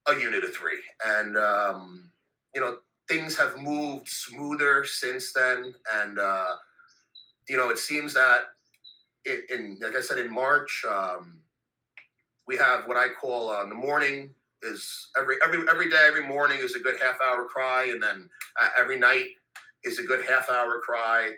a 0.08 0.18
unit 0.18 0.44
of 0.44 0.54
three, 0.54 0.80
and 1.04 1.36
um, 1.36 2.10
you 2.54 2.60
know 2.60 2.78
things 3.08 3.36
have 3.36 3.60
moved 3.60 4.08
smoother 4.08 4.84
since 4.84 5.32
then. 5.32 5.74
And 5.94 6.18
uh, 6.18 6.56
you 7.48 7.56
know, 7.56 7.70
it 7.70 7.78
seems 7.78 8.14
that 8.14 8.42
in, 9.24 9.42
in 9.50 9.78
like 9.80 9.96
I 9.96 10.00
said 10.00 10.18
in 10.18 10.32
March, 10.32 10.84
um, 10.88 11.38
we 12.46 12.56
have 12.56 12.86
what 12.86 12.96
I 12.96 13.08
call 13.08 13.50
uh, 13.50 13.66
the 13.66 13.74
morning 13.74 14.30
is 14.62 15.08
every 15.18 15.36
every 15.44 15.68
every 15.68 15.90
day, 15.90 16.04
every 16.06 16.26
morning 16.26 16.58
is 16.60 16.74
a 16.74 16.80
good 16.80 17.00
half 17.00 17.16
hour 17.20 17.44
cry, 17.44 17.90
and 17.92 18.02
then 18.02 18.28
uh, 18.60 18.68
every 18.78 18.98
night 18.98 19.26
is 19.84 19.98
a 19.98 20.02
good 20.02 20.24
half 20.24 20.50
hour 20.50 20.80
cry. 20.80 21.32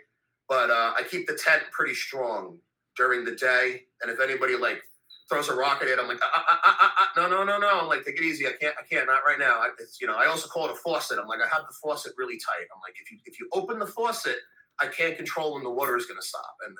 But 0.47 0.69
uh, 0.69 0.93
I 0.95 1.03
keep 1.09 1.27
the 1.27 1.33
tent 1.33 1.63
pretty 1.71 1.95
strong 1.95 2.59
during 2.95 3.25
the 3.25 3.35
day, 3.35 3.81
and 4.01 4.11
if 4.11 4.19
anybody 4.19 4.55
like 4.55 4.83
throws 5.29 5.49
a 5.49 5.55
rocket 5.55 5.87
at 5.87 5.97
it. 5.97 5.99
I'm 5.99 6.07
like, 6.07 6.19
ah, 6.21 6.45
ah, 6.47 6.59
ah, 6.63 6.93
ah, 6.97 7.11
no, 7.17 7.27
no, 7.27 7.43
no, 7.43 7.57
no. 7.57 7.79
I'm 7.81 7.87
like, 7.87 8.05
take 8.05 8.17
it 8.17 8.23
easy. 8.23 8.47
I 8.47 8.51
can't, 8.59 8.75
I 8.79 8.83
can't, 8.87 9.07
not 9.07 9.21
right 9.27 9.39
now. 9.39 9.55
I, 9.55 9.69
it's, 9.79 9.99
you 9.99 10.07
know, 10.07 10.15
I 10.15 10.27
also 10.27 10.47
call 10.47 10.65
it 10.65 10.71
a 10.71 10.75
faucet. 10.75 11.17
I'm 11.19 11.27
like, 11.27 11.39
I 11.39 11.47
have 11.47 11.65
the 11.67 11.75
faucet 11.81 12.13
really 12.17 12.37
tight. 12.37 12.67
I'm 12.73 12.81
like, 12.81 12.95
if 13.01 13.11
you, 13.11 13.17
if 13.25 13.39
you 13.39 13.49
open 13.53 13.79
the 13.79 13.87
faucet, 13.87 14.37
I 14.79 14.87
can't 14.87 15.15
control 15.17 15.55
when 15.55 15.63
the 15.63 15.71
water 15.71 15.97
is 15.97 16.05
going 16.05 16.19
to 16.19 16.25
stop. 16.25 16.55
And 16.67 16.75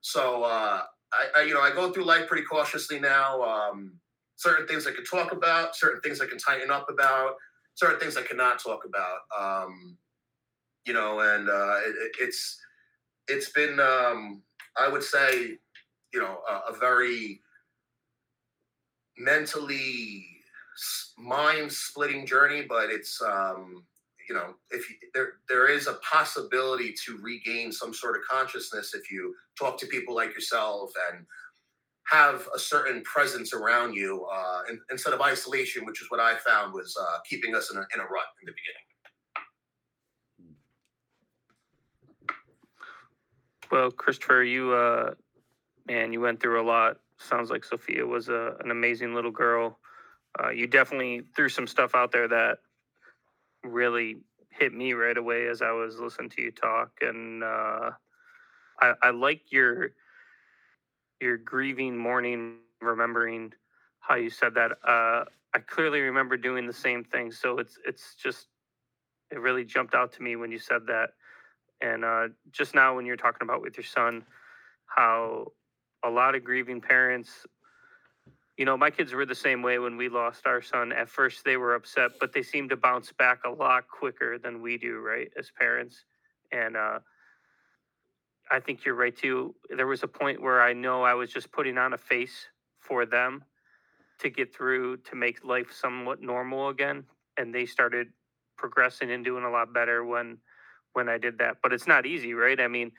so, 0.00 0.42
uh, 0.42 0.82
I, 1.14 1.40
I, 1.40 1.42
you 1.44 1.54
know 1.54 1.60
I 1.60 1.70
go 1.70 1.92
through 1.92 2.04
life 2.04 2.26
pretty 2.26 2.44
cautiously 2.44 2.98
now. 2.98 3.42
Um, 3.42 3.94
certain 4.36 4.66
things 4.66 4.86
I 4.86 4.92
can 4.92 5.04
talk 5.04 5.32
about, 5.32 5.76
certain 5.76 6.00
things 6.00 6.20
I 6.20 6.26
can 6.26 6.38
tighten 6.38 6.70
up 6.70 6.86
about, 6.90 7.34
certain 7.74 8.00
things 8.00 8.16
I 8.16 8.22
cannot 8.22 8.62
talk 8.62 8.84
about. 8.84 9.20
Um, 9.38 9.96
you 10.86 10.92
know, 10.92 11.20
and 11.20 11.48
uh, 11.48 11.78
it, 11.86 12.12
it's 12.20 12.58
it's 13.28 13.50
been 13.50 13.80
um, 13.80 14.42
I 14.76 14.88
would 14.88 15.02
say 15.02 15.58
you 16.12 16.20
know 16.20 16.40
a, 16.48 16.72
a 16.72 16.76
very 16.78 17.40
mentally 19.18 20.26
mind 21.18 21.70
splitting 21.70 22.26
journey, 22.26 22.64
but 22.68 22.90
it's 22.90 23.20
um, 23.22 23.84
you 24.28 24.34
know 24.34 24.54
if 24.70 24.88
you, 24.90 24.96
there 25.14 25.34
there 25.48 25.68
is 25.68 25.86
a 25.86 25.94
possibility 25.94 26.94
to 27.06 27.18
regain 27.22 27.70
some 27.72 27.94
sort 27.94 28.16
of 28.16 28.22
consciousness 28.28 28.94
if 28.94 29.10
you 29.10 29.34
talk 29.58 29.78
to 29.78 29.86
people 29.86 30.14
like 30.14 30.34
yourself 30.34 30.90
and 31.12 31.24
have 32.06 32.46
a 32.54 32.58
certain 32.58 33.02
presence 33.02 33.54
around 33.54 33.94
you 33.94 34.26
uh, 34.30 34.60
in, 34.68 34.78
instead 34.90 35.14
of 35.14 35.22
isolation, 35.22 35.86
which 35.86 36.02
is 36.02 36.10
what 36.10 36.20
I 36.20 36.36
found 36.36 36.74
was 36.74 36.94
uh, 37.00 37.18
keeping 37.28 37.54
us 37.54 37.70
in 37.70 37.78
a, 37.78 37.86
in 37.94 38.00
a 38.00 38.02
rut 38.02 38.26
in 38.42 38.46
the 38.46 38.52
beginning. 38.52 38.84
Well, 43.70 43.90
Christopher, 43.90 44.44
you 44.44 44.72
uh, 44.72 45.14
man, 45.86 46.12
you 46.12 46.20
went 46.20 46.40
through 46.40 46.60
a 46.60 46.66
lot. 46.66 46.98
Sounds 47.18 47.50
like 47.50 47.64
Sophia 47.64 48.06
was 48.06 48.28
a, 48.28 48.56
an 48.64 48.70
amazing 48.70 49.14
little 49.14 49.30
girl. 49.30 49.78
Uh, 50.42 50.50
you 50.50 50.66
definitely 50.66 51.22
threw 51.36 51.48
some 51.48 51.66
stuff 51.66 51.94
out 51.94 52.10
there 52.10 52.26
that 52.28 52.58
really 53.62 54.16
hit 54.50 54.72
me 54.72 54.92
right 54.92 55.16
away 55.16 55.46
as 55.48 55.62
I 55.62 55.70
was 55.72 55.98
listening 55.98 56.30
to 56.30 56.42
you 56.42 56.50
talk, 56.50 56.90
and 57.00 57.42
uh, 57.42 57.90
I, 58.80 58.94
I 59.02 59.10
like 59.10 59.52
your 59.52 59.90
your 61.20 61.36
grieving 61.36 61.96
mourning, 61.96 62.56
remembering 62.80 63.52
how 64.00 64.16
you 64.16 64.30
said 64.30 64.54
that. 64.54 64.72
Uh, 64.86 65.24
I 65.54 65.60
clearly 65.66 66.00
remember 66.00 66.36
doing 66.36 66.66
the 66.66 66.72
same 66.72 67.04
thing, 67.04 67.30
so 67.32 67.58
it's 67.58 67.78
it's 67.86 68.14
just 68.14 68.48
it 69.30 69.38
really 69.40 69.64
jumped 69.64 69.94
out 69.94 70.12
to 70.14 70.22
me 70.22 70.36
when 70.36 70.50
you 70.50 70.58
said 70.58 70.86
that, 70.88 71.10
and 71.80 72.04
uh, 72.04 72.28
just 72.50 72.74
now 72.74 72.94
when 72.94 73.06
you're 73.06 73.16
talking 73.16 73.46
about 73.46 73.62
with 73.62 73.76
your 73.76 73.84
son, 73.84 74.24
how 74.86 75.52
a 76.04 76.10
lot 76.10 76.34
of 76.34 76.44
grieving 76.44 76.80
parents 76.80 77.46
you 78.56 78.64
know, 78.64 78.76
my 78.76 78.90
kids 78.90 79.12
were 79.12 79.26
the 79.26 79.34
same 79.34 79.62
way 79.62 79.78
when 79.78 79.96
we 79.96 80.08
lost 80.08 80.46
our 80.46 80.62
son. 80.62 80.92
At 80.92 81.08
first, 81.08 81.44
they 81.44 81.56
were 81.56 81.74
upset, 81.74 82.12
but 82.20 82.32
they 82.32 82.42
seem 82.42 82.68
to 82.68 82.76
bounce 82.76 83.10
back 83.12 83.40
a 83.44 83.50
lot 83.50 83.88
quicker 83.88 84.38
than 84.38 84.62
we 84.62 84.78
do, 84.78 84.98
right, 84.98 85.28
as 85.36 85.50
parents. 85.58 86.04
And 86.52 86.76
uh, 86.76 87.00
I 88.50 88.60
think 88.60 88.84
you're 88.84 88.94
right 88.94 89.16
too. 89.16 89.54
There 89.76 89.88
was 89.88 90.04
a 90.04 90.08
point 90.08 90.40
where 90.40 90.62
I 90.62 90.72
know 90.72 91.02
I 91.02 91.14
was 91.14 91.32
just 91.32 91.50
putting 91.50 91.78
on 91.78 91.94
a 91.94 91.98
face 91.98 92.46
for 92.78 93.06
them 93.06 93.42
to 94.20 94.30
get 94.30 94.54
through 94.54 94.98
to 94.98 95.16
make 95.16 95.44
life 95.44 95.72
somewhat 95.72 96.22
normal 96.22 96.68
again, 96.68 97.04
and 97.36 97.52
they 97.52 97.66
started 97.66 98.08
progressing 98.56 99.10
and 99.10 99.24
doing 99.24 99.44
a 99.44 99.50
lot 99.50 99.74
better 99.74 100.04
when 100.04 100.38
when 100.92 101.08
I 101.08 101.18
did 101.18 101.38
that. 101.38 101.56
But 101.60 101.72
it's 101.72 101.88
not 101.88 102.06
easy, 102.06 102.34
right? 102.34 102.60
I 102.60 102.68
mean, 102.68 102.92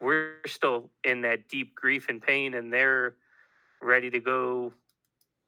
we're 0.00 0.36
still 0.46 0.90
in 1.04 1.22
that 1.22 1.48
deep 1.48 1.74
grief 1.74 2.06
and 2.08 2.22
pain, 2.22 2.54
and 2.54 2.72
they're 2.72 3.14
ready 3.82 4.10
to 4.10 4.20
go 4.20 4.72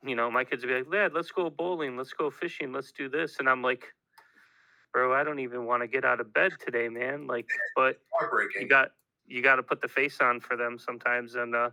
you 0.05 0.17
know, 0.17 0.31
my 0.31 0.45
kids 0.45 0.65
would 0.65 0.69
be 0.69 0.75
like, 0.75 0.91
Dad, 0.91 1.13
let's 1.15 1.31
go 1.31 1.49
bowling, 1.49 1.97
let's 1.97 2.13
go 2.13 2.31
fishing, 2.31 2.73
let's 2.73 2.93
do 2.93 3.09
this. 3.09 3.37
And 3.39 3.49
I'm 3.49 3.63
like, 3.63 3.85
bro, 4.93 5.15
I 5.15 5.25
don't 5.25 5.39
even 5.39 5.65
want 5.65 5.83
to 5.83 5.87
get 5.87 6.05
out 6.05 6.21
of 6.21 6.33
bed 6.35 6.53
today, 6.65 6.89
man. 6.89 7.27
Like, 7.27 7.47
but 7.77 8.01
you 8.59 8.69
got 8.69 8.91
you 9.27 9.43
got 9.43 9.57
to 9.57 9.63
put 9.63 9.81
the 9.81 9.89
face 9.89 10.21
on 10.21 10.41
for 10.41 10.57
them 10.57 10.79
sometimes, 10.79 11.37
and 11.37 11.55
uh, 11.55 11.71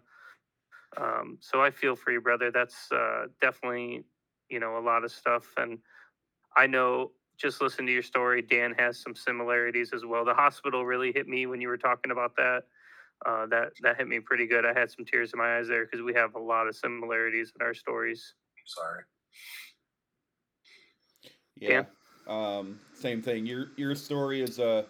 um, 0.97 1.37
so 1.41 1.61
I 1.61 1.71
feel 1.71 1.95
for 1.95 2.11
you, 2.11 2.21
brother. 2.21 2.51
That's 2.51 2.91
uh, 2.91 3.27
definitely 3.41 4.03
you 4.49 4.59
know 4.59 4.77
a 4.77 4.79
lot 4.79 5.03
of 5.03 5.11
stuff, 5.11 5.47
and 5.57 5.79
I 6.55 6.67
know 6.67 7.11
just 7.39 7.61
listen 7.61 7.85
to 7.85 7.91
your 7.91 8.03
story. 8.03 8.41
Dan 8.41 8.75
has 8.77 8.99
some 8.99 9.15
similarities 9.15 9.91
as 9.93 10.05
well. 10.05 10.25
The 10.25 10.33
hospital 10.33 10.85
really 10.85 11.11
hit 11.13 11.27
me 11.27 11.45
when 11.45 11.61
you 11.61 11.69
were 11.69 11.77
talking 11.77 12.11
about 12.11 12.35
that 12.35 12.63
uh, 13.25 13.45
that 13.47 13.71
that 13.81 13.97
hit 13.97 14.07
me 14.07 14.19
pretty 14.19 14.47
good. 14.47 14.65
I 14.65 14.77
had 14.77 14.91
some 14.91 15.05
tears 15.05 15.33
in 15.33 15.39
my 15.39 15.57
eyes 15.57 15.67
there 15.67 15.85
because 15.85 16.01
we 16.01 16.13
have 16.13 16.35
a 16.35 16.39
lot 16.39 16.67
of 16.67 16.75
similarities 16.75 17.51
in 17.59 17.65
our 17.65 17.73
stories. 17.73 18.33
Sorry. 18.65 19.03
Yeah. 21.55 21.83
Um, 22.27 22.79
same 22.93 23.21
thing. 23.21 23.45
Your 23.45 23.67
your 23.75 23.95
story 23.95 24.41
is 24.41 24.59
a 24.59 24.85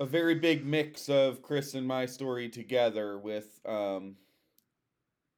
a 0.00 0.06
very 0.06 0.36
big 0.36 0.64
mix 0.64 1.08
of 1.08 1.42
Chris 1.42 1.74
and 1.74 1.86
my 1.86 2.06
story 2.06 2.48
together 2.48 3.18
with 3.18 3.60
um, 3.66 4.16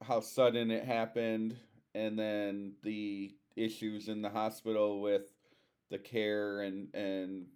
how 0.02 0.20
sudden 0.20 0.70
it 0.70 0.84
happened 0.84 1.56
and 1.94 2.18
then 2.18 2.74
the 2.82 3.32
issues 3.56 4.08
in 4.08 4.22
the 4.22 4.30
hospital 4.30 5.00
with 5.00 5.32
the 5.90 5.98
care 5.98 6.62
and 6.62 6.94
and 6.94 7.46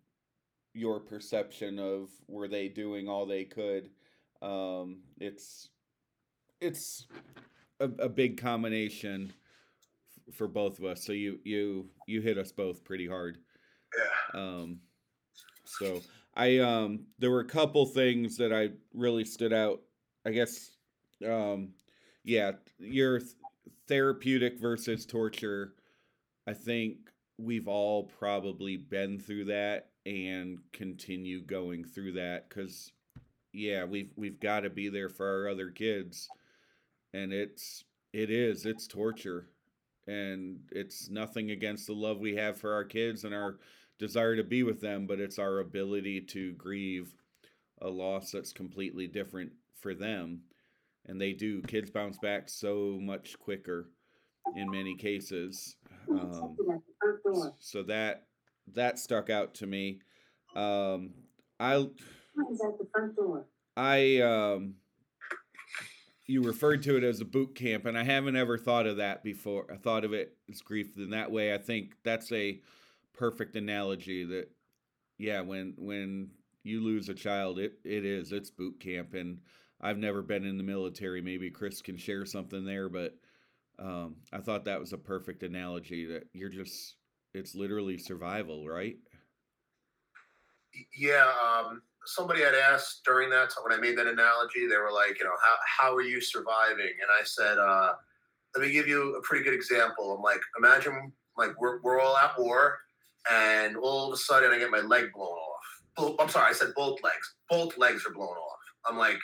your 0.75 0.99
perception 1.01 1.79
of 1.79 2.11
were 2.27 2.49
they 2.49 2.69
doing 2.69 3.09
all 3.09 3.27
they 3.27 3.45
could. 3.45 3.91
Um, 4.43 4.99
it's 5.19 5.69
it's 6.61 7.07
a, 7.81 7.85
a 7.99 8.09
big 8.09 8.41
combination 8.41 9.33
f- 10.29 10.35
for 10.35 10.49
both 10.49 10.79
of 10.79 10.85
us. 10.85 11.05
So 11.05 11.13
you 11.13 11.39
you 11.45 11.89
you 12.07 12.21
hit 12.21 12.39
us 12.39 12.53
both 12.53 12.85
pretty 12.85 13.07
hard. 13.07 13.39
Yeah. 13.97 14.41
Um, 14.41 14.81
so 15.65 16.01
I 16.35 16.59
um 16.59 17.07
there 17.19 17.31
were 17.31 17.41
a 17.41 17.47
couple 17.47 17.87
things 17.87 18.37
that 18.39 18.53
I 18.53 18.71
really 18.93 19.25
stood 19.25 19.53
out. 19.53 19.81
I 20.27 20.31
guess 20.31 20.73
um 21.25 21.71
yeah, 22.25 22.53
your 22.79 23.21
th- 23.21 23.33
therapeutic 23.87 24.59
versus 24.59 25.07
torture. 25.07 25.75
I 26.47 26.53
think 26.53 27.11
we've 27.39 27.69
all 27.69 28.05
probably 28.05 28.77
been 28.77 29.19
through 29.19 29.47
that 29.47 29.91
and 30.07 30.59
continue 30.73 31.41
going 31.41 31.85
through 31.85 32.13
that 32.13 32.49
cuz 32.51 32.93
yeah, 33.53 33.85
we've 33.85 34.13
we've 34.17 34.41
got 34.41 34.61
to 34.61 34.71
be 34.71 34.89
there 34.89 35.09
for 35.09 35.27
our 35.27 35.49
other 35.49 35.71
kids 35.71 36.29
and 37.13 37.33
it's 37.33 37.85
it 38.13 38.31
is 38.31 38.67
it's 38.67 38.87
torture 38.87 39.49
and 40.07 40.61
it's 40.73 41.09
nothing 41.09 41.51
against 41.51 41.87
the 41.87 41.95
love 41.95 42.19
we 42.19 42.35
have 42.35 42.59
for 42.59 42.73
our 42.73 42.85
kids 42.85 43.25
and 43.25 43.35
our 43.35 43.59
desire 43.99 44.37
to 44.37 44.45
be 44.45 44.63
with 44.63 44.81
them 44.81 45.07
but 45.07 45.21
it's 45.21 45.39
our 45.39 45.61
ability 45.61 46.21
to 46.21 46.53
grieve 46.53 47.15
a 47.81 47.89
loss 47.89 48.31
that's 48.31 48.53
completely 48.53 49.07
different 49.07 49.53
for 49.81 49.95
them 49.95 50.43
and 51.07 51.21
they 51.21 51.33
do. 51.33 51.63
Kids 51.63 51.91
bounce 51.91 52.19
back 52.19 52.49
so 52.49 52.99
much 53.01 53.39
quicker 53.39 53.91
in 54.57 54.71
many 54.71 54.95
cases 54.97 55.77
um, 56.11 56.57
so 57.59 57.83
that 57.85 58.27
that 58.75 58.99
stuck 58.99 59.31
out 59.31 59.55
to 59.55 59.67
me. 59.67 60.01
Um, 60.57 61.11
i 61.61 61.87
i 63.77 64.19
um, 64.19 64.75
you 66.27 66.43
referred 66.43 66.83
to 66.83 66.97
it 66.97 67.05
as 67.05 67.21
a 67.21 67.25
boot 67.25 67.55
camp 67.55 67.87
and 67.87 67.99
i 67.99 68.03
haven't 68.03 68.37
ever 68.37 68.59
thought 68.59 68.87
of 68.87 68.97
that 68.97 69.23
before 69.23 69.67
i 69.73 69.77
thought 69.77 70.05
of 70.05 70.13
it 70.13 70.37
as 70.51 70.61
grief 70.61 70.97
in 70.97 71.11
that 71.11 71.31
way 71.31 71.55
i 71.55 71.59
think 71.59 71.95
that's 72.03 72.31
a 72.33 72.61
perfect 73.13 73.57
analogy 73.57 74.25
that 74.25 74.51
yeah 75.19 75.41
when 75.41 75.75
when 75.79 76.29
you 76.63 76.83
lose 76.83 77.09
a 77.09 77.15
child 77.15 77.59
it 77.59 77.75
it 77.85 78.05
is 78.05 78.33
it's 78.33 78.51
boot 78.51 78.79
camp 78.81 79.15
and 79.15 79.39
i've 79.81 79.99
never 79.99 80.23
been 80.23 80.45
in 80.45 80.57
the 80.57 80.65
military 80.65 81.21
maybe 81.21 81.51
chris 81.51 81.83
can 81.83 81.97
share 81.97 82.25
something 82.25 82.65
there 82.65 82.89
but 82.89 83.15
um, 83.79 84.16
i 84.33 84.39
thought 84.39 84.64
that 84.64 84.81
was 84.81 84.93
a 84.93 84.99
perfect 84.99 85.43
analogy 85.43 86.05
that 86.07 86.25
you're 86.33 86.49
just 86.49 86.97
it's 87.35 87.55
literally 87.55 87.99
survival 87.99 88.68
right 88.68 88.97
yeah 90.97 91.27
um 91.43 91.83
somebody 92.07 92.43
had 92.43 92.55
asked 92.55 93.03
during 93.05 93.31
that 93.31 93.51
when 93.62 93.77
I 93.77 93.81
made 93.81 93.97
that 93.99 94.07
analogy, 94.07 94.66
they 94.68 94.77
were 94.77 94.93
like, 94.93 95.18
you 95.18 95.25
know, 95.25 95.35
how 95.43 95.55
how 95.66 95.95
are 95.95 96.03
you 96.03 96.20
surviving? 96.20 96.93
And 97.01 97.11
I 97.11 97.25
said, 97.25 97.59
uh, 97.59 97.93
let 98.55 98.66
me 98.66 98.72
give 98.72 98.87
you 98.87 99.16
a 99.16 99.22
pretty 99.22 99.45
good 99.45 99.55
example. 99.55 100.14
I'm 100.14 100.22
like, 100.22 100.41
imagine 100.59 101.12
like 101.37 101.59
we're 101.61 101.81
we're 101.83 102.01
all 102.01 102.16
at 102.16 102.39
war, 102.39 102.79
and 103.31 103.77
all 103.77 104.07
of 104.09 104.12
a 104.12 104.16
sudden 104.16 104.53
I 104.53 104.59
get 104.59 104.70
my 104.70 104.81
leg 104.81 105.12
blown 105.12 105.29
off. 105.29 106.18
I'm 106.20 106.29
sorry, 106.29 106.51
I 106.51 106.53
said 106.53 106.75
both 106.75 107.03
legs. 107.03 107.35
Both 107.49 107.79
legs 107.79 108.05
are 108.07 108.12
blown 108.12 108.29
off. 108.29 108.59
I'm 108.87 108.99
like, 108.99 109.18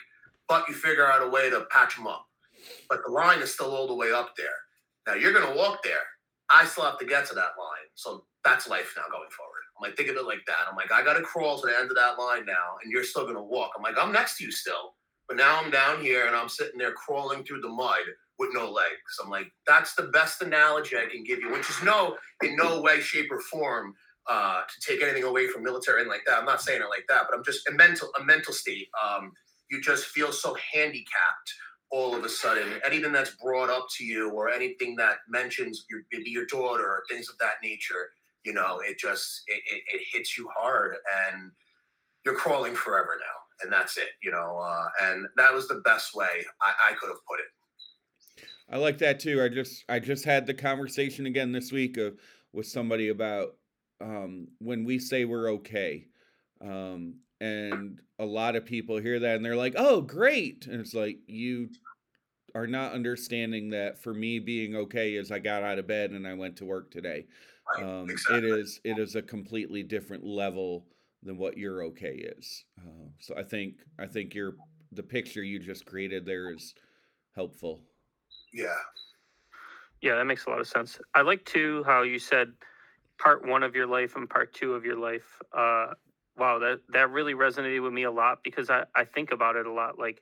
but 0.47 0.67
you 0.67 0.73
figure 0.73 1.09
out 1.09 1.21
a 1.21 1.29
way 1.29 1.49
to 1.49 1.65
patch 1.69 1.95
them 1.95 2.07
up. 2.07 2.25
But 2.89 3.01
the 3.05 3.11
line 3.11 3.39
is 3.39 3.53
still 3.53 3.75
all 3.75 3.87
the 3.87 3.95
way 3.95 4.11
up 4.11 4.35
there. 4.37 4.47
Now 5.07 5.15
you're 5.15 5.33
gonna 5.33 5.55
walk 5.55 5.83
there. 5.83 6.03
I 6.53 6.65
still 6.65 6.83
have 6.83 6.99
to 6.99 7.05
get 7.05 7.25
to 7.27 7.35
that 7.35 7.55
line. 7.57 7.87
So 7.95 8.25
that's 8.43 8.67
life 8.67 8.93
now 8.97 9.03
going 9.11 9.29
forward. 9.29 9.61
I'm 9.77 9.87
like, 9.87 9.97
think 9.97 10.09
of 10.09 10.15
it 10.17 10.25
like 10.25 10.45
that. 10.47 10.67
I'm 10.69 10.75
like, 10.75 10.91
I 10.91 11.03
got 11.03 11.13
to 11.13 11.21
crawl 11.21 11.59
to 11.59 11.67
the 11.67 11.77
end 11.77 11.89
of 11.89 11.95
that 11.95 12.19
line 12.19 12.45
now, 12.45 12.77
and 12.83 12.91
you're 12.91 13.03
still 13.03 13.23
going 13.23 13.35
to 13.35 13.41
walk. 13.41 13.71
I'm 13.75 13.83
like, 13.83 13.95
I'm 13.97 14.11
next 14.11 14.37
to 14.37 14.43
you 14.43 14.51
still. 14.51 14.95
But 15.27 15.37
now 15.37 15.61
I'm 15.61 15.71
down 15.71 16.01
here 16.01 16.27
and 16.27 16.35
I'm 16.35 16.49
sitting 16.49 16.77
there 16.77 16.91
crawling 16.91 17.43
through 17.43 17.61
the 17.61 17.69
mud 17.69 18.01
with 18.37 18.49
no 18.53 18.69
legs. 18.69 19.19
I'm 19.23 19.29
like, 19.29 19.49
that's 19.65 19.95
the 19.95 20.07
best 20.07 20.41
analogy 20.41 20.97
I 20.97 21.05
can 21.09 21.23
give 21.23 21.39
you, 21.39 21.51
which 21.51 21.69
is 21.69 21.81
no, 21.83 22.17
in 22.43 22.57
no 22.57 22.81
way, 22.81 22.99
shape, 22.99 23.31
or 23.31 23.39
form 23.39 23.93
uh, 24.29 24.61
to 24.63 24.91
take 24.91 25.01
anything 25.01 25.23
away 25.23 25.47
from 25.47 25.63
military 25.63 26.01
and 26.01 26.09
like 26.09 26.23
that. 26.27 26.39
I'm 26.39 26.45
not 26.45 26.61
saying 26.61 26.81
it 26.81 26.89
like 26.89 27.05
that, 27.07 27.27
but 27.29 27.37
I'm 27.37 27.45
just 27.45 27.67
a 27.69 27.71
mental, 27.71 28.09
a 28.19 28.23
mental 28.23 28.53
state. 28.53 28.89
Um, 29.01 29.31
you 29.69 29.79
just 29.79 30.07
feel 30.07 30.33
so 30.33 30.57
handicapped 30.73 31.53
all 31.91 32.15
of 32.15 32.23
a 32.23 32.29
sudden. 32.29 32.79
Anything 32.85 33.11
that's 33.11 33.35
brought 33.35 33.69
up 33.69 33.87
to 33.97 34.05
you 34.05 34.31
or 34.31 34.49
anything 34.49 34.95
that 34.95 35.17
mentions 35.27 35.85
your 35.89 36.01
maybe 36.11 36.29
your 36.29 36.45
daughter 36.45 36.85
or 36.85 37.03
things 37.09 37.29
of 37.29 37.37
that 37.39 37.55
nature, 37.61 38.09
you 38.43 38.53
know, 38.53 38.79
it 38.79 38.97
just 38.97 39.43
it, 39.47 39.61
it, 39.71 39.83
it 39.93 40.01
hits 40.13 40.37
you 40.37 40.49
hard 40.57 40.95
and 41.29 41.51
you're 42.25 42.35
crawling 42.35 42.73
forever 42.73 43.17
now. 43.19 43.63
And 43.63 43.71
that's 43.71 43.97
it, 43.97 44.09
you 44.23 44.31
know. 44.31 44.57
Uh, 44.57 44.87
and 45.03 45.27
that 45.37 45.53
was 45.53 45.67
the 45.67 45.81
best 45.85 46.15
way 46.15 46.45
I, 46.61 46.91
I 46.91 46.93
could 46.93 47.09
have 47.09 47.25
put 47.27 47.39
it. 47.39 47.45
I 48.69 48.77
like 48.77 48.97
that 48.99 49.19
too. 49.19 49.43
I 49.43 49.49
just 49.49 49.83
I 49.89 49.99
just 49.99 50.23
had 50.23 50.47
the 50.47 50.53
conversation 50.53 51.25
again 51.25 51.51
this 51.51 51.71
week 51.71 51.97
of, 51.97 52.17
with 52.53 52.67
somebody 52.67 53.09
about 53.09 53.55
um, 53.99 54.47
when 54.59 54.85
we 54.85 54.97
say 54.97 55.25
we're 55.25 55.51
okay. 55.51 56.05
Um, 56.61 57.15
and 57.41 58.01
a 58.19 58.25
lot 58.25 58.55
of 58.55 58.65
people 58.65 58.97
hear 58.99 59.19
that 59.19 59.37
and 59.37 59.45
they're 59.45 59.57
like, 59.57 59.75
"Oh, 59.77 60.01
great!" 60.01 60.67
And 60.67 60.81
it's 60.81 60.93
like 60.95 61.19
you 61.27 61.71
are 62.55 62.67
not 62.67 62.93
understanding 62.93 63.69
that 63.69 64.01
for 64.01 64.13
me 64.13 64.39
being 64.39 64.75
okay 64.75 65.15
is 65.15 65.31
I 65.31 65.39
got 65.39 65.63
out 65.63 65.79
of 65.79 65.87
bed 65.87 66.11
and 66.11 66.27
I 66.27 66.33
went 66.33 66.57
to 66.57 66.65
work 66.65 66.91
today. 66.91 67.27
Right, 67.67 67.85
Um, 67.85 68.23
it 68.27 68.43
exactly. 68.43 68.43
is 68.43 68.81
it 68.83 68.99
is 68.99 69.15
a 69.15 69.21
completely 69.21 69.83
different 69.83 70.25
level 70.25 70.89
than 71.23 71.37
what 71.37 71.57
your 71.57 71.83
okay 71.85 72.15
is. 72.15 72.65
Uh, 72.79 73.09
so 73.19 73.35
I 73.37 73.43
think 73.43 73.83
I 73.99 74.07
think 74.07 74.33
your 74.35 74.57
the 74.91 75.03
picture 75.03 75.43
you 75.43 75.59
just 75.59 75.85
created 75.85 76.25
there 76.25 76.51
is 76.51 76.75
helpful. 77.35 77.83
Yeah. 78.53 78.75
Yeah, 80.01 80.15
that 80.15 80.25
makes 80.25 80.45
a 80.45 80.49
lot 80.49 80.59
of 80.59 80.67
sense. 80.67 80.99
I 81.13 81.21
like 81.21 81.45
too 81.45 81.83
how 81.83 82.01
you 82.01 82.17
said 82.19 82.53
part 83.19 83.45
one 83.47 83.63
of 83.63 83.75
your 83.75 83.87
life 83.87 84.15
and 84.15 84.29
part 84.29 84.53
two 84.53 84.73
of 84.75 84.85
your 84.85 84.97
life. 84.97 85.41
Uh, 85.53 85.95
wow, 86.37 86.59
that 86.59 86.79
that 86.89 87.11
really 87.11 87.33
resonated 87.33 87.83
with 87.83 87.93
me 87.93 88.03
a 88.03 88.11
lot 88.11 88.39
because 88.43 88.69
I 88.69 88.85
I 88.95 89.05
think 89.05 89.31
about 89.31 89.55
it 89.55 89.65
a 89.65 89.71
lot. 89.71 89.99
Like, 89.99 90.21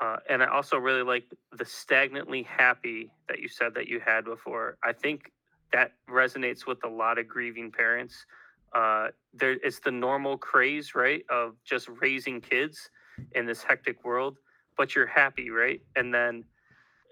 uh, 0.00 0.16
and 0.28 0.42
I 0.42 0.46
also 0.46 0.76
really 0.76 1.02
like 1.02 1.24
the 1.52 1.64
stagnantly 1.64 2.44
happy 2.44 3.10
that 3.28 3.38
you 3.40 3.48
said 3.48 3.74
that 3.74 3.88
you 3.88 4.00
had 4.00 4.24
before. 4.24 4.76
I 4.82 4.92
think 4.92 5.32
that 5.72 5.92
resonates 6.08 6.66
with 6.66 6.84
a 6.84 6.88
lot 6.88 7.18
of 7.18 7.28
grieving 7.28 7.70
parents. 7.70 8.26
Uh, 8.74 9.08
there, 9.32 9.52
it's 9.62 9.80
the 9.80 9.90
normal 9.90 10.36
craze, 10.36 10.94
right, 10.94 11.24
of 11.30 11.54
just 11.64 11.88
raising 12.00 12.40
kids 12.40 12.90
in 13.32 13.46
this 13.46 13.62
hectic 13.62 14.04
world, 14.04 14.36
but 14.76 14.94
you're 14.94 15.06
happy, 15.06 15.50
right? 15.50 15.80
And 15.94 16.12
then 16.12 16.44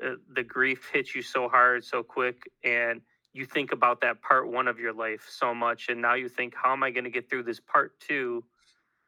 uh, 0.05 0.15
the 0.35 0.43
grief 0.43 0.91
hits 0.93 1.15
you 1.15 1.23
so 1.23 1.49
hard 1.49 1.85
so 1.85 2.03
quick 2.03 2.43
and 2.65 3.01
you 3.33 3.47
think 3.47 3.73
about 3.73 4.01
that 4.03 4.21
part 4.21 4.51
one 4.51 4.69
of 4.69 4.79
your 4.79 4.93
life 4.93 5.27
so 5.31 5.55
much 5.55 5.89
and 5.89 6.01
now 6.01 6.15
you 6.15 6.29
think 6.29 6.55
how 6.55 6.73
am 6.73 6.83
i 6.83 6.91
going 6.91 7.05
to 7.05 7.11
get 7.11 7.29
through 7.31 7.43
this 7.43 7.61
part 7.61 7.99
two 8.01 8.45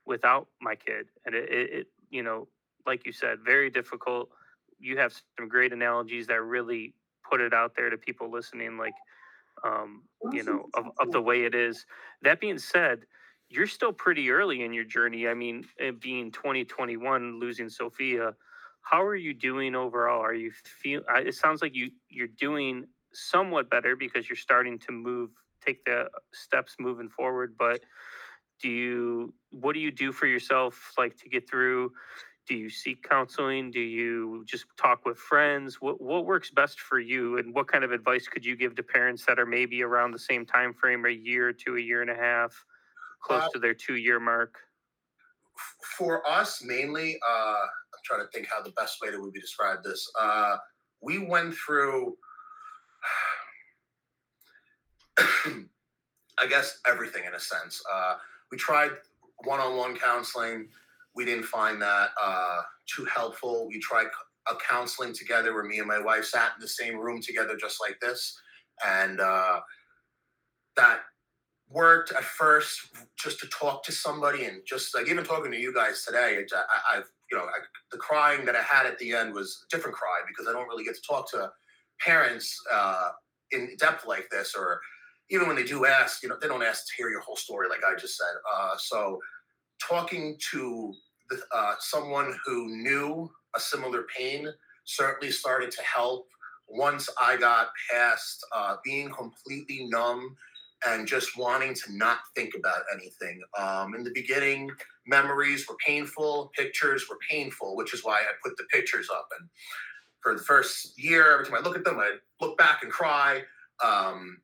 without 0.06 0.48
my 0.60 0.74
kid? 0.74 1.06
And 1.26 1.34
it, 1.34 1.48
it, 1.50 1.70
it 1.72 1.86
you 2.10 2.22
know 2.22 2.48
like 2.86 3.06
you 3.06 3.12
said 3.12 3.38
very 3.44 3.70
difficult. 3.70 4.30
You 4.78 4.98
have 4.98 5.14
some 5.38 5.48
great 5.48 5.72
analogies 5.72 6.26
that 6.26 6.42
really 6.42 6.94
put 7.28 7.40
it 7.40 7.54
out 7.54 7.74
there 7.74 7.88
to 7.88 7.96
people 7.96 8.30
listening 8.30 8.76
like 8.76 8.94
um, 9.64 10.02
you 10.32 10.42
know 10.42 10.66
of, 10.74 10.86
of 11.00 11.12
the 11.12 11.20
way 11.20 11.44
it 11.44 11.54
is. 11.54 11.86
That 12.22 12.40
being 12.40 12.58
said 12.58 13.00
you're 13.50 13.66
still 13.66 13.92
pretty 13.92 14.30
early 14.30 14.64
in 14.64 14.72
your 14.72 14.84
journey 14.84 15.28
i 15.28 15.34
mean 15.34 15.66
it 15.78 16.00
being 16.00 16.30
2021 16.32 17.38
losing 17.38 17.68
sophia. 17.68 18.34
How 18.82 19.02
are 19.02 19.16
you 19.16 19.32
doing 19.32 19.74
overall? 19.74 20.20
Are 20.20 20.34
you 20.34 20.50
feel 20.64 21.02
it 21.08 21.34
sounds 21.34 21.62
like 21.62 21.74
you 21.74 21.90
you're 22.08 22.26
doing 22.26 22.84
somewhat 23.14 23.70
better 23.70 23.96
because 23.96 24.28
you're 24.28 24.36
starting 24.36 24.78
to 24.78 24.92
move 24.92 25.30
take 25.64 25.84
the 25.84 26.08
steps 26.32 26.76
moving 26.78 27.08
forward 27.08 27.54
but 27.58 27.80
do 28.60 28.68
you 28.68 29.34
what 29.50 29.74
do 29.74 29.80
you 29.80 29.90
do 29.90 30.12
for 30.12 30.26
yourself 30.26 30.92
like 30.96 31.16
to 31.16 31.28
get 31.28 31.48
through? 31.48 31.92
Do 32.46 32.54
you 32.54 32.68
seek 32.68 33.02
counseling? 33.02 33.70
Do 33.70 33.80
you 33.80 34.44
just 34.46 34.66
talk 34.76 35.04
with 35.04 35.18
friends? 35.18 35.80
What 35.80 36.00
what 36.00 36.24
works 36.26 36.50
best 36.50 36.80
for 36.80 37.00
you 37.00 37.38
and 37.38 37.54
what 37.54 37.68
kind 37.68 37.84
of 37.84 37.92
advice 37.92 38.28
could 38.28 38.44
you 38.44 38.56
give 38.56 38.74
to 38.76 38.82
parents 38.82 39.24
that 39.26 39.38
are 39.38 39.46
maybe 39.46 39.82
around 39.82 40.12
the 40.12 40.18
same 40.18 40.46
time 40.46 40.72
frame 40.74 41.04
a 41.06 41.10
year 41.10 41.52
to 41.52 41.76
a 41.76 41.80
year 41.80 42.02
and 42.02 42.10
a 42.10 42.14
half 42.14 42.64
close 43.22 43.42
Uh, 43.44 43.48
to 43.54 43.58
their 43.58 43.74
two 43.74 43.96
year 43.96 44.20
mark 44.20 44.56
for 45.96 46.26
us 46.28 46.62
mainly 46.62 47.18
uh 47.26 47.62
i'm 47.62 48.00
trying 48.04 48.20
to 48.20 48.28
think 48.32 48.46
how 48.46 48.62
the 48.62 48.70
best 48.72 49.00
way 49.02 49.10
to 49.10 49.18
would 49.20 49.32
be 49.32 49.40
describe 49.40 49.82
this. 49.82 50.10
Uh 50.20 50.56
we 51.00 51.18
went 51.18 51.54
through 51.54 52.16
i 56.38 56.46
guess 56.48 56.80
everything 56.86 57.24
in 57.26 57.34
a 57.34 57.40
sense. 57.40 57.82
Uh 57.92 58.16
we 58.50 58.58
tried 58.58 58.90
one-on-one 59.44 59.96
counseling. 59.96 60.68
We 61.14 61.24
didn't 61.24 61.44
find 61.44 61.80
that 61.82 62.10
uh 62.22 62.62
too 62.86 63.04
helpful. 63.04 63.68
We 63.68 63.80
tried 63.80 64.06
a 64.50 64.54
counseling 64.56 65.14
together 65.14 65.54
where 65.54 65.64
me 65.64 65.78
and 65.78 65.88
my 65.88 66.00
wife 66.00 66.24
sat 66.24 66.52
in 66.56 66.60
the 66.60 66.68
same 66.68 66.98
room 66.98 67.20
together 67.20 67.56
just 67.56 67.80
like 67.80 67.98
this. 68.00 68.38
And 68.86 69.20
uh 69.20 69.60
that 70.76 71.00
worked 71.70 72.12
at 72.12 72.24
first 72.24 72.80
just 73.18 73.40
to 73.40 73.46
talk 73.48 73.82
to 73.84 73.92
somebody 73.92 74.44
and 74.44 74.60
just 74.66 74.94
like 74.94 75.08
even 75.08 75.24
talking 75.24 75.50
to 75.50 75.58
you 75.60 75.72
guys 75.72 76.04
today 76.04 76.34
it, 76.34 76.52
I, 76.54 76.96
i've 76.96 77.10
you 77.30 77.38
know 77.38 77.44
I, 77.44 77.58
the 77.90 77.98
crying 77.98 78.44
that 78.44 78.54
i 78.54 78.62
had 78.62 78.86
at 78.86 78.98
the 78.98 79.12
end 79.14 79.34
was 79.34 79.64
a 79.64 79.74
different 79.74 79.96
cry 79.96 80.20
because 80.28 80.46
i 80.46 80.52
don't 80.52 80.68
really 80.68 80.84
get 80.84 80.94
to 80.94 81.00
talk 81.02 81.30
to 81.30 81.50
parents 82.00 82.58
uh, 82.72 83.10
in 83.52 83.76
depth 83.78 84.06
like 84.06 84.28
this 84.30 84.54
or 84.56 84.80
even 85.30 85.46
when 85.46 85.56
they 85.56 85.64
do 85.64 85.86
ask 85.86 86.22
you 86.22 86.28
know 86.28 86.36
they 86.40 86.48
don't 86.48 86.62
ask 86.62 86.86
to 86.86 86.92
hear 86.96 87.10
your 87.10 87.20
whole 87.20 87.36
story 87.36 87.68
like 87.68 87.80
i 87.84 87.94
just 87.98 88.16
said 88.16 88.34
uh, 88.54 88.76
so 88.76 89.18
talking 89.80 90.36
to 90.50 90.92
the, 91.30 91.40
uh, 91.54 91.74
someone 91.78 92.36
who 92.44 92.68
knew 92.68 93.30
a 93.56 93.60
similar 93.60 94.04
pain 94.16 94.48
certainly 94.84 95.30
started 95.32 95.70
to 95.70 95.82
help 95.82 96.26
once 96.68 97.08
i 97.20 97.36
got 97.36 97.68
past 97.90 98.44
uh, 98.54 98.76
being 98.84 99.10
completely 99.10 99.86
numb 99.90 100.36
and 100.86 101.06
just 101.06 101.36
wanting 101.36 101.74
to 101.74 101.96
not 101.96 102.18
think 102.34 102.54
about 102.54 102.82
anything. 102.92 103.40
Um, 103.58 103.94
in 103.94 104.04
the 104.04 104.10
beginning, 104.14 104.70
memories 105.06 105.66
were 105.68 105.76
painful, 105.84 106.50
pictures 106.56 107.06
were 107.08 107.18
painful, 107.28 107.76
which 107.76 107.94
is 107.94 108.04
why 108.04 108.20
I 108.20 108.32
put 108.42 108.56
the 108.56 108.64
pictures 108.64 109.08
up. 109.10 109.28
And 109.38 109.48
for 110.20 110.34
the 110.34 110.42
first 110.42 110.98
year, 110.98 111.32
every 111.32 111.46
time 111.46 111.56
I 111.56 111.60
look 111.60 111.76
at 111.76 111.84
them, 111.84 111.98
I 111.98 112.16
look 112.40 112.58
back 112.58 112.82
and 112.82 112.92
cry. 112.92 113.42
Um, 113.82 114.38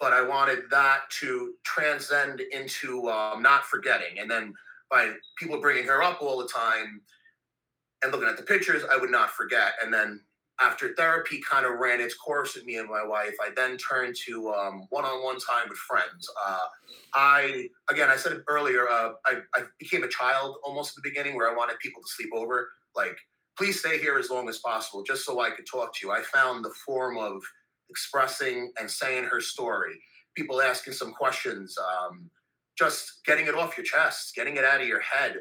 but 0.00 0.12
I 0.12 0.22
wanted 0.22 0.60
that 0.70 1.00
to 1.20 1.52
transcend 1.64 2.40
into 2.40 3.08
um, 3.10 3.42
not 3.42 3.64
forgetting. 3.64 4.18
And 4.18 4.30
then 4.30 4.54
by 4.90 5.12
people 5.38 5.60
bringing 5.60 5.84
her 5.84 6.02
up 6.02 6.22
all 6.22 6.38
the 6.38 6.48
time 6.48 7.02
and 8.02 8.10
looking 8.10 8.28
at 8.28 8.36
the 8.36 8.42
pictures, 8.42 8.82
I 8.90 8.96
would 8.96 9.10
not 9.10 9.30
forget. 9.30 9.74
And 9.82 9.92
then 9.92 10.20
after 10.60 10.94
therapy 10.94 11.40
kind 11.48 11.64
of 11.64 11.78
ran 11.78 12.00
its 12.00 12.14
course 12.14 12.54
with 12.54 12.64
me 12.64 12.76
and 12.76 12.88
my 12.88 13.04
wife, 13.04 13.34
I 13.40 13.50
then 13.56 13.76
turned 13.76 14.14
to 14.26 14.50
um, 14.50 14.86
one-on-one 14.90 15.38
time 15.38 15.68
with 15.68 15.78
friends. 15.78 16.28
Uh, 16.46 16.58
I 17.14 17.68
again, 17.88 18.10
I 18.10 18.16
said 18.16 18.32
it 18.32 18.42
earlier. 18.48 18.88
Uh, 18.88 19.12
I, 19.26 19.38
I 19.54 19.62
became 19.78 20.04
a 20.04 20.08
child 20.08 20.56
almost 20.64 20.90
at 20.90 21.02
the 21.02 21.08
beginning, 21.08 21.34
where 21.34 21.50
I 21.50 21.54
wanted 21.54 21.78
people 21.78 22.02
to 22.02 22.08
sleep 22.08 22.30
over. 22.34 22.68
Like, 22.94 23.16
please 23.56 23.80
stay 23.80 23.98
here 23.98 24.18
as 24.18 24.28
long 24.28 24.48
as 24.48 24.58
possible, 24.58 25.02
just 25.02 25.24
so 25.24 25.40
I 25.40 25.50
could 25.50 25.66
talk 25.70 25.94
to 25.94 26.06
you. 26.06 26.12
I 26.12 26.22
found 26.22 26.64
the 26.64 26.74
form 26.84 27.16
of 27.16 27.42
expressing 27.90 28.72
and 28.78 28.90
saying 28.90 29.24
her 29.24 29.40
story. 29.40 30.00
People 30.36 30.62
asking 30.62 30.94
some 30.94 31.12
questions, 31.12 31.76
um, 31.78 32.30
just 32.78 33.24
getting 33.26 33.46
it 33.46 33.54
off 33.54 33.76
your 33.76 33.84
chest, 33.84 34.34
getting 34.34 34.56
it 34.56 34.64
out 34.64 34.80
of 34.80 34.88
your 34.88 35.00
head 35.00 35.36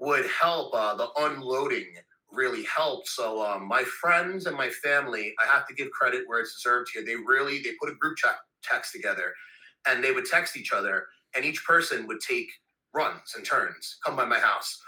would 0.00 0.26
help. 0.26 0.74
Uh, 0.74 0.94
the 0.94 1.08
unloading 1.18 1.94
really 2.32 2.64
helped. 2.64 3.08
So 3.08 3.42
um, 3.44 3.68
my 3.68 3.84
friends 3.84 4.46
and 4.46 4.56
my 4.56 4.70
family, 4.70 5.34
I 5.42 5.52
have 5.52 5.66
to 5.68 5.74
give 5.74 5.90
credit 5.90 6.24
where 6.26 6.40
it's 6.40 6.54
deserved 6.54 6.90
here. 6.92 7.04
They 7.04 7.16
really 7.16 7.60
they 7.62 7.72
put 7.80 7.90
a 7.90 7.94
group 7.94 8.16
chat 8.16 8.36
text 8.62 8.92
together, 8.92 9.32
and 9.88 10.02
they 10.02 10.12
would 10.12 10.26
text 10.26 10.56
each 10.56 10.72
other, 10.72 11.06
and 11.36 11.44
each 11.44 11.64
person 11.64 12.06
would 12.06 12.20
take 12.20 12.48
runs 12.94 13.34
and 13.36 13.44
turns. 13.44 13.98
Come 14.04 14.16
by 14.16 14.24
my 14.24 14.38
house. 14.38 14.80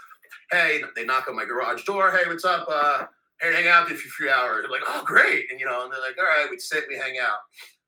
Hey, 0.51 0.81
they 0.95 1.05
knock 1.05 1.27
on 1.29 1.35
my 1.35 1.45
garage 1.45 1.83
door. 1.83 2.11
Hey, 2.11 2.27
what's 2.27 2.45
up? 2.45 2.67
Uh, 2.69 3.05
hey, 3.41 3.53
hang 3.53 3.67
out 3.67 3.89
you 3.89 3.95
for 3.95 4.07
a 4.07 4.11
few 4.11 4.29
hours. 4.29 4.63
They're 4.63 4.71
like, 4.71 4.87
oh, 4.87 5.03
great. 5.05 5.45
And 5.51 5.59
you 5.59 5.65
know, 5.65 5.83
and 5.83 5.91
they're 5.91 6.01
like, 6.01 6.17
all 6.17 6.25
right, 6.25 6.47
we'd 6.49 6.61
sit, 6.61 6.85
we 6.89 6.95
hang 6.95 7.17
out. 7.19 7.37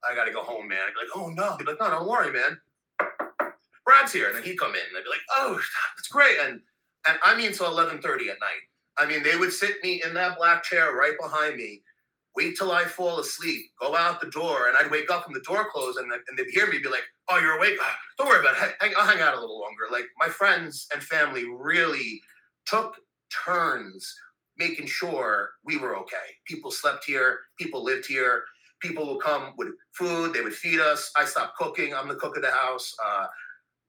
I 0.10 0.16
gotta 0.16 0.32
go 0.32 0.44
home, 0.44 0.68
man. 0.68 0.80
I'd 0.88 0.94
be 0.94 1.00
like, 1.06 1.16
oh 1.16 1.30
no. 1.30 1.58
They'd 1.58 1.66
be 1.66 1.72
like, 1.72 1.80
no, 1.82 1.90
don't 1.90 2.08
worry, 2.08 2.32
man. 2.32 2.58
Brad's 3.86 4.14
here. 4.14 4.28
And 4.28 4.36
then 4.36 4.44
he'd 4.44 4.60
come 4.60 4.72
in 4.76 4.82
and 4.88 4.96
they'd 4.96 5.04
be 5.04 5.10
like, 5.10 5.26
oh, 5.36 5.60
that's 5.98 6.08
great. 6.10 6.38
And 6.44 6.62
and 7.08 7.18
I 7.24 7.36
mean 7.36 7.52
till 7.52 7.68
eleven 7.68 8.02
thirty 8.02 8.30
at 8.30 8.40
night. 8.40 8.64
I 8.98 9.06
mean, 9.06 9.24
they 9.24 9.36
would 9.36 9.54
sit 9.54 9.84
me 9.84 10.02
in 10.06 10.14
that 10.16 10.38
black 10.38 10.64
chair 10.64 10.94
right 10.94 11.14
behind 11.20 11.56
me, 11.56 11.82
wait 12.36 12.58
till 12.58 12.72
I 12.72 12.84
fall 12.84 13.20
asleep, 13.20 13.66
go 13.80 13.96
out 13.96 14.20
the 14.20 14.30
door, 14.30 14.68
and 14.68 14.78
I'd 14.78 14.92
wake 14.92 15.10
up 15.10 15.24
from 15.24 15.34
the 15.34 15.40
door 15.40 15.70
closed, 15.72 15.98
and, 15.98 16.12
and 16.12 16.38
they'd 16.38 16.52
hear 16.52 16.68
me 16.68 16.80
be 16.80 16.90
like, 16.90 17.04
"Oh, 17.30 17.40
you're 17.40 17.58
awake? 17.58 17.78
Ah, 17.82 17.98
Don't 18.18 18.28
worry 18.28 18.42
about 18.42 18.56
it. 18.62 18.76
Hang, 18.80 18.94
I'll 18.98 19.08
hang 19.08 19.22
out 19.22 19.36
a 19.36 19.40
little 19.40 19.60
longer." 19.60 19.84
Like 19.92 20.06
my 20.18 20.28
friends 20.28 20.88
and 20.94 21.02
family 21.02 21.46
really 21.46 22.22
took 22.66 22.96
turns 23.46 24.14
making 24.60 24.88
sure 24.88 25.52
we 25.64 25.78
were 25.78 25.98
okay. 25.98 26.18
People 26.46 26.70
slept 26.70 27.06
here, 27.06 27.40
people 27.58 27.84
lived 27.84 28.06
here. 28.06 28.44
People 28.82 29.08
would 29.08 29.22
come 29.22 29.54
with 29.58 29.70
food, 29.92 30.34
they 30.34 30.40
would 30.40 30.54
feed 30.54 30.80
us. 30.80 31.12
I 31.18 31.26
stopped 31.26 31.58
cooking. 31.58 31.94
I'm 31.94 32.08
the 32.08 32.16
cook 32.16 32.38
of 32.38 32.44
the 32.44 32.52
house. 32.52 32.96
Uh, 33.06 33.28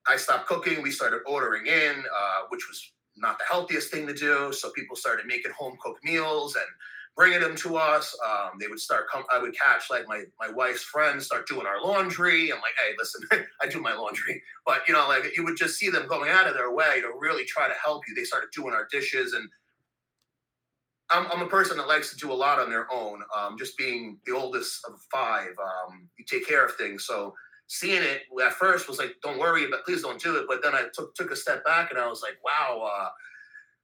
I 0.09 0.17
stopped 0.17 0.47
cooking. 0.47 0.83
We 0.83 0.91
started 0.91 1.21
ordering 1.27 1.67
in, 1.67 1.93
uh, 2.01 2.41
which 2.49 2.69
was 2.69 2.91
not 3.17 3.39
the 3.39 3.45
healthiest 3.49 3.91
thing 3.91 4.07
to 4.09 4.15
do. 4.15 4.53
So 4.53 4.71
people 4.71 4.97
started 4.97 5.27
making 5.27 5.53
home 5.57 5.77
cooked 5.81 6.03
meals 6.05 6.57
and 6.57 6.65
bringing 7.17 7.41
them 7.41 7.55
to 7.57 7.77
us. 7.77 8.17
Um, 8.27 8.53
they 8.59 8.67
would 8.67 8.81
start 8.81 9.05
come. 9.13 9.25
I 9.33 9.39
would 9.39 9.55
catch 9.57 9.91
like 9.91 10.09
my 10.09 10.25
my 10.39 10.51
wife's 10.51 10.83
friends 10.83 11.27
start 11.27 11.47
doing 11.47 11.67
our 11.67 11.83
laundry. 11.83 12.53
I'm 12.53 12.61
like, 12.61 12.75
hey, 12.83 12.95
listen, 12.99 13.47
I 13.61 13.67
do 13.69 13.81
my 13.81 13.95
laundry, 13.95 14.43
but 14.67 14.81
you 14.89 14.95
know, 14.95 15.07
like 15.09 15.37
you 15.37 15.45
would 15.45 15.57
just 15.57 15.79
see 15.79 15.91
them 15.91 16.07
going 16.09 16.31
out 16.31 16.47
of 16.47 16.55
their 16.55 16.73
way 16.73 17.01
to 17.01 17.13
really 17.19 17.45
try 17.45 17.69
to 17.69 17.75
help 17.85 18.03
you. 18.09 18.15
They 18.15 18.25
started 18.25 18.51
doing 18.55 18.75
our 18.75 18.89
dishes, 18.91 19.35
and 19.35 19.49
I'm 21.11 21.27
I'm 21.31 21.43
a 21.43 21.49
person 21.49 21.77
that 21.79 21.89
likes 21.89 22.11
to 22.11 22.17
do 22.17 22.33
a 22.33 22.35
lot 22.35 22.59
on 22.59 22.71
their 22.71 22.93
own. 22.93 23.23
Um, 23.37 23.59
just 23.59 23.77
being 23.77 24.19
the 24.27 24.35
oldest 24.35 24.85
of 24.87 25.01
five, 25.13 25.51
um, 25.63 26.09
you 26.19 26.25
take 26.25 26.47
care 26.47 26.65
of 26.65 26.75
things. 26.75 27.07
So 27.07 27.35
seeing 27.67 28.03
it 28.03 28.23
at 28.45 28.53
first 28.55 28.89
was 28.89 28.99
like, 28.99 29.15
don't 29.23 29.39
worry, 29.39 29.67
but 29.71 29.85
please 29.85 30.03
don't 30.03 30.21
do 30.21 30.37
it. 30.37 30.47
But 30.49 30.63
then 30.63 30.75
I 30.75 30.85
took 30.95 31.15
took 31.15 31.31
a 31.31 31.37
step 31.37 31.65
back 31.65 31.91
and 31.91 32.01
I 32.01 32.09
was 32.09 32.23
like, 32.23 32.39
wow. 32.45 32.89
Uh, 32.93 33.09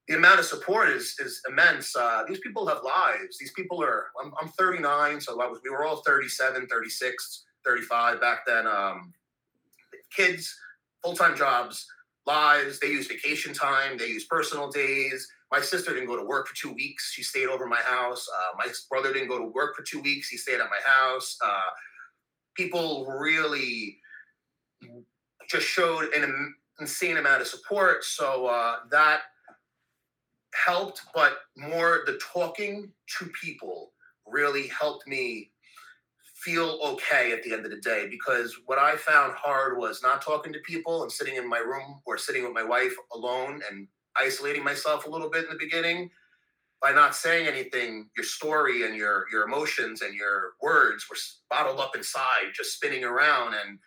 the 0.08 0.14
amount 0.14 0.38
of 0.38 0.44
support 0.44 0.88
is 0.88 1.16
is 1.18 1.40
immense. 1.48 1.96
Uh, 1.96 2.22
these 2.28 2.38
people 2.40 2.66
have 2.66 2.78
lives. 2.84 3.38
These 3.38 3.52
people 3.52 3.82
are. 3.82 4.06
I'm, 4.22 4.32
I'm 4.40 4.48
39, 4.48 5.20
so 5.20 5.36
was. 5.36 5.60
We 5.64 5.70
were 5.70 5.84
all 5.84 5.96
37, 6.06 6.66
36, 6.68 7.44
35 7.64 8.20
back 8.20 8.46
then. 8.46 8.66
Um, 8.66 9.12
kids, 10.14 10.54
full 11.02 11.16
time 11.16 11.36
jobs, 11.36 11.86
lives. 12.26 12.78
They 12.78 12.88
use 12.88 13.08
vacation 13.08 13.52
time. 13.52 13.98
They 13.98 14.08
use 14.08 14.26
personal 14.26 14.70
days. 14.70 15.28
My 15.52 15.60
sister 15.60 15.92
didn't 15.92 16.08
go 16.08 16.16
to 16.16 16.24
work 16.24 16.48
for 16.48 16.56
two 16.56 16.72
weeks. 16.72 17.12
She 17.12 17.22
stayed 17.22 17.48
over 17.48 17.66
my 17.66 17.80
house. 17.84 18.26
Uh, 18.34 18.56
my 18.58 18.66
brother 18.90 19.12
didn't 19.12 19.28
go 19.28 19.38
to 19.38 19.46
work 19.46 19.76
for 19.76 19.82
two 19.82 20.00
weeks. 20.00 20.28
He 20.28 20.36
stayed 20.36 20.60
at 20.60 20.68
my 20.70 20.80
house. 20.84 21.36
Uh, 21.44 21.70
people 22.56 23.06
really 23.06 23.98
just 25.48 25.66
showed 25.66 26.12
an 26.12 26.54
insane 26.80 27.16
amount 27.16 27.42
of 27.42 27.46
support. 27.46 28.04
So 28.04 28.46
uh, 28.46 28.76
that 28.90 29.20
helped, 30.54 31.02
but 31.14 31.38
more 31.56 32.00
the 32.06 32.18
talking 32.32 32.90
to 33.18 33.26
people 33.40 33.92
really 34.26 34.66
helped 34.68 35.06
me 35.06 35.50
feel 36.34 36.78
okay 36.84 37.32
at 37.32 37.42
the 37.42 37.52
end 37.52 37.64
of 37.64 37.70
the 37.70 37.80
day 37.80 38.06
because 38.10 38.56
what 38.66 38.78
I 38.78 38.96
found 38.96 39.32
hard 39.34 39.78
was 39.78 40.02
not 40.02 40.22
talking 40.22 40.52
to 40.52 40.58
people 40.60 41.02
and 41.02 41.10
sitting 41.10 41.36
in 41.36 41.48
my 41.48 41.58
room 41.58 42.00
or 42.04 42.18
sitting 42.18 42.44
with 42.44 42.52
my 42.52 42.62
wife 42.62 42.94
alone 43.14 43.62
and 43.70 43.88
isolating 44.20 44.64
myself 44.64 45.06
a 45.06 45.10
little 45.10 45.30
bit 45.30 45.44
in 45.44 45.50
the 45.50 45.58
beginning 45.58 46.10
by 46.82 46.92
not 46.92 47.14
saying 47.14 47.46
anything 47.46 48.10
your 48.16 48.24
story 48.24 48.84
and 48.84 48.94
your 48.94 49.24
your 49.32 49.44
emotions 49.44 50.02
and 50.02 50.14
your 50.14 50.52
words 50.60 51.06
were 51.08 51.16
bottled 51.50 51.80
up 51.80 51.96
inside 51.96 52.52
just 52.54 52.74
spinning 52.74 53.04
around 53.04 53.54
and 53.54 53.78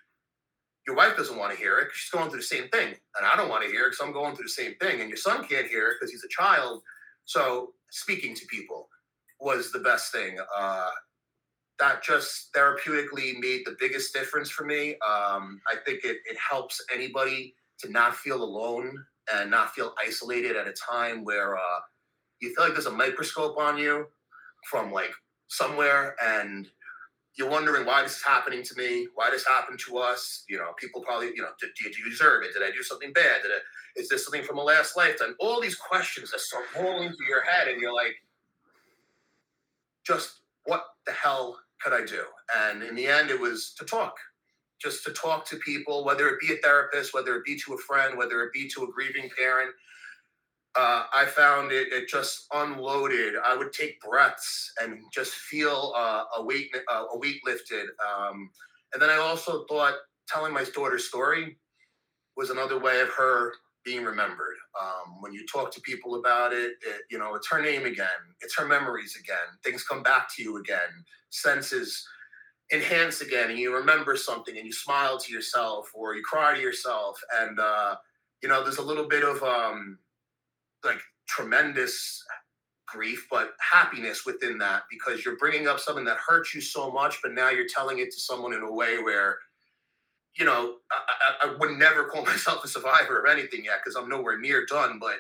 your 0.89 0.95
wife 0.95 1.15
doesn't 1.15 1.38
want 1.38 1.51
to 1.53 1.57
hear 1.57 1.77
it 1.77 1.86
because 1.86 1.97
she's 1.97 2.09
going 2.09 2.30
through 2.32 2.39
the 2.39 2.45
same 2.45 2.67
thing. 2.69 2.88
And 2.88 3.27
I 3.32 3.36
don't 3.36 3.47
want 3.47 3.63
to 3.63 3.69
hear 3.69 3.84
it 3.84 3.91
because 3.91 3.99
I'm 4.01 4.11
going 4.11 4.36
through 4.36 4.45
the 4.45 4.49
same 4.49 4.73
thing. 4.82 5.01
And 5.01 5.07
your 5.07 5.17
son 5.17 5.45
can't 5.47 5.67
hear 5.67 5.89
it 5.89 5.97
because 5.99 6.11
he's 6.11 6.23
a 6.23 6.30
child. 6.30 6.82
So 7.25 7.73
speaking 7.91 8.34
to 8.34 8.45
people 8.47 8.89
was 9.39 9.71
the 9.71 9.80
best 9.80 10.11
thing. 10.11 10.38
Uh, 10.57 10.89
that 11.77 12.03
just 12.03 12.51
therapeutically 12.55 13.39
made 13.39 13.61
the 13.65 13.77
biggest 13.80 14.15
difference 14.15 14.49
for 14.49 14.65
me. 14.65 14.93
Um, 15.07 15.61
I 15.71 15.75
think 15.86 16.03
it, 16.03 16.17
it 16.25 16.38
helps 16.38 16.84
anybody 16.91 17.53
to 17.82 17.91
not 17.91 18.15
feel 18.15 18.43
alone 18.43 18.97
and 19.34 19.49
not 19.49 19.73
feel 19.73 19.93
isolated 20.05 20.55
at 20.55 20.67
a 20.67 20.73
time 20.73 21.23
where 21.23 21.57
uh, 21.57 21.80
you 22.41 22.53
feel 22.53 22.65
like 22.65 22.73
there's 22.73 22.86
a 22.86 22.91
microscope 22.91 23.57
on 23.57 23.77
you 23.77 24.05
from 24.69 24.91
like 24.91 25.11
somewhere 25.47 26.15
and 26.23 26.67
you're 27.38 27.49
wondering 27.49 27.86
why 27.86 28.03
this 28.03 28.17
is 28.17 28.23
happening 28.23 28.63
to 28.63 28.75
me, 28.75 29.07
why 29.15 29.30
this 29.32 29.47
happened 29.47 29.80
to 29.88 29.97
us. 29.97 30.43
You 30.49 30.57
know, 30.57 30.71
people 30.77 31.01
probably, 31.01 31.27
you 31.27 31.41
know, 31.41 31.49
did 31.61 31.97
you 31.97 32.09
deserve 32.09 32.43
it? 32.43 32.53
Did 32.53 32.63
I 32.63 32.71
do 32.71 32.84
something 32.84 33.13
bad? 33.13 33.41
Did 33.43 33.51
is 33.95 34.09
this 34.09 34.25
something 34.25 34.43
from 34.43 34.57
a 34.57 34.63
last 34.63 34.97
lifetime? 34.97 35.36
All 35.39 35.61
these 35.61 35.75
questions 35.75 36.32
that 36.32 36.41
start 36.41 36.65
rolling 36.75 37.09
through 37.09 37.27
your 37.27 37.43
head, 37.43 37.67
and 37.67 37.82
you're 37.82 37.93
like, 37.93 38.15
just 40.05 40.41
what 40.65 40.84
the 41.05 41.13
hell 41.13 41.57
could 41.82 41.93
I 41.93 42.05
do? 42.05 42.23
And 42.57 42.84
in 42.84 42.95
the 42.95 43.07
end, 43.07 43.30
it 43.30 43.39
was 43.39 43.73
to 43.77 43.86
talk, 43.86 44.15
just 44.82 45.03
to 45.05 45.11
talk 45.11 45.45
to 45.45 45.57
people, 45.57 46.05
whether 46.05 46.30
it 46.30 46.39
be 46.39 46.53
a 46.53 46.57
therapist, 46.57 47.13
whether 47.13 47.36
it 47.36 47.45
be 47.45 47.57
to 47.65 47.73
a 47.73 47.77
friend, 47.77 48.17
whether 48.17 48.43
it 48.43 48.53
be 48.53 48.69
to 48.69 48.84
a 48.84 48.91
grieving 48.91 49.30
parent 49.38 49.71
uh, 50.75 51.03
I 51.13 51.25
found 51.25 51.71
it 51.71 51.91
it 51.91 52.07
just 52.07 52.47
unloaded. 52.53 53.34
I 53.43 53.55
would 53.55 53.73
take 53.73 53.99
breaths 54.01 54.71
and 54.82 54.99
just 55.13 55.34
feel 55.34 55.93
uh, 55.95 56.23
a 56.38 56.43
weight 56.43 56.75
uh, 56.91 57.05
a 57.13 57.17
weight 57.17 57.41
lifted. 57.45 57.88
Um, 58.07 58.49
and 58.93 59.01
then 59.01 59.09
I 59.09 59.17
also 59.17 59.65
thought 59.67 59.95
telling 60.27 60.53
my 60.53 60.63
daughter's 60.63 61.07
story 61.07 61.57
was 62.38 62.49
another 62.49 62.80
way 62.80 63.01
of 63.01 63.09
her 63.09 63.53
being 63.84 64.03
remembered. 64.03 64.57
Um, 64.80 65.21
when 65.21 65.34
you 65.34 65.45
talk 65.47 65.71
to 65.73 65.82
people 65.82 66.15
about 66.15 66.53
it, 66.53 66.73
it, 66.88 67.01
you 67.09 67.17
know, 67.17 67.36
it's 67.36 67.49
her 67.49 67.61
name 67.61 67.86
again, 67.86 68.07
it's 68.41 68.57
her 68.57 68.65
memories 68.65 69.17
again. 69.19 69.57
Things 69.63 69.84
come 69.84 70.03
back 70.03 70.30
to 70.36 70.43
you 70.43 70.57
again. 70.57 71.03
Senses 71.32 72.07
enhance 72.72 73.22
again, 73.22 73.49
and 73.49 73.59
you 73.59 73.76
remember 73.76 74.15
something, 74.15 74.57
and 74.57 74.65
you 74.65 74.74
smile 74.74 75.17
to 75.17 75.34
yourself, 75.34 75.91
or 75.93 76.15
you 76.15 76.24
cry 76.24 76.55
to 76.55 76.61
yourself, 76.61 77.20
and 77.41 77.59
uh, 77.59 77.95
you 78.41 78.49
know, 78.49 78.63
there's 78.63 78.78
a 78.78 78.84
little 78.84 79.07
bit 79.07 79.24
of 79.24 79.41
um, 79.43 79.97
like 80.84 80.99
tremendous 81.28 82.24
grief, 82.88 83.28
but 83.30 83.51
happiness 83.59 84.26
within 84.26 84.57
that 84.57 84.84
because 84.89 85.24
you're 85.24 85.38
bringing 85.38 85.67
up 85.67 85.80
something 85.80 86.05
that 86.05 86.17
hurts 86.17 86.55
you 86.55 86.61
so 86.61 86.91
much, 86.91 87.20
but 87.22 87.34
now 87.34 87.49
you're 87.49 87.67
telling 87.67 87.99
it 87.99 88.11
to 88.11 88.20
someone 88.20 88.53
in 88.53 88.63
a 88.63 88.72
way 88.72 89.01
where, 89.01 89.38
you 90.36 90.45
know, 90.45 90.76
I, 90.91 91.45
I, 91.45 91.47
I 91.49 91.55
would 91.57 91.78
never 91.78 92.05
call 92.05 92.26
myself 92.26 92.63
a 92.63 92.67
survivor 92.67 93.24
of 93.24 93.30
anything 93.30 93.65
yet 93.65 93.80
because 93.84 93.95
I'm 93.95 94.09
nowhere 94.09 94.39
near 94.39 94.65
done, 94.65 94.97
but. 94.99 95.17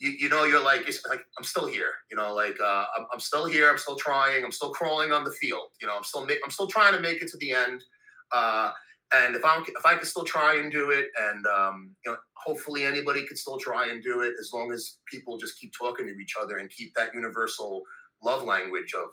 You, 0.00 0.10
you 0.10 0.28
know 0.28 0.44
you're 0.44 0.64
like 0.64 0.86
like 1.08 1.24
I'm 1.36 1.44
still 1.44 1.66
here 1.66 1.92
you 2.10 2.16
know 2.16 2.34
like 2.34 2.58
uh, 2.60 2.86
I'm, 2.96 3.06
I'm 3.12 3.20
still 3.20 3.44
here 3.44 3.70
I'm 3.70 3.78
still 3.78 3.96
trying 3.96 4.44
I'm 4.44 4.52
still 4.52 4.70
crawling 4.70 5.12
on 5.12 5.24
the 5.24 5.32
field 5.32 5.68
you 5.80 5.86
know 5.86 5.94
I'm 5.96 6.04
still 6.04 6.26
ma- 6.26 6.40
I'm 6.42 6.50
still 6.50 6.66
trying 6.66 6.94
to 6.94 7.00
make 7.00 7.22
it 7.22 7.28
to 7.32 7.36
the 7.36 7.52
end 7.52 7.84
uh, 8.32 8.72
and 9.12 9.34
if 9.34 9.44
I'm 9.44 9.62
if 9.62 9.84
I 9.84 9.94
can 9.94 10.04
still 10.04 10.24
try 10.24 10.56
and 10.56 10.70
do 10.70 10.90
it, 10.90 11.08
and 11.20 11.44
um, 11.46 11.90
you 12.04 12.12
know, 12.12 12.18
hopefully 12.34 12.84
anybody 12.84 13.26
can 13.26 13.36
still 13.36 13.58
try 13.58 13.88
and 13.88 14.02
do 14.02 14.20
it, 14.20 14.34
as 14.40 14.50
long 14.52 14.72
as 14.72 14.98
people 15.10 15.36
just 15.36 15.58
keep 15.58 15.72
talking 15.76 16.06
to 16.06 16.12
each 16.20 16.34
other 16.40 16.58
and 16.58 16.70
keep 16.70 16.94
that 16.94 17.12
universal 17.14 17.82
love 18.22 18.44
language 18.44 18.94
of 18.94 19.08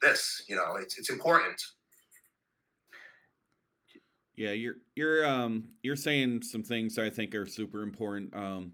this. 0.00 0.42
You 0.48 0.56
know, 0.56 0.76
it's 0.76 0.98
it's 0.98 1.10
important. 1.10 1.60
Yeah, 4.36 4.52
you're 4.52 4.76
you're 4.96 5.26
um 5.26 5.64
you're 5.82 5.96
saying 5.96 6.42
some 6.42 6.62
things 6.62 6.98
I 6.98 7.10
think 7.10 7.34
are 7.34 7.46
super 7.46 7.82
important. 7.82 8.34
Um, 8.34 8.72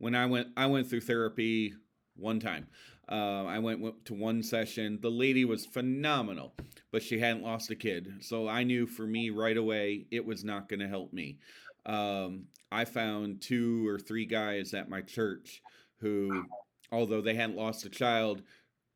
when 0.00 0.16
I 0.16 0.26
went 0.26 0.48
I 0.56 0.66
went 0.66 0.90
through 0.90 1.02
therapy 1.02 1.74
one 2.16 2.40
time. 2.40 2.66
Uh, 3.08 3.44
I 3.44 3.58
went, 3.58 3.80
went 3.80 4.04
to 4.06 4.14
one 4.14 4.42
session. 4.42 4.98
The 5.00 5.10
lady 5.10 5.44
was 5.44 5.66
phenomenal, 5.66 6.54
but 6.92 7.02
she 7.02 7.18
hadn't 7.18 7.42
lost 7.42 7.70
a 7.70 7.74
kid. 7.74 8.08
So 8.20 8.48
I 8.48 8.62
knew 8.62 8.86
for 8.86 9.06
me 9.06 9.30
right 9.30 9.56
away 9.56 10.06
it 10.10 10.24
was 10.24 10.44
not 10.44 10.68
going 10.68 10.80
to 10.80 10.88
help 10.88 11.12
me. 11.12 11.38
Um, 11.86 12.44
I 12.70 12.84
found 12.84 13.40
two 13.40 13.86
or 13.88 13.98
three 13.98 14.26
guys 14.26 14.74
at 14.74 14.88
my 14.88 15.00
church 15.00 15.60
who, 15.98 16.44
although 16.92 17.20
they 17.20 17.34
hadn't 17.34 17.56
lost 17.56 17.84
a 17.84 17.90
child, 17.90 18.42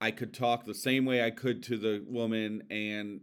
I 0.00 0.12
could 0.12 0.32
talk 0.32 0.64
the 0.64 0.74
same 0.74 1.06
way 1.06 1.24
I 1.24 1.30
could 1.30 1.64
to 1.64 1.76
the 1.76 2.04
woman 2.06 2.62
and 2.70 3.20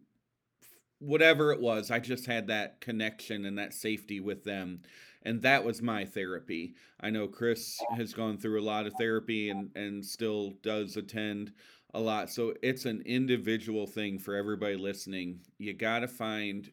whatever 0.99 1.51
it 1.51 1.61
was, 1.61 1.89
I 1.89 1.99
just 1.99 2.25
had 2.25 2.47
that 2.47 2.81
connection 2.81 3.45
and 3.45 3.57
that 3.57 3.73
safety 3.73 4.19
with 4.19 4.43
them 4.43 4.81
and 5.23 5.41
that 5.41 5.63
was 5.63 5.81
my 5.81 6.05
therapy. 6.05 6.73
I 6.99 7.09
know 7.09 7.27
Chris 7.27 7.79
has 7.95 8.13
gone 8.13 8.37
through 8.37 8.59
a 8.59 8.63
lot 8.63 8.87
of 8.87 8.93
therapy 8.97 9.49
and 9.49 9.69
and 9.75 10.05
still 10.05 10.53
does 10.61 10.97
attend 10.97 11.53
a 11.93 11.99
lot. 11.99 12.29
So 12.29 12.53
it's 12.61 12.85
an 12.85 13.03
individual 13.05 13.85
thing 13.85 14.17
for 14.17 14.35
everybody 14.35 14.75
listening. 14.75 15.41
You 15.57 15.73
got 15.73 15.99
to 15.99 16.07
find 16.07 16.69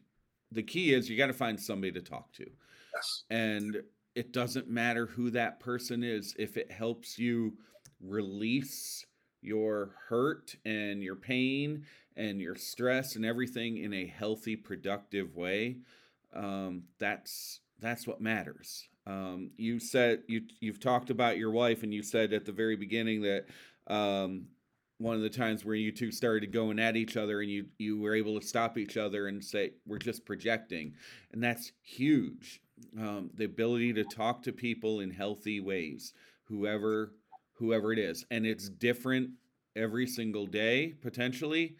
the 0.51 0.63
key 0.63 0.93
is 0.93 1.09
you 1.09 1.17
got 1.17 1.27
to 1.27 1.33
find 1.33 1.59
somebody 1.59 1.91
to 1.91 2.01
talk 2.01 2.31
to. 2.33 2.49
Yes. 2.95 3.23
And 3.29 3.83
it 4.15 4.33
doesn't 4.33 4.69
matter 4.69 5.05
who 5.05 5.29
that 5.31 5.59
person 5.59 6.03
is 6.03 6.35
if 6.39 6.57
it 6.57 6.71
helps 6.71 7.19
you 7.19 7.53
release 8.01 9.05
your 9.41 9.95
hurt 10.07 10.55
and 10.65 11.03
your 11.03 11.15
pain 11.15 11.85
and 12.17 12.41
your 12.41 12.55
stress 12.55 13.15
and 13.15 13.25
everything 13.25 13.77
in 13.77 13.93
a 13.93 14.05
healthy 14.05 14.55
productive 14.55 15.35
way 15.35 15.77
um, 16.33 16.83
that's 16.99 17.61
that's 17.81 18.07
what 18.07 18.21
matters. 18.21 18.87
Um, 19.07 19.51
you 19.57 19.79
said 19.79 20.23
you 20.27 20.41
you've 20.59 20.79
talked 20.79 21.09
about 21.09 21.37
your 21.37 21.51
wife, 21.51 21.83
and 21.83 21.93
you 21.93 22.03
said 22.03 22.33
at 22.33 22.45
the 22.45 22.51
very 22.51 22.75
beginning 22.75 23.21
that 23.23 23.45
um, 23.87 24.47
one 24.97 25.15
of 25.15 25.21
the 25.21 25.29
times 25.29 25.65
where 25.65 25.75
you 25.75 25.91
two 25.91 26.11
started 26.11 26.51
going 26.51 26.79
at 26.79 26.95
each 26.95 27.17
other, 27.17 27.41
and 27.41 27.49
you 27.49 27.65
you 27.77 27.99
were 27.99 28.15
able 28.15 28.39
to 28.39 28.45
stop 28.45 28.77
each 28.77 28.97
other 28.97 29.27
and 29.27 29.43
say 29.43 29.71
we're 29.87 29.97
just 29.97 30.25
projecting, 30.25 30.93
and 31.31 31.43
that's 31.43 31.71
huge. 31.81 32.61
Um, 32.97 33.29
the 33.33 33.45
ability 33.45 33.93
to 33.93 34.03
talk 34.03 34.43
to 34.43 34.53
people 34.53 34.99
in 34.99 35.11
healthy 35.11 35.59
ways, 35.59 36.13
whoever 36.45 37.13
whoever 37.53 37.91
it 37.91 37.99
is, 37.99 38.25
and 38.29 38.45
it's 38.45 38.69
different 38.69 39.31
every 39.75 40.07
single 40.07 40.45
day 40.45 40.93
potentially, 41.01 41.75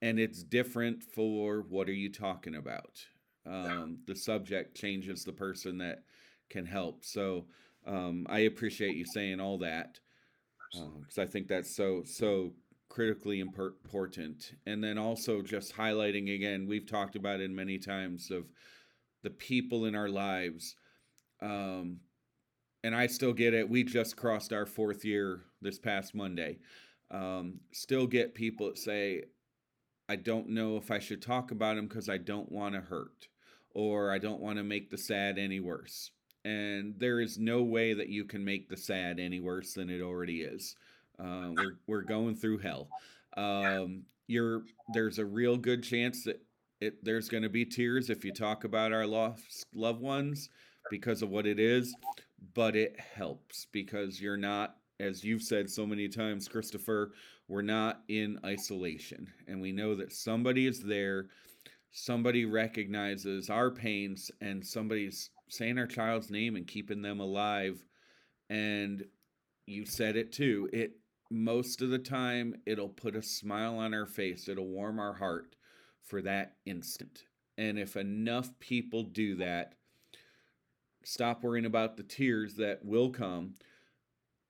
and 0.00 0.18
it's 0.18 0.42
different 0.42 1.02
for 1.02 1.62
what 1.62 1.88
are 1.88 1.92
you 1.92 2.10
talking 2.10 2.54
about 2.54 3.06
um, 3.48 3.98
the 4.06 4.14
subject 4.16 4.76
changes 4.76 5.24
the 5.24 5.32
person 5.32 5.78
that 5.78 6.04
can 6.50 6.66
help. 6.66 7.04
So 7.04 7.46
Um, 7.86 8.26
I 8.28 8.40
appreciate 8.40 8.96
you 8.96 9.06
saying 9.06 9.40
all 9.40 9.58
that 9.58 10.00
because 10.72 11.18
um, 11.18 11.24
I 11.24 11.26
think 11.26 11.48
that's 11.48 11.74
so 11.74 12.02
so 12.04 12.52
critically 12.88 13.40
important. 13.40 14.52
And 14.66 14.82
then 14.82 14.98
also 14.98 15.42
just 15.42 15.74
highlighting 15.74 16.34
again, 16.34 16.66
we've 16.66 16.86
talked 16.86 17.16
about 17.16 17.40
it 17.40 17.50
many 17.50 17.78
times 17.78 18.30
of 18.30 18.44
the 19.22 19.30
people 19.30 19.86
in 19.86 19.94
our 19.94 20.08
lives. 20.08 20.76
Um, 21.40 22.00
and 22.84 22.94
I 22.94 23.06
still 23.08 23.32
get 23.32 23.54
it. 23.54 23.68
We 23.68 23.84
just 23.84 24.16
crossed 24.16 24.52
our 24.52 24.66
fourth 24.66 25.04
year 25.04 25.44
this 25.62 25.78
past 25.78 26.14
Monday. 26.14 26.58
Um, 27.10 27.60
still 27.72 28.06
get 28.06 28.34
people 28.34 28.66
that 28.66 28.78
say, 28.78 29.24
I 30.08 30.16
don't 30.16 30.48
know 30.50 30.76
if 30.76 30.90
I 30.90 30.98
should 30.98 31.22
talk 31.22 31.50
about 31.50 31.78
him 31.78 31.86
because 31.88 32.08
I 32.08 32.18
don't 32.18 32.50
want 32.52 32.74
to 32.74 32.80
hurt 32.80 33.28
or 33.78 34.10
I 34.10 34.18
don't 34.18 34.40
want 34.40 34.56
to 34.58 34.64
make 34.64 34.90
the 34.90 34.98
sad 34.98 35.38
any 35.38 35.60
worse. 35.60 36.10
And 36.44 36.96
there 36.98 37.20
is 37.20 37.38
no 37.38 37.62
way 37.62 37.94
that 37.94 38.08
you 38.08 38.24
can 38.24 38.44
make 38.44 38.68
the 38.68 38.76
sad 38.76 39.20
any 39.20 39.38
worse 39.38 39.72
than 39.74 39.88
it 39.88 40.02
already 40.02 40.40
is. 40.40 40.74
Uh, 41.16 41.50
we're 41.56 41.78
we're 41.86 42.02
going 42.02 42.34
through 42.34 42.58
hell. 42.58 42.88
Um, 43.36 44.02
you're 44.26 44.62
there's 44.92 45.20
a 45.20 45.24
real 45.24 45.56
good 45.56 45.84
chance 45.84 46.24
that 46.24 46.42
it 46.80 47.04
there's 47.04 47.28
going 47.28 47.44
to 47.44 47.48
be 47.48 47.64
tears 47.64 48.10
if 48.10 48.24
you 48.24 48.32
talk 48.32 48.64
about 48.64 48.92
our 48.92 49.06
lost 49.06 49.64
loved 49.72 50.00
ones 50.00 50.50
because 50.90 51.22
of 51.22 51.30
what 51.30 51.46
it 51.46 51.60
is, 51.60 51.94
but 52.54 52.74
it 52.74 52.98
helps 52.98 53.68
because 53.70 54.20
you're 54.20 54.36
not, 54.36 54.74
as 54.98 55.22
you've 55.22 55.42
said 55.42 55.70
so 55.70 55.86
many 55.86 56.08
times, 56.08 56.48
Christopher, 56.48 57.12
we're 57.46 57.62
not 57.62 58.02
in 58.08 58.40
isolation, 58.44 59.28
and 59.46 59.60
we 59.60 59.70
know 59.70 59.94
that 59.94 60.12
somebody 60.12 60.66
is 60.66 60.80
there. 60.80 61.26
Somebody 61.90 62.44
recognizes 62.44 63.50
our 63.50 63.70
pains, 63.70 64.30
and 64.40 64.64
somebody's 64.64 65.30
saying 65.48 65.78
our 65.78 65.86
child's 65.86 66.30
name 66.30 66.56
and 66.56 66.66
keeping 66.66 67.02
them 67.02 67.20
alive. 67.20 67.82
And 68.50 69.04
you 69.66 69.84
said 69.84 70.16
it 70.16 70.32
too. 70.32 70.68
It 70.72 70.92
most 71.30 71.82
of 71.82 71.90
the 71.90 71.98
time 71.98 72.54
it'll 72.66 72.88
put 72.88 73.14
a 73.14 73.22
smile 73.22 73.78
on 73.78 73.92
our 73.92 74.06
face 74.06 74.48
it'll 74.48 74.68
warm 74.68 74.98
our 74.98 75.12
heart 75.12 75.56
for 76.02 76.22
that 76.22 76.56
instant 76.64 77.24
and 77.58 77.78
if 77.78 77.96
enough 77.96 78.50
people 78.60 79.02
do 79.02 79.36
that 79.36 79.74
stop 81.04 81.42
worrying 81.42 81.66
about 81.66 81.96
the 81.96 82.02
tears 82.02 82.54
that 82.54 82.84
will 82.84 83.10
come 83.10 83.54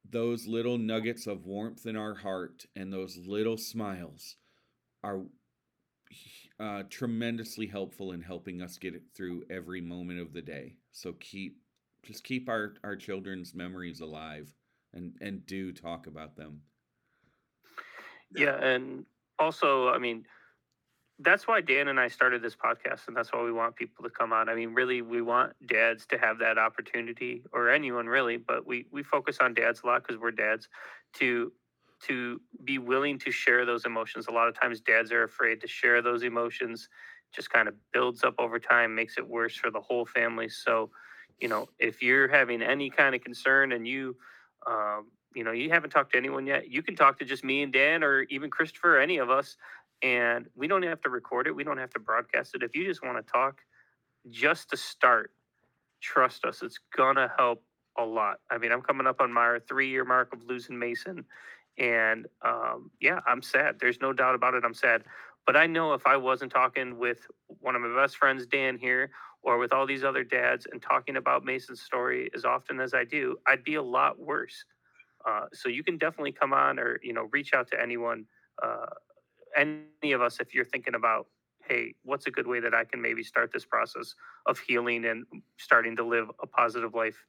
those 0.08 0.46
little 0.46 0.78
nuggets 0.78 1.26
of 1.26 1.46
warmth 1.46 1.84
in 1.84 1.96
our 1.96 2.14
heart 2.14 2.64
and 2.76 2.92
those 2.92 3.18
little 3.26 3.58
smiles 3.58 4.36
are 5.02 5.22
uh, 6.60 6.82
tremendously 6.90 7.66
helpful 7.66 8.12
in 8.12 8.20
helping 8.20 8.60
us 8.60 8.78
get 8.78 8.94
it 8.94 9.02
through 9.14 9.44
every 9.50 9.80
moment 9.80 10.20
of 10.20 10.32
the 10.32 10.42
day 10.42 10.74
so 10.92 11.12
keep 11.20 11.60
just 12.02 12.24
keep 12.24 12.48
our, 12.48 12.74
our 12.84 12.96
children's 12.96 13.54
memories 13.54 14.00
alive 14.00 14.52
and 14.94 15.14
and 15.20 15.44
do 15.46 15.72
talk 15.72 16.06
about 16.06 16.36
them. 16.36 16.60
Yeah, 18.34 18.56
and 18.62 19.04
also, 19.38 19.88
I 19.88 19.98
mean, 19.98 20.26
that's 21.18 21.48
why 21.48 21.60
Dan 21.60 21.88
and 21.88 21.98
I 21.98 22.08
started 22.08 22.42
this 22.42 22.54
podcast, 22.54 23.08
and 23.08 23.16
that's 23.16 23.32
why 23.32 23.42
we 23.42 23.52
want 23.52 23.76
people 23.76 24.04
to 24.04 24.10
come 24.10 24.32
on. 24.32 24.48
I 24.48 24.54
mean, 24.54 24.74
really, 24.74 25.02
we 25.02 25.22
want 25.22 25.54
dads 25.66 26.06
to 26.06 26.18
have 26.18 26.38
that 26.38 26.58
opportunity, 26.58 27.42
or 27.52 27.70
anyone 27.70 28.06
really, 28.06 28.36
but 28.36 28.66
we 28.66 28.86
we 28.90 29.02
focus 29.02 29.38
on 29.40 29.54
dads 29.54 29.82
a 29.82 29.86
lot 29.86 30.06
because 30.06 30.20
we're 30.20 30.30
dads 30.30 30.68
to 31.14 31.52
to 32.06 32.40
be 32.64 32.78
willing 32.78 33.18
to 33.18 33.30
share 33.30 33.64
those 33.66 33.84
emotions. 33.84 34.26
A 34.28 34.32
lot 34.32 34.48
of 34.48 34.58
times, 34.58 34.80
dads 34.80 35.12
are 35.12 35.24
afraid 35.24 35.60
to 35.60 35.66
share 35.66 36.02
those 36.02 36.22
emotions. 36.22 36.88
Just 37.34 37.50
kind 37.50 37.68
of 37.68 37.74
builds 37.92 38.24
up 38.24 38.34
over 38.38 38.58
time, 38.58 38.94
makes 38.94 39.18
it 39.18 39.28
worse 39.28 39.54
for 39.56 39.70
the 39.70 39.80
whole 39.80 40.06
family. 40.06 40.48
So, 40.48 40.90
you 41.38 41.48
know, 41.48 41.68
if 41.78 42.02
you're 42.02 42.28
having 42.28 42.62
any 42.62 42.88
kind 42.90 43.14
of 43.14 43.22
concern 43.22 43.72
and 43.72 43.86
you 43.86 44.16
um, 44.66 45.08
you 45.34 45.44
know, 45.44 45.52
you 45.52 45.70
haven't 45.70 45.90
talked 45.90 46.12
to 46.12 46.18
anyone 46.18 46.46
yet, 46.46 46.70
you 46.70 46.82
can 46.82 46.96
talk 46.96 47.18
to 47.18 47.24
just 47.24 47.44
me 47.44 47.62
and 47.62 47.72
Dan 47.72 48.02
or 48.02 48.22
even 48.22 48.50
Christopher 48.50 48.96
or 48.96 49.00
any 49.00 49.18
of 49.18 49.30
us. 49.30 49.56
And 50.02 50.46
we 50.54 50.68
don't 50.68 50.82
have 50.82 51.00
to 51.02 51.10
record 51.10 51.46
it. 51.46 51.54
We 51.54 51.64
don't 51.64 51.78
have 51.78 51.90
to 51.90 52.00
broadcast 52.00 52.54
it. 52.54 52.62
If 52.62 52.74
you 52.74 52.84
just 52.84 53.04
want 53.04 53.24
to 53.24 53.32
talk, 53.32 53.60
just 54.30 54.70
to 54.70 54.76
start, 54.76 55.32
trust 56.00 56.44
us, 56.44 56.62
it's 56.62 56.78
gonna 56.96 57.30
help 57.36 57.62
a 57.96 58.04
lot. 58.04 58.38
I 58.50 58.58
mean, 58.58 58.72
I'm 58.72 58.82
coming 58.82 59.06
up 59.06 59.20
on 59.20 59.32
my 59.32 59.58
three 59.68 59.88
year 59.88 60.04
mark 60.04 60.32
of 60.32 60.44
losing 60.44 60.78
Mason. 60.78 61.24
And 61.78 62.26
um, 62.42 62.90
yeah, 63.00 63.20
I'm 63.26 63.42
sad. 63.42 63.76
There's 63.80 64.00
no 64.00 64.12
doubt 64.12 64.34
about 64.34 64.54
it. 64.54 64.64
I'm 64.64 64.74
sad. 64.74 65.04
But 65.46 65.56
I 65.56 65.66
know 65.66 65.94
if 65.94 66.06
I 66.06 66.16
wasn't 66.16 66.52
talking 66.52 66.98
with 66.98 67.26
one 67.60 67.74
of 67.74 67.82
my 67.82 67.94
best 67.94 68.16
friends, 68.16 68.46
Dan, 68.46 68.76
here, 68.76 69.10
or 69.42 69.58
with 69.58 69.72
all 69.72 69.86
these 69.86 70.04
other 70.04 70.24
dads 70.24 70.66
and 70.70 70.82
talking 70.82 71.16
about 71.16 71.44
Mason's 71.44 71.80
story 71.80 72.30
as 72.34 72.44
often 72.44 72.80
as 72.80 72.92
I 72.92 73.04
do, 73.04 73.36
I'd 73.46 73.64
be 73.64 73.76
a 73.76 73.82
lot 73.82 74.18
worse. 74.18 74.64
Uh, 75.26 75.46
so 75.52 75.68
you 75.68 75.82
can 75.82 75.96
definitely 75.96 76.32
come 76.32 76.52
on 76.52 76.78
or 76.78 77.00
you 77.02 77.12
know 77.12 77.28
reach 77.32 77.54
out 77.54 77.68
to 77.70 77.80
anyone, 77.80 78.24
uh, 78.62 78.86
any 79.56 80.12
of 80.12 80.20
us 80.20 80.38
if 80.40 80.54
you're 80.54 80.64
thinking 80.64 80.94
about, 80.94 81.26
hey, 81.64 81.94
what's 82.04 82.26
a 82.26 82.30
good 82.30 82.46
way 82.46 82.60
that 82.60 82.74
I 82.74 82.84
can 82.84 83.00
maybe 83.00 83.22
start 83.22 83.52
this 83.52 83.64
process 83.64 84.14
of 84.46 84.58
healing 84.58 85.06
and 85.06 85.24
starting 85.58 85.96
to 85.96 86.04
live 86.04 86.30
a 86.42 86.46
positive 86.46 86.94
life 86.94 87.24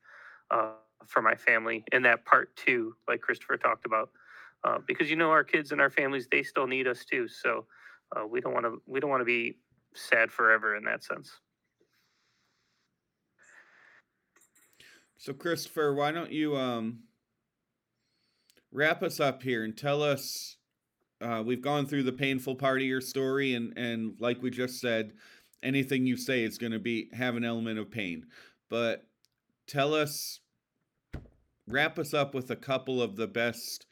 uh, 0.52 0.72
for 1.08 1.22
my 1.22 1.36
family. 1.36 1.84
In 1.91 2.04
that 2.04 2.26
part 2.26 2.56
too, 2.56 2.95
like 3.08 3.22
Christopher 3.22 3.58
talked 3.58 3.86
about, 3.86 4.10
uh, 4.64 4.80
because 4.88 5.10
you 5.10 5.16
know 5.16 5.32
our 5.32 5.43
kids 5.43 5.72
and 5.72 5.82
our 5.82 5.89
families 5.89 6.28
they 6.32 6.43
still 6.43 6.68
need 6.68 6.88
us 6.88 7.06
too. 7.06 7.28
So 7.28 7.66
uh, 8.16 8.26
we 8.26 8.41
don't 8.41 8.54
want 8.54 8.66
to 8.66 8.82
we 8.86 9.00
don't 9.00 9.10
want 9.10 9.22
to 9.22 9.26
be 9.26 9.58
sad 9.93 10.32
forever 10.32 10.76
in 10.76 10.84
that 10.86 11.04
sense. 11.04 11.32
So, 15.18 15.34
Christopher, 15.34 15.93
why 15.93 16.14
don't 16.14 16.32
you 16.32 16.56
um, 16.56 17.00
wrap 18.72 19.04
us 19.04 19.20
up 19.20 19.43
here 19.43 19.66
and 19.66 19.78
tell 19.78 20.02
us? 20.02 20.56
Uh, 21.22 21.43
we've 21.45 21.62
gone 21.62 21.86
through 21.86 22.04
the 22.04 22.14
painful 22.14 22.56
part 22.56 22.80
of 22.80 22.88
your 22.88 23.02
story, 23.02 23.54
and 23.54 23.78
and 23.78 24.16
like 24.22 24.41
we 24.41 24.50
just 24.50 24.80
said, 24.80 25.12
anything 25.62 26.06
you 26.06 26.16
say 26.16 26.43
is 26.43 26.58
going 26.58 26.72
to 26.72 26.80
be 26.80 27.10
have 27.12 27.36
an 27.36 27.43
element 27.43 27.78
of 27.78 27.91
pain. 27.91 28.28
But 28.70 29.06
tell 29.68 29.93
us, 29.93 30.39
wrap 31.70 31.99
us 31.99 32.13
up 32.13 32.34
with 32.34 32.51
a 32.51 32.55
couple 32.55 33.01
of 33.01 33.15
the 33.15 33.28
best 33.28 33.86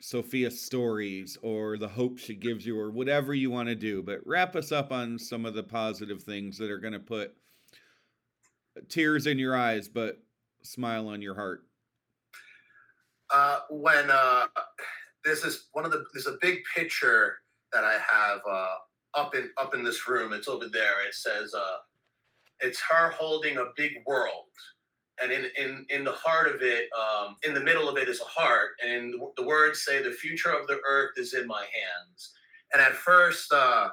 Sophia 0.00 0.50
stories 0.50 1.36
or 1.42 1.76
the 1.76 1.88
hope 1.88 2.18
she 2.18 2.34
gives 2.34 2.64
you 2.64 2.78
or 2.78 2.90
whatever 2.90 3.34
you 3.34 3.50
want 3.50 3.68
to 3.68 3.74
do. 3.74 4.02
But 4.02 4.20
wrap 4.26 4.54
us 4.54 4.70
up 4.70 4.92
on 4.92 5.18
some 5.18 5.44
of 5.44 5.54
the 5.54 5.62
positive 5.62 6.22
things 6.22 6.58
that 6.58 6.70
are 6.70 6.78
going 6.78 6.92
to 6.92 7.00
put 7.00 7.34
tears 8.88 9.26
in 9.26 9.38
your 9.38 9.56
eyes, 9.56 9.88
but 9.88 10.18
smile 10.62 11.08
on 11.08 11.22
your 11.22 11.34
heart? 11.34 11.64
Uh, 13.32 13.60
when 13.70 14.10
uh, 14.10 14.46
this 15.24 15.44
is 15.44 15.68
one 15.72 15.84
of 15.84 15.90
the 15.90 16.04
there's 16.12 16.26
a 16.26 16.38
big 16.40 16.60
picture 16.74 17.36
that 17.72 17.84
I 17.84 17.98
have 17.98 18.40
uh, 18.48 18.74
up 19.14 19.34
in 19.34 19.50
up 19.58 19.74
in 19.74 19.84
this 19.84 20.08
room. 20.08 20.32
It's 20.32 20.48
over 20.48 20.66
there. 20.68 21.06
It 21.06 21.14
says 21.14 21.52
uh, 21.54 21.76
it's 22.60 22.80
her 22.90 23.10
holding 23.10 23.58
a 23.58 23.66
big 23.76 23.92
world, 24.06 24.46
and 25.22 25.32
in 25.32 25.46
in 25.56 25.86
in 25.90 26.04
the 26.04 26.12
heart 26.12 26.48
of 26.48 26.62
it, 26.62 26.88
um, 26.92 27.36
in 27.44 27.54
the 27.54 27.60
middle 27.60 27.88
of 27.88 27.96
it 27.96 28.08
is 28.08 28.20
a 28.20 28.24
heart, 28.24 28.70
and 28.86 29.14
the 29.36 29.42
words 29.42 29.84
say, 29.84 30.02
"The 30.02 30.12
future 30.12 30.50
of 30.50 30.66
the 30.66 30.80
earth 30.88 31.12
is 31.16 31.34
in 31.34 31.46
my 31.46 31.60
hands." 31.62 32.32
And 32.72 32.82
at 32.82 32.92
first, 32.92 33.52
uh, 33.52 33.88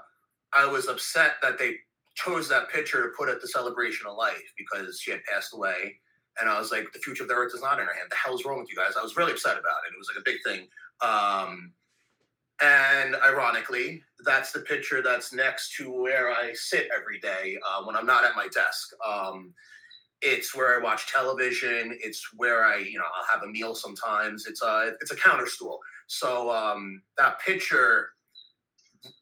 I 0.54 0.66
was 0.66 0.88
upset 0.88 1.34
that 1.42 1.58
they 1.58 1.76
chose 2.16 2.48
that 2.50 2.70
picture 2.70 3.04
to 3.04 3.10
put 3.18 3.30
at 3.30 3.42
the 3.42 3.48
celebration 3.48 4.08
of 4.08 4.16
life 4.16 4.54
because 4.58 5.00
she 5.00 5.12
had 5.12 5.24
passed 5.26 5.54
away. 5.54 6.00
And 6.40 6.50
I 6.50 6.60
was 6.60 6.72
like, 6.72 6.92
the 6.92 7.00
future 7.00 7.24
of 7.24 7.30
the 7.30 7.36
earth 7.36 7.54
is 7.54 7.62
not 7.62 7.80
in 7.80 7.86
her 7.86 7.94
hand. 7.94 8.08
The 8.10 8.16
hell's 8.16 8.46
wrong 8.46 8.60
with 8.60 8.70
you 8.70 8.76
guys? 8.76 8.96
I 9.00 9.04
was 9.04 9.16
really 9.16 9.32
upset 9.32 9.54
about 9.54 9.84
it. 9.88 9.94
It 9.94 9.98
was 9.98 10.10
like 10.14 10.20
a 10.20 10.24
big 10.26 10.44
thing. 10.44 10.68
Um, 11.02 11.72
and 12.62 13.16
ironically, 13.16 14.02
that's 14.26 14.52
the 14.52 14.62
picture 14.62 15.02
that's 15.02 15.34
next 15.34 15.76
to 15.76 15.92
where 15.92 16.32
I 16.32 16.54
sit 16.54 16.88
every 16.96 17.20
day 17.20 17.58
uh, 17.68 17.84
when 17.84 17.96
I'm 17.96 18.06
not 18.06 18.24
at 18.24 18.36
my 18.36 18.48
desk. 18.48 18.92
Um, 19.06 19.54
it's 20.26 20.56
where 20.56 20.80
I 20.80 20.84
watch 20.84 21.08
television. 21.12 21.98
It's 22.02 22.28
where 22.36 22.66
I, 22.66 22.78
you 22.78 22.98
know, 22.98 23.06
I'll 23.16 23.40
have 23.40 23.48
a 23.48 23.52
meal 23.52 23.76
sometimes. 23.76 24.48
It's 24.48 24.64
a, 24.64 24.94
it's 25.00 25.12
a 25.12 25.16
counter 25.16 25.46
stool. 25.46 25.80
So 26.08 26.52
um, 26.52 27.02
that 27.18 27.40
picture 27.40 28.10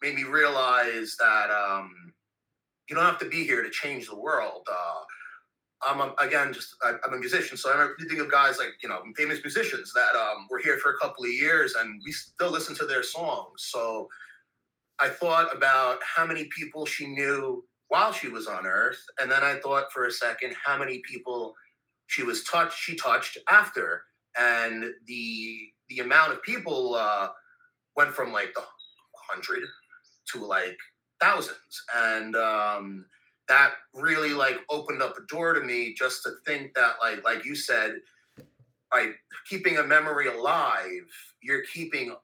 made 0.01 0.15
me 0.15 0.23
realize 0.23 1.17
that 1.19 1.49
um, 1.51 2.13
you 2.89 2.95
don't 2.95 3.05
have 3.05 3.19
to 3.19 3.27
be 3.27 3.43
here 3.43 3.61
to 3.61 3.69
change 3.69 4.07
the 4.07 4.17
world. 4.17 4.65
Uh, 4.71 5.01
I'm 5.85 5.99
a, 5.99 6.13
again 6.25 6.53
just 6.53 6.75
I, 6.81 6.91
am 7.05 7.13
a 7.13 7.17
musician, 7.17 7.57
so 7.57 7.69
I 7.69 7.89
think 8.07 8.21
of 8.21 8.31
guys 8.31 8.57
like 8.57 8.75
you 8.81 8.87
know 8.87 9.01
famous 9.17 9.39
musicians 9.43 9.91
that 9.93 10.15
um, 10.17 10.47
were 10.49 10.59
here 10.59 10.77
for 10.77 10.91
a 10.91 10.97
couple 10.97 11.25
of 11.25 11.31
years 11.31 11.75
and 11.77 12.01
we 12.05 12.13
still 12.13 12.49
listen 12.49 12.73
to 12.75 12.85
their 12.85 13.03
songs. 13.03 13.65
So 13.71 14.07
I 15.01 15.09
thought 15.09 15.53
about 15.53 15.99
how 16.01 16.25
many 16.25 16.45
people 16.45 16.85
she 16.85 17.07
knew 17.07 17.65
while 17.89 18.11
she 18.11 18.27
was 18.27 18.47
on 18.47 18.65
Earth, 18.65 19.03
and 19.19 19.29
then 19.29 19.43
I 19.43 19.55
thought 19.55 19.91
for 19.91 20.05
a 20.05 20.11
second 20.11 20.55
how 20.63 20.77
many 20.77 20.99
people 20.99 21.53
she 22.07 22.23
was 22.23 22.43
touched 22.43 22.77
she 22.77 22.95
touched 22.95 23.37
after, 23.49 24.03
and 24.37 24.85
the 25.07 25.57
the 25.89 25.99
amount 25.99 26.33
of 26.33 26.41
people 26.43 26.95
uh, 26.95 27.29
went 27.95 28.11
from 28.11 28.31
like 28.31 28.53
the 28.53 28.63
hundred 29.29 29.63
to 30.31 30.45
like 30.45 30.77
thousands. 31.21 31.83
And 31.95 32.35
um, 32.35 33.05
that 33.47 33.73
really 33.93 34.33
like 34.33 34.59
opened 34.69 35.01
up 35.01 35.17
a 35.17 35.25
door 35.27 35.53
to 35.53 35.61
me 35.61 35.93
just 35.93 36.23
to 36.23 36.31
think 36.45 36.73
that 36.75 36.95
like 37.01 37.23
like 37.23 37.45
you 37.45 37.55
said 37.55 37.95
by 38.91 39.11
keeping 39.49 39.77
a 39.77 39.83
memory 39.83 40.27
alive 40.27 41.07
you're 41.41 41.63
keeping 41.73 42.15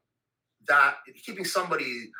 that 0.68 0.94
keeping 1.24 1.44
somebody 1.44 2.10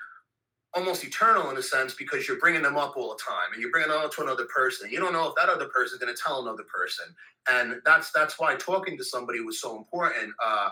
almost 0.75 1.05
eternal 1.05 1.51
in 1.51 1.57
a 1.57 1.63
sense 1.63 1.95
because 1.95 2.29
you're 2.29 2.39
bringing 2.39 2.63
them 2.63 2.77
up 2.77 2.97
all 2.97 3.11
the 3.11 3.23
time 3.23 3.53
and 3.53 3.61
you're 3.61 3.73
bringing 3.73 3.91
them 3.91 3.99
up 3.99 4.13
to 4.13 4.23
another 4.23 4.47
person 4.55 4.89
you 4.91 5.01
don't 5.01 5.13
know 5.13 5.29
if 5.29 5.35
that 5.35 5.49
other 5.49 5.67
person 5.67 5.97
is 5.97 6.01
going 6.01 6.15
to 6.15 6.23
tell 6.23 6.43
another 6.43 6.65
person 6.73 7.07
and 7.51 7.81
that's 7.85 8.13
that's 8.13 8.39
why 8.39 8.55
talking 8.55 8.97
to 8.97 9.05
somebody 9.05 9.41
was 9.41 9.61
so 9.61 9.77
important 9.77 10.33
uh, 10.45 10.69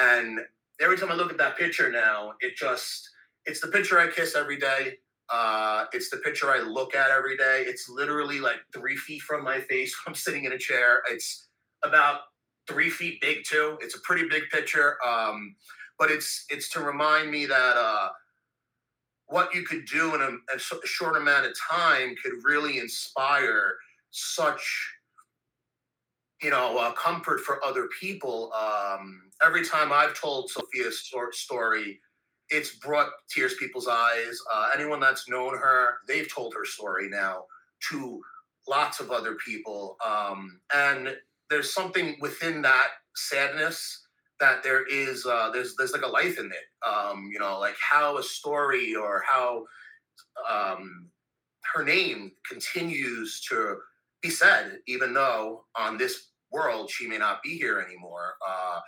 and 0.00 0.40
every 0.80 0.98
time 0.98 1.10
i 1.10 1.14
look 1.14 1.30
at 1.30 1.38
that 1.38 1.56
picture 1.56 1.90
now 1.90 2.32
it 2.40 2.56
just 2.56 3.08
it's 3.46 3.60
the 3.60 3.68
picture 3.68 3.98
i 3.98 4.06
kiss 4.06 4.36
every 4.36 4.58
day 4.58 4.98
uh, 5.30 5.84
it's 5.92 6.08
the 6.08 6.16
picture 6.18 6.50
I 6.50 6.60
look 6.60 6.94
at 6.94 7.10
every 7.10 7.36
day. 7.36 7.64
It's 7.66 7.88
literally 7.88 8.40
like 8.40 8.60
three 8.72 8.96
feet 8.96 9.22
from 9.22 9.44
my 9.44 9.60
face. 9.60 9.94
I'm 10.06 10.14
sitting 10.14 10.44
in 10.44 10.52
a 10.52 10.58
chair. 10.58 11.02
It's 11.10 11.48
about 11.84 12.20
three 12.66 12.90
feet 12.90 13.20
big 13.20 13.44
too. 13.44 13.76
It's 13.80 13.94
a 13.94 14.00
pretty 14.00 14.28
big 14.28 14.44
picture. 14.50 14.96
Um, 15.06 15.54
but 15.98 16.10
it's 16.10 16.46
it's 16.48 16.68
to 16.70 16.80
remind 16.80 17.30
me 17.30 17.44
that 17.46 17.76
uh, 17.76 18.08
what 19.28 19.54
you 19.54 19.62
could 19.62 19.84
do 19.86 20.14
in 20.14 20.20
a, 20.22 20.56
a 20.56 20.86
short 20.86 21.16
amount 21.16 21.46
of 21.46 21.52
time 21.70 22.14
could 22.22 22.32
really 22.42 22.78
inspire 22.78 23.76
such 24.10 24.94
you 26.42 26.50
know 26.50 26.78
uh, 26.78 26.92
comfort 26.92 27.40
for 27.40 27.64
other 27.64 27.88
people. 28.00 28.52
Um, 28.52 29.22
every 29.44 29.64
time 29.64 29.92
I've 29.92 30.18
told 30.18 30.50
Sophia's 30.50 31.10
story 31.32 32.00
it's 32.50 32.76
brought 32.76 33.08
tears 33.28 33.54
people's 33.54 33.88
eyes. 33.88 34.38
Uh, 34.52 34.70
anyone 34.74 35.00
that's 35.00 35.28
known 35.28 35.56
her, 35.56 35.98
they've 36.06 36.32
told 36.32 36.54
her 36.54 36.64
story 36.64 37.08
now 37.08 37.44
to 37.90 38.22
lots 38.68 39.00
of 39.00 39.10
other 39.10 39.34
people. 39.34 39.96
Um, 40.06 40.60
and 40.74 41.16
there's 41.50 41.72
something 41.72 42.16
within 42.20 42.62
that 42.62 42.88
sadness 43.16 44.06
that 44.40 44.62
there 44.62 44.86
is 44.86 45.26
uh, 45.26 45.50
there's 45.52 45.74
there's 45.76 45.92
like 45.92 46.02
a 46.02 46.08
life 46.08 46.38
in 46.38 46.46
it. 46.46 46.88
Um, 46.88 47.28
you 47.32 47.38
know, 47.38 47.58
like 47.58 47.76
how 47.78 48.18
a 48.18 48.22
story 48.22 48.94
or 48.94 49.22
how 49.28 49.64
um, 50.48 51.08
her 51.74 51.84
name 51.84 52.32
continues 52.48 53.40
to 53.50 53.78
be 54.22 54.30
said, 54.30 54.78
even 54.86 55.12
though 55.12 55.64
on 55.76 55.98
this 55.98 56.28
world 56.50 56.90
she 56.90 57.06
may 57.06 57.18
not 57.18 57.42
be 57.42 57.56
here 57.56 57.80
anymore. 57.80 58.34
Uh, 58.46 58.80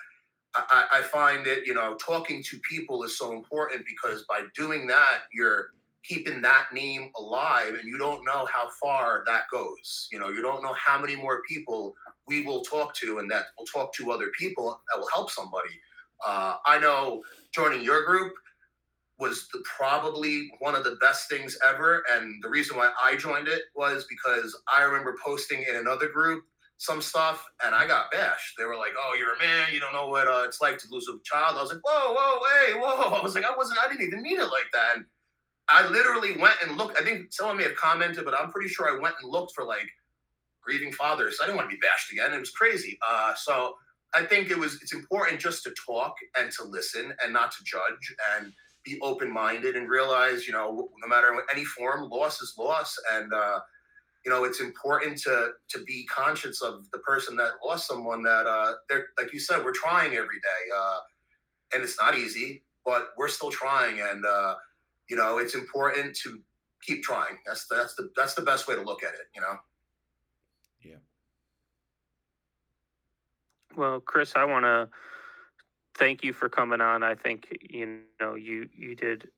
I, 0.54 0.86
I 0.94 1.02
find 1.02 1.46
that 1.46 1.66
you 1.66 1.74
know 1.74 1.94
talking 1.94 2.42
to 2.44 2.58
people 2.68 3.04
is 3.04 3.16
so 3.16 3.32
important 3.32 3.84
because 3.86 4.24
by 4.28 4.42
doing 4.56 4.86
that 4.88 5.22
you're 5.32 5.70
keeping 6.04 6.40
that 6.40 6.66
name 6.72 7.10
alive 7.18 7.74
and 7.74 7.84
you 7.84 7.98
don't 7.98 8.24
know 8.24 8.46
how 8.52 8.68
far 8.82 9.22
that 9.26 9.42
goes 9.52 10.08
you 10.10 10.18
know 10.18 10.28
you 10.28 10.42
don't 10.42 10.62
know 10.62 10.74
how 10.74 10.98
many 10.98 11.14
more 11.14 11.42
people 11.48 11.94
we 12.26 12.42
will 12.42 12.62
talk 12.62 12.94
to 12.94 13.18
and 13.18 13.30
that 13.30 13.46
will 13.58 13.66
talk 13.66 13.92
to 13.92 14.10
other 14.10 14.30
people 14.38 14.80
that 14.90 14.98
will 14.98 15.08
help 15.12 15.30
somebody 15.30 15.70
uh, 16.26 16.56
i 16.66 16.78
know 16.78 17.22
joining 17.54 17.82
your 17.82 18.04
group 18.04 18.32
was 19.18 19.48
the, 19.52 19.62
probably 19.76 20.50
one 20.60 20.74
of 20.74 20.84
the 20.84 20.96
best 21.02 21.28
things 21.28 21.58
ever 21.68 22.02
and 22.12 22.42
the 22.42 22.48
reason 22.48 22.76
why 22.76 22.90
i 23.02 23.14
joined 23.16 23.48
it 23.48 23.62
was 23.74 24.06
because 24.08 24.58
i 24.74 24.82
remember 24.82 25.16
posting 25.22 25.62
in 25.68 25.76
another 25.76 26.08
group 26.08 26.42
some 26.80 27.02
stuff, 27.02 27.46
and 27.62 27.74
I 27.74 27.86
got 27.86 28.10
bashed. 28.10 28.54
They 28.56 28.64
were 28.64 28.76
like, 28.76 28.92
"Oh, 28.98 29.14
you're 29.16 29.34
a 29.34 29.38
man. 29.38 29.68
You 29.70 29.80
don't 29.80 29.92
know 29.92 30.08
what 30.08 30.26
uh, 30.26 30.44
it's 30.46 30.62
like 30.62 30.78
to 30.78 30.88
lose 30.90 31.06
a 31.08 31.18
child." 31.24 31.58
I 31.58 31.62
was 31.62 31.70
like, 31.70 31.82
"Whoa, 31.84 32.14
whoa, 32.14 32.40
hey, 32.56 32.72
whoa!" 32.72 33.16
I 33.18 33.22
was 33.22 33.34
like, 33.34 33.44
"I 33.44 33.54
wasn't. 33.54 33.78
I 33.78 33.88
didn't 33.88 34.06
even 34.06 34.22
mean 34.22 34.40
it 34.40 34.44
like 34.44 34.72
that." 34.72 34.96
And 34.96 35.04
I 35.70 35.88
literally 35.88 36.36
went 36.36 36.56
and 36.66 36.76
looked. 36.76 37.00
I 37.00 37.04
think 37.04 37.32
someone 37.32 37.56
may 37.56 37.64
have 37.64 37.76
commented, 37.76 38.24
but 38.24 38.34
I'm 38.34 38.50
pretty 38.50 38.68
sure 38.68 38.88
I 38.88 39.00
went 39.00 39.14
and 39.22 39.30
looked 39.30 39.52
for 39.54 39.64
like 39.64 39.88
grieving 40.62 40.92
fathers. 40.92 41.38
I 41.42 41.46
didn't 41.46 41.58
want 41.58 41.70
to 41.70 41.76
be 41.76 41.80
bashed 41.80 42.12
again. 42.12 42.32
It 42.32 42.40
was 42.40 42.50
crazy. 42.50 42.98
Uh, 43.08 43.34
so 43.34 43.74
I 44.14 44.24
think 44.24 44.50
it 44.50 44.58
was. 44.58 44.74
It's 44.82 44.94
important 44.94 45.40
just 45.40 45.62
to 45.64 45.74
talk 45.86 46.14
and 46.38 46.50
to 46.52 46.64
listen 46.64 47.14
and 47.22 47.32
not 47.32 47.52
to 47.52 47.64
judge 47.64 48.14
and 48.36 48.52
be 48.84 48.98
open 49.02 49.30
minded 49.32 49.76
and 49.76 49.88
realize, 49.88 50.46
you 50.46 50.52
know, 50.52 50.88
no 51.00 51.08
matter 51.08 51.28
any 51.52 51.64
form, 51.64 52.08
loss 52.08 52.40
is 52.40 52.54
loss, 52.58 52.96
and 53.12 53.32
uh, 53.32 53.60
you 54.24 54.30
know 54.30 54.44
it's 54.44 54.60
important 54.60 55.16
to 55.18 55.50
to 55.68 55.82
be 55.84 56.04
conscious 56.06 56.62
of 56.62 56.90
the 56.92 56.98
person 56.98 57.36
that 57.36 57.52
lost 57.64 57.86
someone 57.86 58.22
that 58.22 58.46
uh 58.46 58.72
they're 58.88 59.06
like 59.18 59.32
you 59.32 59.40
said 59.40 59.64
we're 59.64 59.72
trying 59.72 60.14
every 60.14 60.40
day 60.40 60.74
uh 60.76 60.98
and 61.74 61.82
it's 61.82 61.98
not 61.98 62.16
easy 62.16 62.62
but 62.84 63.08
we're 63.16 63.28
still 63.28 63.50
trying 63.50 64.00
and 64.00 64.24
uh 64.26 64.54
you 65.10 65.16
know 65.16 65.38
it's 65.38 65.54
important 65.54 66.16
to 66.16 66.38
keep 66.82 67.02
trying 67.02 67.36
that's 67.46 67.66
that's 67.68 67.94
the 67.94 68.10
that's 68.16 68.34
the 68.34 68.42
best 68.42 68.66
way 68.66 68.74
to 68.74 68.82
look 68.82 69.02
at 69.02 69.12
it 69.12 69.26
you 69.34 69.40
know 69.40 69.56
yeah 70.82 70.96
well 73.76 74.00
chris 74.00 74.32
i 74.36 74.44
want 74.44 74.64
to 74.64 74.88
thank 75.98 76.24
you 76.24 76.32
for 76.32 76.48
coming 76.48 76.80
on 76.80 77.02
i 77.02 77.14
think 77.14 77.48
you 77.60 77.98
know 78.20 78.34
you 78.34 78.68
you 78.74 78.94
did 78.94 79.28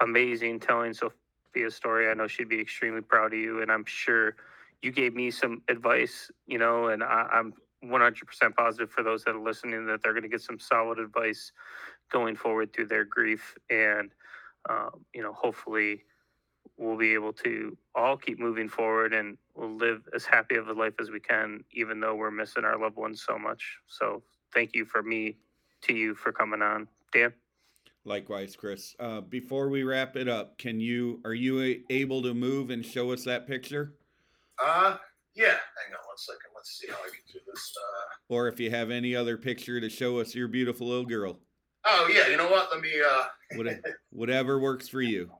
amazing 0.00 0.60
telling 0.60 0.92
so 0.92 1.12
Sophia's 1.52 1.74
story. 1.74 2.08
I 2.08 2.14
know 2.14 2.26
she'd 2.26 2.48
be 2.48 2.60
extremely 2.60 3.02
proud 3.02 3.32
of 3.32 3.38
you, 3.38 3.62
and 3.62 3.70
I'm 3.70 3.84
sure 3.84 4.36
you 4.80 4.90
gave 4.90 5.14
me 5.14 5.30
some 5.30 5.62
advice, 5.68 6.30
you 6.46 6.58
know, 6.58 6.88
and 6.88 7.02
I, 7.02 7.28
I'm 7.32 7.52
100% 7.84 8.54
positive 8.56 8.90
for 8.90 9.02
those 9.02 9.24
that 9.24 9.34
are 9.34 9.42
listening 9.42 9.86
that 9.86 10.02
they're 10.02 10.12
going 10.12 10.22
to 10.22 10.28
get 10.28 10.40
some 10.40 10.58
solid 10.58 10.98
advice 10.98 11.52
going 12.10 12.36
forward 12.36 12.72
through 12.72 12.86
their 12.86 13.04
grief. 13.04 13.56
And, 13.70 14.10
um, 14.68 15.04
you 15.14 15.22
know, 15.22 15.32
hopefully 15.32 16.02
we'll 16.78 16.96
be 16.96 17.14
able 17.14 17.32
to 17.32 17.76
all 17.94 18.16
keep 18.16 18.38
moving 18.38 18.68
forward 18.68 19.12
and 19.12 19.36
we'll 19.54 19.76
live 19.76 20.02
as 20.14 20.24
happy 20.24 20.56
of 20.56 20.68
a 20.68 20.72
life 20.72 20.94
as 21.00 21.10
we 21.10 21.20
can, 21.20 21.62
even 21.72 22.00
though 22.00 22.14
we're 22.14 22.30
missing 22.30 22.64
our 22.64 22.78
loved 22.78 22.96
ones 22.96 23.24
so 23.26 23.38
much. 23.38 23.78
So 23.86 24.22
thank 24.54 24.74
you 24.74 24.84
for 24.84 25.02
me 25.02 25.36
to 25.82 25.94
you 25.94 26.14
for 26.14 26.32
coming 26.32 26.62
on. 26.62 26.88
Dan? 27.12 27.32
Likewise, 28.04 28.56
Chris. 28.56 28.96
Uh, 28.98 29.20
before 29.20 29.68
we 29.68 29.84
wrap 29.84 30.16
it 30.16 30.28
up, 30.28 30.58
can 30.58 30.80
you 30.80 31.20
are 31.24 31.34
you 31.34 31.82
able 31.88 32.22
to 32.22 32.34
move 32.34 32.70
and 32.70 32.84
show 32.84 33.12
us 33.12 33.24
that 33.24 33.46
picture? 33.46 33.94
Uh, 34.62 34.96
yeah. 35.34 35.46
Hang 35.46 35.94
on 35.94 36.06
one 36.06 36.16
second. 36.16 36.50
Let's 36.54 36.78
see 36.78 36.88
how 36.88 36.96
I 36.96 37.08
can 37.08 37.20
do 37.32 37.38
this. 37.46 37.72
Uh, 37.76 38.34
or 38.34 38.48
if 38.48 38.58
you 38.58 38.70
have 38.70 38.90
any 38.90 39.14
other 39.14 39.36
picture 39.36 39.80
to 39.80 39.88
show 39.88 40.18
us 40.18 40.34
your 40.34 40.48
beautiful 40.48 40.88
little 40.88 41.04
girl. 41.06 41.38
Oh 41.84 42.10
yeah. 42.12 42.28
You 42.28 42.36
know 42.36 42.50
what? 42.50 42.68
Let 42.72 42.80
me. 42.80 42.92
Uh, 43.00 43.74
whatever 44.10 44.58
works 44.58 44.88
for 44.88 45.02
you. 45.02 45.30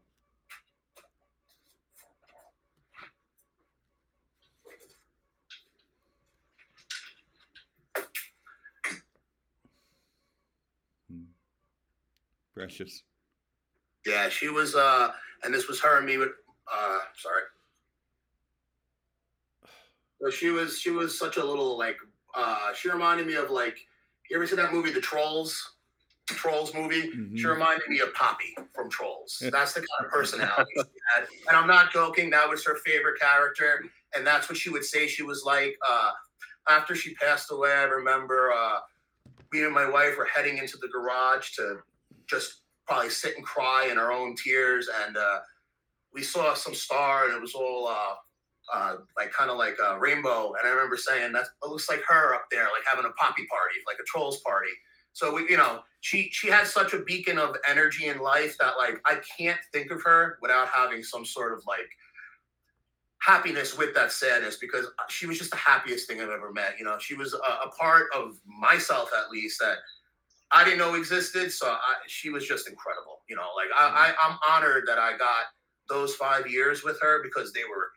Precious. 12.54 13.02
Yeah, 14.06 14.28
she 14.28 14.48
was, 14.48 14.74
uh, 14.74 15.10
and 15.44 15.54
this 15.54 15.68
was 15.68 15.80
her 15.80 15.96
and 15.98 16.06
me 16.06 16.18
with, 16.18 16.30
uh, 16.72 16.98
sorry. 17.16 17.42
So 20.20 20.30
she 20.30 20.50
was, 20.50 20.78
she 20.78 20.90
was 20.90 21.18
such 21.18 21.38
a 21.38 21.44
little 21.44 21.78
like, 21.78 21.96
uh, 22.36 22.72
she 22.74 22.90
reminded 22.90 23.26
me 23.26 23.34
of 23.34 23.50
like, 23.50 23.78
you 24.30 24.36
ever 24.36 24.46
see 24.46 24.56
that 24.56 24.72
movie, 24.72 24.92
The 24.92 25.00
Trolls? 25.00 25.72
Trolls 26.26 26.74
movie. 26.74 27.08
Mm-hmm. 27.08 27.36
She 27.36 27.46
reminded 27.46 27.88
me 27.88 28.00
of 28.00 28.14
Poppy 28.14 28.56
from 28.74 28.88
Trolls. 28.90 29.42
That's 29.52 29.74
the 29.74 29.80
kind 29.80 30.06
of 30.06 30.10
personality 30.10 30.70
she 30.74 30.82
had. 31.14 31.26
And 31.48 31.56
I'm 31.56 31.66
not 31.66 31.92
joking. 31.92 32.30
That 32.30 32.48
was 32.48 32.64
her 32.64 32.76
favorite 32.84 33.20
character, 33.20 33.84
and 34.14 34.26
that's 34.26 34.48
what 34.48 34.56
she 34.56 34.70
would 34.70 34.84
say. 34.84 35.06
She 35.06 35.22
was 35.22 35.42
like, 35.44 35.76
uh, 35.88 36.10
after 36.68 36.94
she 36.94 37.14
passed 37.14 37.50
away. 37.50 37.72
I 37.72 37.84
remember 37.84 38.52
uh, 38.52 38.78
me 39.52 39.64
and 39.64 39.74
my 39.74 39.88
wife 39.88 40.16
were 40.16 40.26
heading 40.26 40.58
into 40.58 40.76
the 40.78 40.88
garage 40.88 41.52
to 41.56 41.78
just 42.28 42.62
probably 42.86 43.10
sit 43.10 43.36
and 43.36 43.44
cry 43.44 43.88
in 43.90 43.98
our 43.98 44.12
own 44.12 44.34
tears. 44.36 44.88
And 45.06 45.16
uh, 45.16 45.40
we 46.12 46.22
saw 46.22 46.54
some 46.54 46.74
star, 46.74 47.26
and 47.26 47.34
it 47.34 47.40
was 47.40 47.54
all 47.54 47.88
uh, 47.88 48.14
uh, 48.72 48.96
like 49.16 49.32
kind 49.32 49.50
of 49.50 49.58
like 49.58 49.76
a 49.84 49.98
rainbow. 49.98 50.54
And 50.58 50.66
I 50.66 50.70
remember 50.70 50.96
saying, 50.96 51.32
"That 51.32 51.46
looks 51.62 51.88
like 51.88 52.02
her 52.08 52.34
up 52.34 52.46
there, 52.50 52.64
like 52.64 52.84
having 52.88 53.04
a 53.04 53.12
poppy 53.12 53.46
party, 53.46 53.76
like 53.86 53.98
a 54.00 54.04
trolls 54.06 54.40
party." 54.40 54.70
So 55.12 55.34
we, 55.34 55.42
you 55.48 55.56
know, 55.56 55.80
she 56.00 56.28
she 56.32 56.48
has 56.48 56.72
such 56.72 56.94
a 56.94 56.98
beacon 57.00 57.38
of 57.38 57.56
energy 57.68 58.08
in 58.08 58.18
life 58.20 58.56
that 58.58 58.74
like 58.78 59.00
I 59.06 59.20
can't 59.38 59.60
think 59.72 59.90
of 59.90 60.02
her 60.02 60.38
without 60.40 60.68
having 60.68 61.02
some 61.02 61.24
sort 61.24 61.52
of 61.52 61.62
like 61.66 61.88
happiness 63.20 63.76
with 63.76 63.94
that 63.94 64.10
sadness 64.10 64.56
because 64.56 64.86
she 65.08 65.26
was 65.26 65.38
just 65.38 65.50
the 65.50 65.56
happiest 65.56 66.08
thing 66.08 66.20
I've 66.20 66.28
ever 66.28 66.52
met. 66.52 66.74
You 66.78 66.84
know, 66.84 66.98
she 66.98 67.14
was 67.14 67.34
a, 67.34 67.36
a 67.36 67.70
part 67.78 68.06
of 68.14 68.36
myself 68.46 69.10
at 69.16 69.30
least 69.30 69.60
that 69.60 69.76
I 70.50 70.64
didn't 70.64 70.80
know 70.80 70.94
existed. 70.94 71.52
So 71.52 71.68
I, 71.68 71.94
she 72.08 72.30
was 72.30 72.46
just 72.46 72.68
incredible. 72.68 73.20
You 73.28 73.36
know, 73.36 73.48
like 73.56 73.68
I, 73.76 74.12
I, 74.20 74.28
am 74.28 74.38
honored 74.50 74.84
that 74.86 74.98
I 74.98 75.16
got 75.16 75.44
those 75.88 76.14
five 76.16 76.50
years 76.50 76.82
with 76.82 77.00
her 77.00 77.22
because 77.22 77.52
they 77.52 77.62
were 77.64 77.90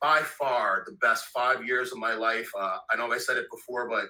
by 0.00 0.20
far 0.20 0.84
the 0.86 0.92
best 1.00 1.26
five 1.26 1.64
years 1.64 1.92
of 1.92 1.98
my 1.98 2.14
life. 2.14 2.50
Uh, 2.58 2.78
I 2.90 2.96
know 2.96 3.12
I 3.12 3.18
said 3.18 3.36
it 3.36 3.46
before, 3.50 3.88
but 3.88 4.04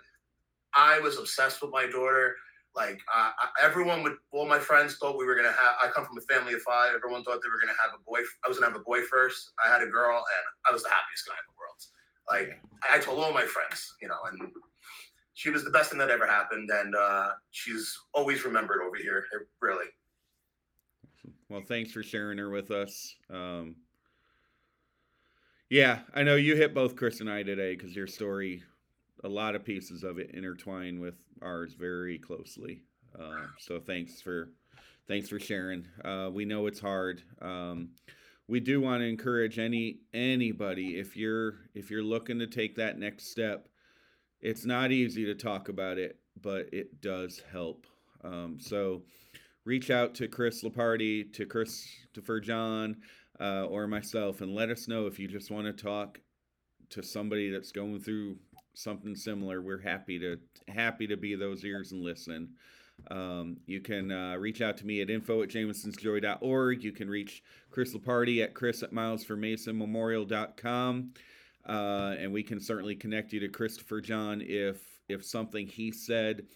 I 0.74 0.98
was 1.00 1.18
obsessed 1.18 1.62
with 1.62 1.70
my 1.70 1.86
daughter. 1.86 2.36
Like 2.76 3.00
uh, 3.12 3.30
everyone 3.60 4.04
would, 4.04 4.14
all 4.30 4.46
my 4.46 4.58
friends 4.58 4.96
thought 4.96 5.18
we 5.18 5.26
were 5.26 5.34
gonna 5.34 5.48
have. 5.48 5.74
I 5.82 5.88
come 5.88 6.04
from 6.06 6.18
a 6.18 6.32
family 6.32 6.54
of 6.54 6.62
five. 6.62 6.94
Everyone 6.94 7.24
thought 7.24 7.40
they 7.42 7.48
were 7.48 7.60
gonna 7.60 7.76
have 7.82 7.98
a 7.98 8.02
boy. 8.04 8.20
I 8.44 8.48
was 8.48 8.58
gonna 8.58 8.72
have 8.72 8.80
a 8.80 8.84
boy 8.84 9.02
first. 9.02 9.52
I 9.64 9.70
had 9.70 9.82
a 9.82 9.86
girl, 9.86 10.16
and 10.16 10.44
I 10.68 10.72
was 10.72 10.84
the 10.84 10.90
happiest 10.90 11.26
guy 11.26 11.34
in 11.34 11.46
the 11.48 11.58
world. 11.58 11.80
Like 12.30 12.62
I 12.88 12.98
told 13.00 13.18
all 13.18 13.32
my 13.32 13.44
friends, 13.44 13.94
you 14.00 14.06
know, 14.06 14.18
and 14.30 14.52
she 15.34 15.50
was 15.50 15.64
the 15.64 15.70
best 15.70 15.90
thing 15.90 15.98
that 15.98 16.10
ever 16.10 16.26
happened, 16.26 16.70
and 16.72 16.94
uh, 16.94 17.30
she's 17.50 17.98
always 18.14 18.44
remembered 18.44 18.82
over 18.86 18.96
here. 18.96 19.24
Really. 19.60 19.86
Well, 21.48 21.62
thanks 21.66 21.90
for 21.90 22.04
sharing 22.04 22.38
her 22.38 22.50
with 22.50 22.70
us. 22.70 23.16
Um, 23.28 23.74
yeah, 25.68 26.00
I 26.14 26.22
know 26.22 26.36
you 26.36 26.54
hit 26.56 26.74
both 26.74 26.94
Chris 26.94 27.20
and 27.20 27.30
I 27.30 27.42
today 27.42 27.74
because 27.74 27.96
your 27.96 28.06
story, 28.06 28.62
a 29.24 29.28
lot 29.28 29.54
of 29.54 29.64
pieces 29.64 30.02
of 30.02 30.18
it 30.18 30.30
intertwine 30.32 31.00
with 31.00 31.14
ours 31.42 31.74
very 31.74 32.18
closely. 32.18 32.82
Uh, 33.18 33.46
so 33.58 33.80
thanks 33.80 34.20
for 34.20 34.50
thanks 35.08 35.28
for 35.28 35.38
sharing. 35.38 35.86
Uh, 36.04 36.30
we 36.32 36.44
know 36.44 36.66
it's 36.66 36.80
hard. 36.80 37.22
Um, 37.42 37.90
we 38.48 38.60
do 38.60 38.80
want 38.80 39.00
to 39.00 39.06
encourage 39.06 39.58
any 39.58 40.00
anybody 40.12 40.98
if 40.98 41.16
you're 41.16 41.54
if 41.74 41.90
you're 41.90 42.02
looking 42.02 42.38
to 42.38 42.46
take 42.46 42.76
that 42.76 42.98
next 42.98 43.30
step. 43.30 43.68
It's 44.40 44.64
not 44.64 44.90
easy 44.90 45.24
to 45.26 45.34
talk 45.34 45.68
about 45.68 45.98
it, 45.98 46.18
but 46.40 46.68
it 46.72 47.00
does 47.02 47.42
help. 47.52 47.86
Um, 48.24 48.58
so 48.58 49.02
reach 49.64 49.90
out 49.90 50.14
to 50.16 50.28
Chris 50.28 50.64
Laparty, 50.64 51.30
to 51.34 51.44
Christopher 51.44 52.40
Jon, 52.40 52.96
uh, 53.38 53.66
or 53.66 53.86
myself, 53.86 54.40
and 54.40 54.54
let 54.54 54.70
us 54.70 54.88
know 54.88 55.06
if 55.06 55.18
you 55.18 55.28
just 55.28 55.50
want 55.50 55.66
to 55.66 55.72
talk 55.72 56.20
to 56.90 57.02
somebody 57.02 57.50
that's 57.50 57.72
going 57.72 58.00
through 58.00 58.36
something 58.74 59.14
similar. 59.14 59.60
We're 59.60 59.80
happy 59.80 60.18
to 60.18 60.38
happy 60.68 61.06
to 61.06 61.16
be 61.16 61.34
those 61.34 61.64
ears 61.64 61.92
and 61.92 62.02
listen. 62.02 62.50
Um, 63.10 63.56
you 63.66 63.80
can 63.80 64.12
uh, 64.12 64.36
reach 64.36 64.60
out 64.60 64.76
to 64.78 64.86
me 64.86 65.00
at 65.00 65.10
info 65.10 65.42
at 65.42 65.48
jamesonsjoy.org. 65.48 66.84
You 66.84 66.92
can 66.92 67.08
reach 67.08 67.42
Chris 67.70 67.94
Laparty 67.94 68.44
at 68.44 68.52
chris 68.54 68.82
at 68.82 68.92
milesformasonmemorial.com. 68.92 71.12
Uh, 71.68 72.14
and 72.18 72.32
we 72.32 72.42
can 72.42 72.58
certainly 72.60 72.96
connect 72.96 73.32
you 73.32 73.40
to 73.40 73.48
Christopher 73.48 74.00
Jon 74.00 74.42
if 74.44 74.82
if 75.08 75.24
something 75.24 75.66
he 75.66 75.90
said 75.90 76.46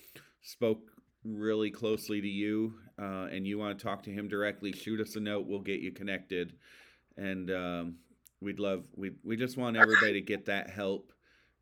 spoke 0.43 0.91
really 1.25 1.71
closely 1.71 2.21
to 2.21 2.29
you 2.29 2.75
uh, 2.99 3.29
and 3.33 3.47
you 3.47 3.59
want 3.59 3.79
to 3.79 3.85
talk 3.85 4.03
to 4.05 4.11
him 4.11 4.29
directly, 4.29 4.73
shoot 4.73 5.01
us 5.01 5.17
a 5.17 5.21
note. 5.21 5.47
We'll 5.47 5.61
get 5.61 5.81
you 5.81 5.91
connected. 5.91 6.55
And 7.17 7.51
um, 7.51 7.97
we'd 8.41 8.61
love, 8.61 8.85
we, 8.95 9.13
we 9.25 9.37
just 9.37 9.57
want 9.57 9.77
everybody 9.77 10.15
to 10.15 10.21
get 10.21 10.47
that 10.47 10.71
help 10.71 11.13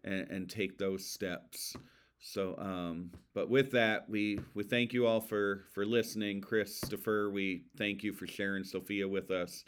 and, 0.05 0.31
and 0.31 0.51
take 0.51 0.79
those 0.79 1.05
steps. 1.07 1.77
So, 2.21 2.57
um, 2.59 3.11
but 3.35 3.51
with 3.51 3.73
that, 3.73 4.09
we, 4.09 4.39
we 4.55 4.63
thank 4.63 4.93
you 4.93 5.07
all 5.07 5.21
for, 5.21 5.65
for 5.73 5.85
listening. 5.85 6.41
Christopher, 6.41 7.31
we 7.31 7.65
thank 7.77 8.03
you 8.03 8.13
for 8.13 8.27
sharing 8.27 8.63
Sophia 8.63 9.09
with 9.09 9.31
us. 9.31 9.65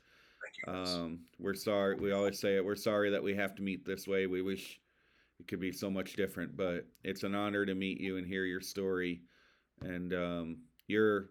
Thank 0.67 0.87
you. 0.87 0.93
Um, 0.93 1.19
we're 1.39 1.55
sorry. 1.55 1.97
We 1.97 2.13
always 2.13 2.39
say 2.39 2.57
it. 2.57 2.65
We're 2.65 2.77
sorry 2.77 3.11
that 3.11 3.23
we 3.23 3.35
have 3.35 3.55
to 3.57 3.63
meet 3.63 3.85
this 3.85 4.07
way. 4.07 4.27
We 4.27 4.43
wish 4.43 4.81
it 5.41 5.49
could 5.49 5.61
be 5.61 5.73
so 5.73 5.91
much 5.91 6.15
different, 6.15 6.57
but 6.57 6.87
it's 7.03 7.25
an 7.25 7.35
honor 7.35 7.67
to 7.67 7.75
meet 7.75 8.01
you 8.01 8.19
and 8.19 8.27
hear 8.27 8.45
your 8.45 8.61
story. 8.61 9.23
And 9.81 10.13
um, 10.15 10.59
you're 10.87 11.31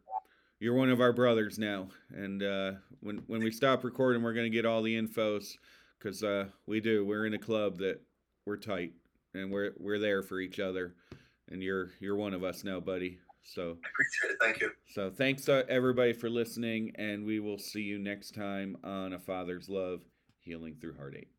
you're 0.59 0.73
one 0.73 0.89
of 0.89 1.01
our 1.01 1.13
brothers 1.13 1.57
now. 1.57 1.87
And 2.13 2.43
uh, 2.43 2.71
when 2.99 3.23
when 3.27 3.41
we 3.43 3.51
stop 3.51 3.83
recording, 3.83 4.21
we're 4.21 4.33
gonna 4.33 4.49
get 4.49 4.65
all 4.65 4.81
the 4.81 4.99
infos 4.99 5.57
because 5.99 6.23
uh, 6.23 6.47
we 6.67 6.81
do. 6.81 7.05
We're 7.05 7.25
in 7.25 7.33
a 7.33 7.39
club 7.39 7.77
that 7.77 8.01
we're 8.45 8.57
tight 8.57 8.93
and 9.33 9.51
we're 9.51 9.71
we're 9.77 9.99
there 9.99 10.21
for 10.21 10.39
each 10.39 10.59
other. 10.59 10.95
And 11.49 11.61
you're 11.61 11.91
you're 11.99 12.15
one 12.15 12.33
of 12.33 12.43
us 12.43 12.63
now, 12.63 12.79
buddy. 12.79 13.19
So. 13.43 13.61
I 13.61 13.89
appreciate 13.89 14.31
it. 14.31 14.37
Thank 14.41 14.61
you. 14.61 14.71
So 14.93 15.09
thanks 15.09 15.43
to 15.45 15.65
everybody 15.69 16.13
for 16.13 16.29
listening, 16.29 16.93
and 16.95 17.25
we 17.25 17.39
will 17.39 17.57
see 17.57 17.81
you 17.81 17.99
next 17.99 18.33
time 18.33 18.77
on 18.83 19.13
A 19.13 19.19
Father's 19.19 19.67
Love 19.67 19.99
Healing 20.39 20.77
Through 20.79 20.95
Heartache. 20.95 21.32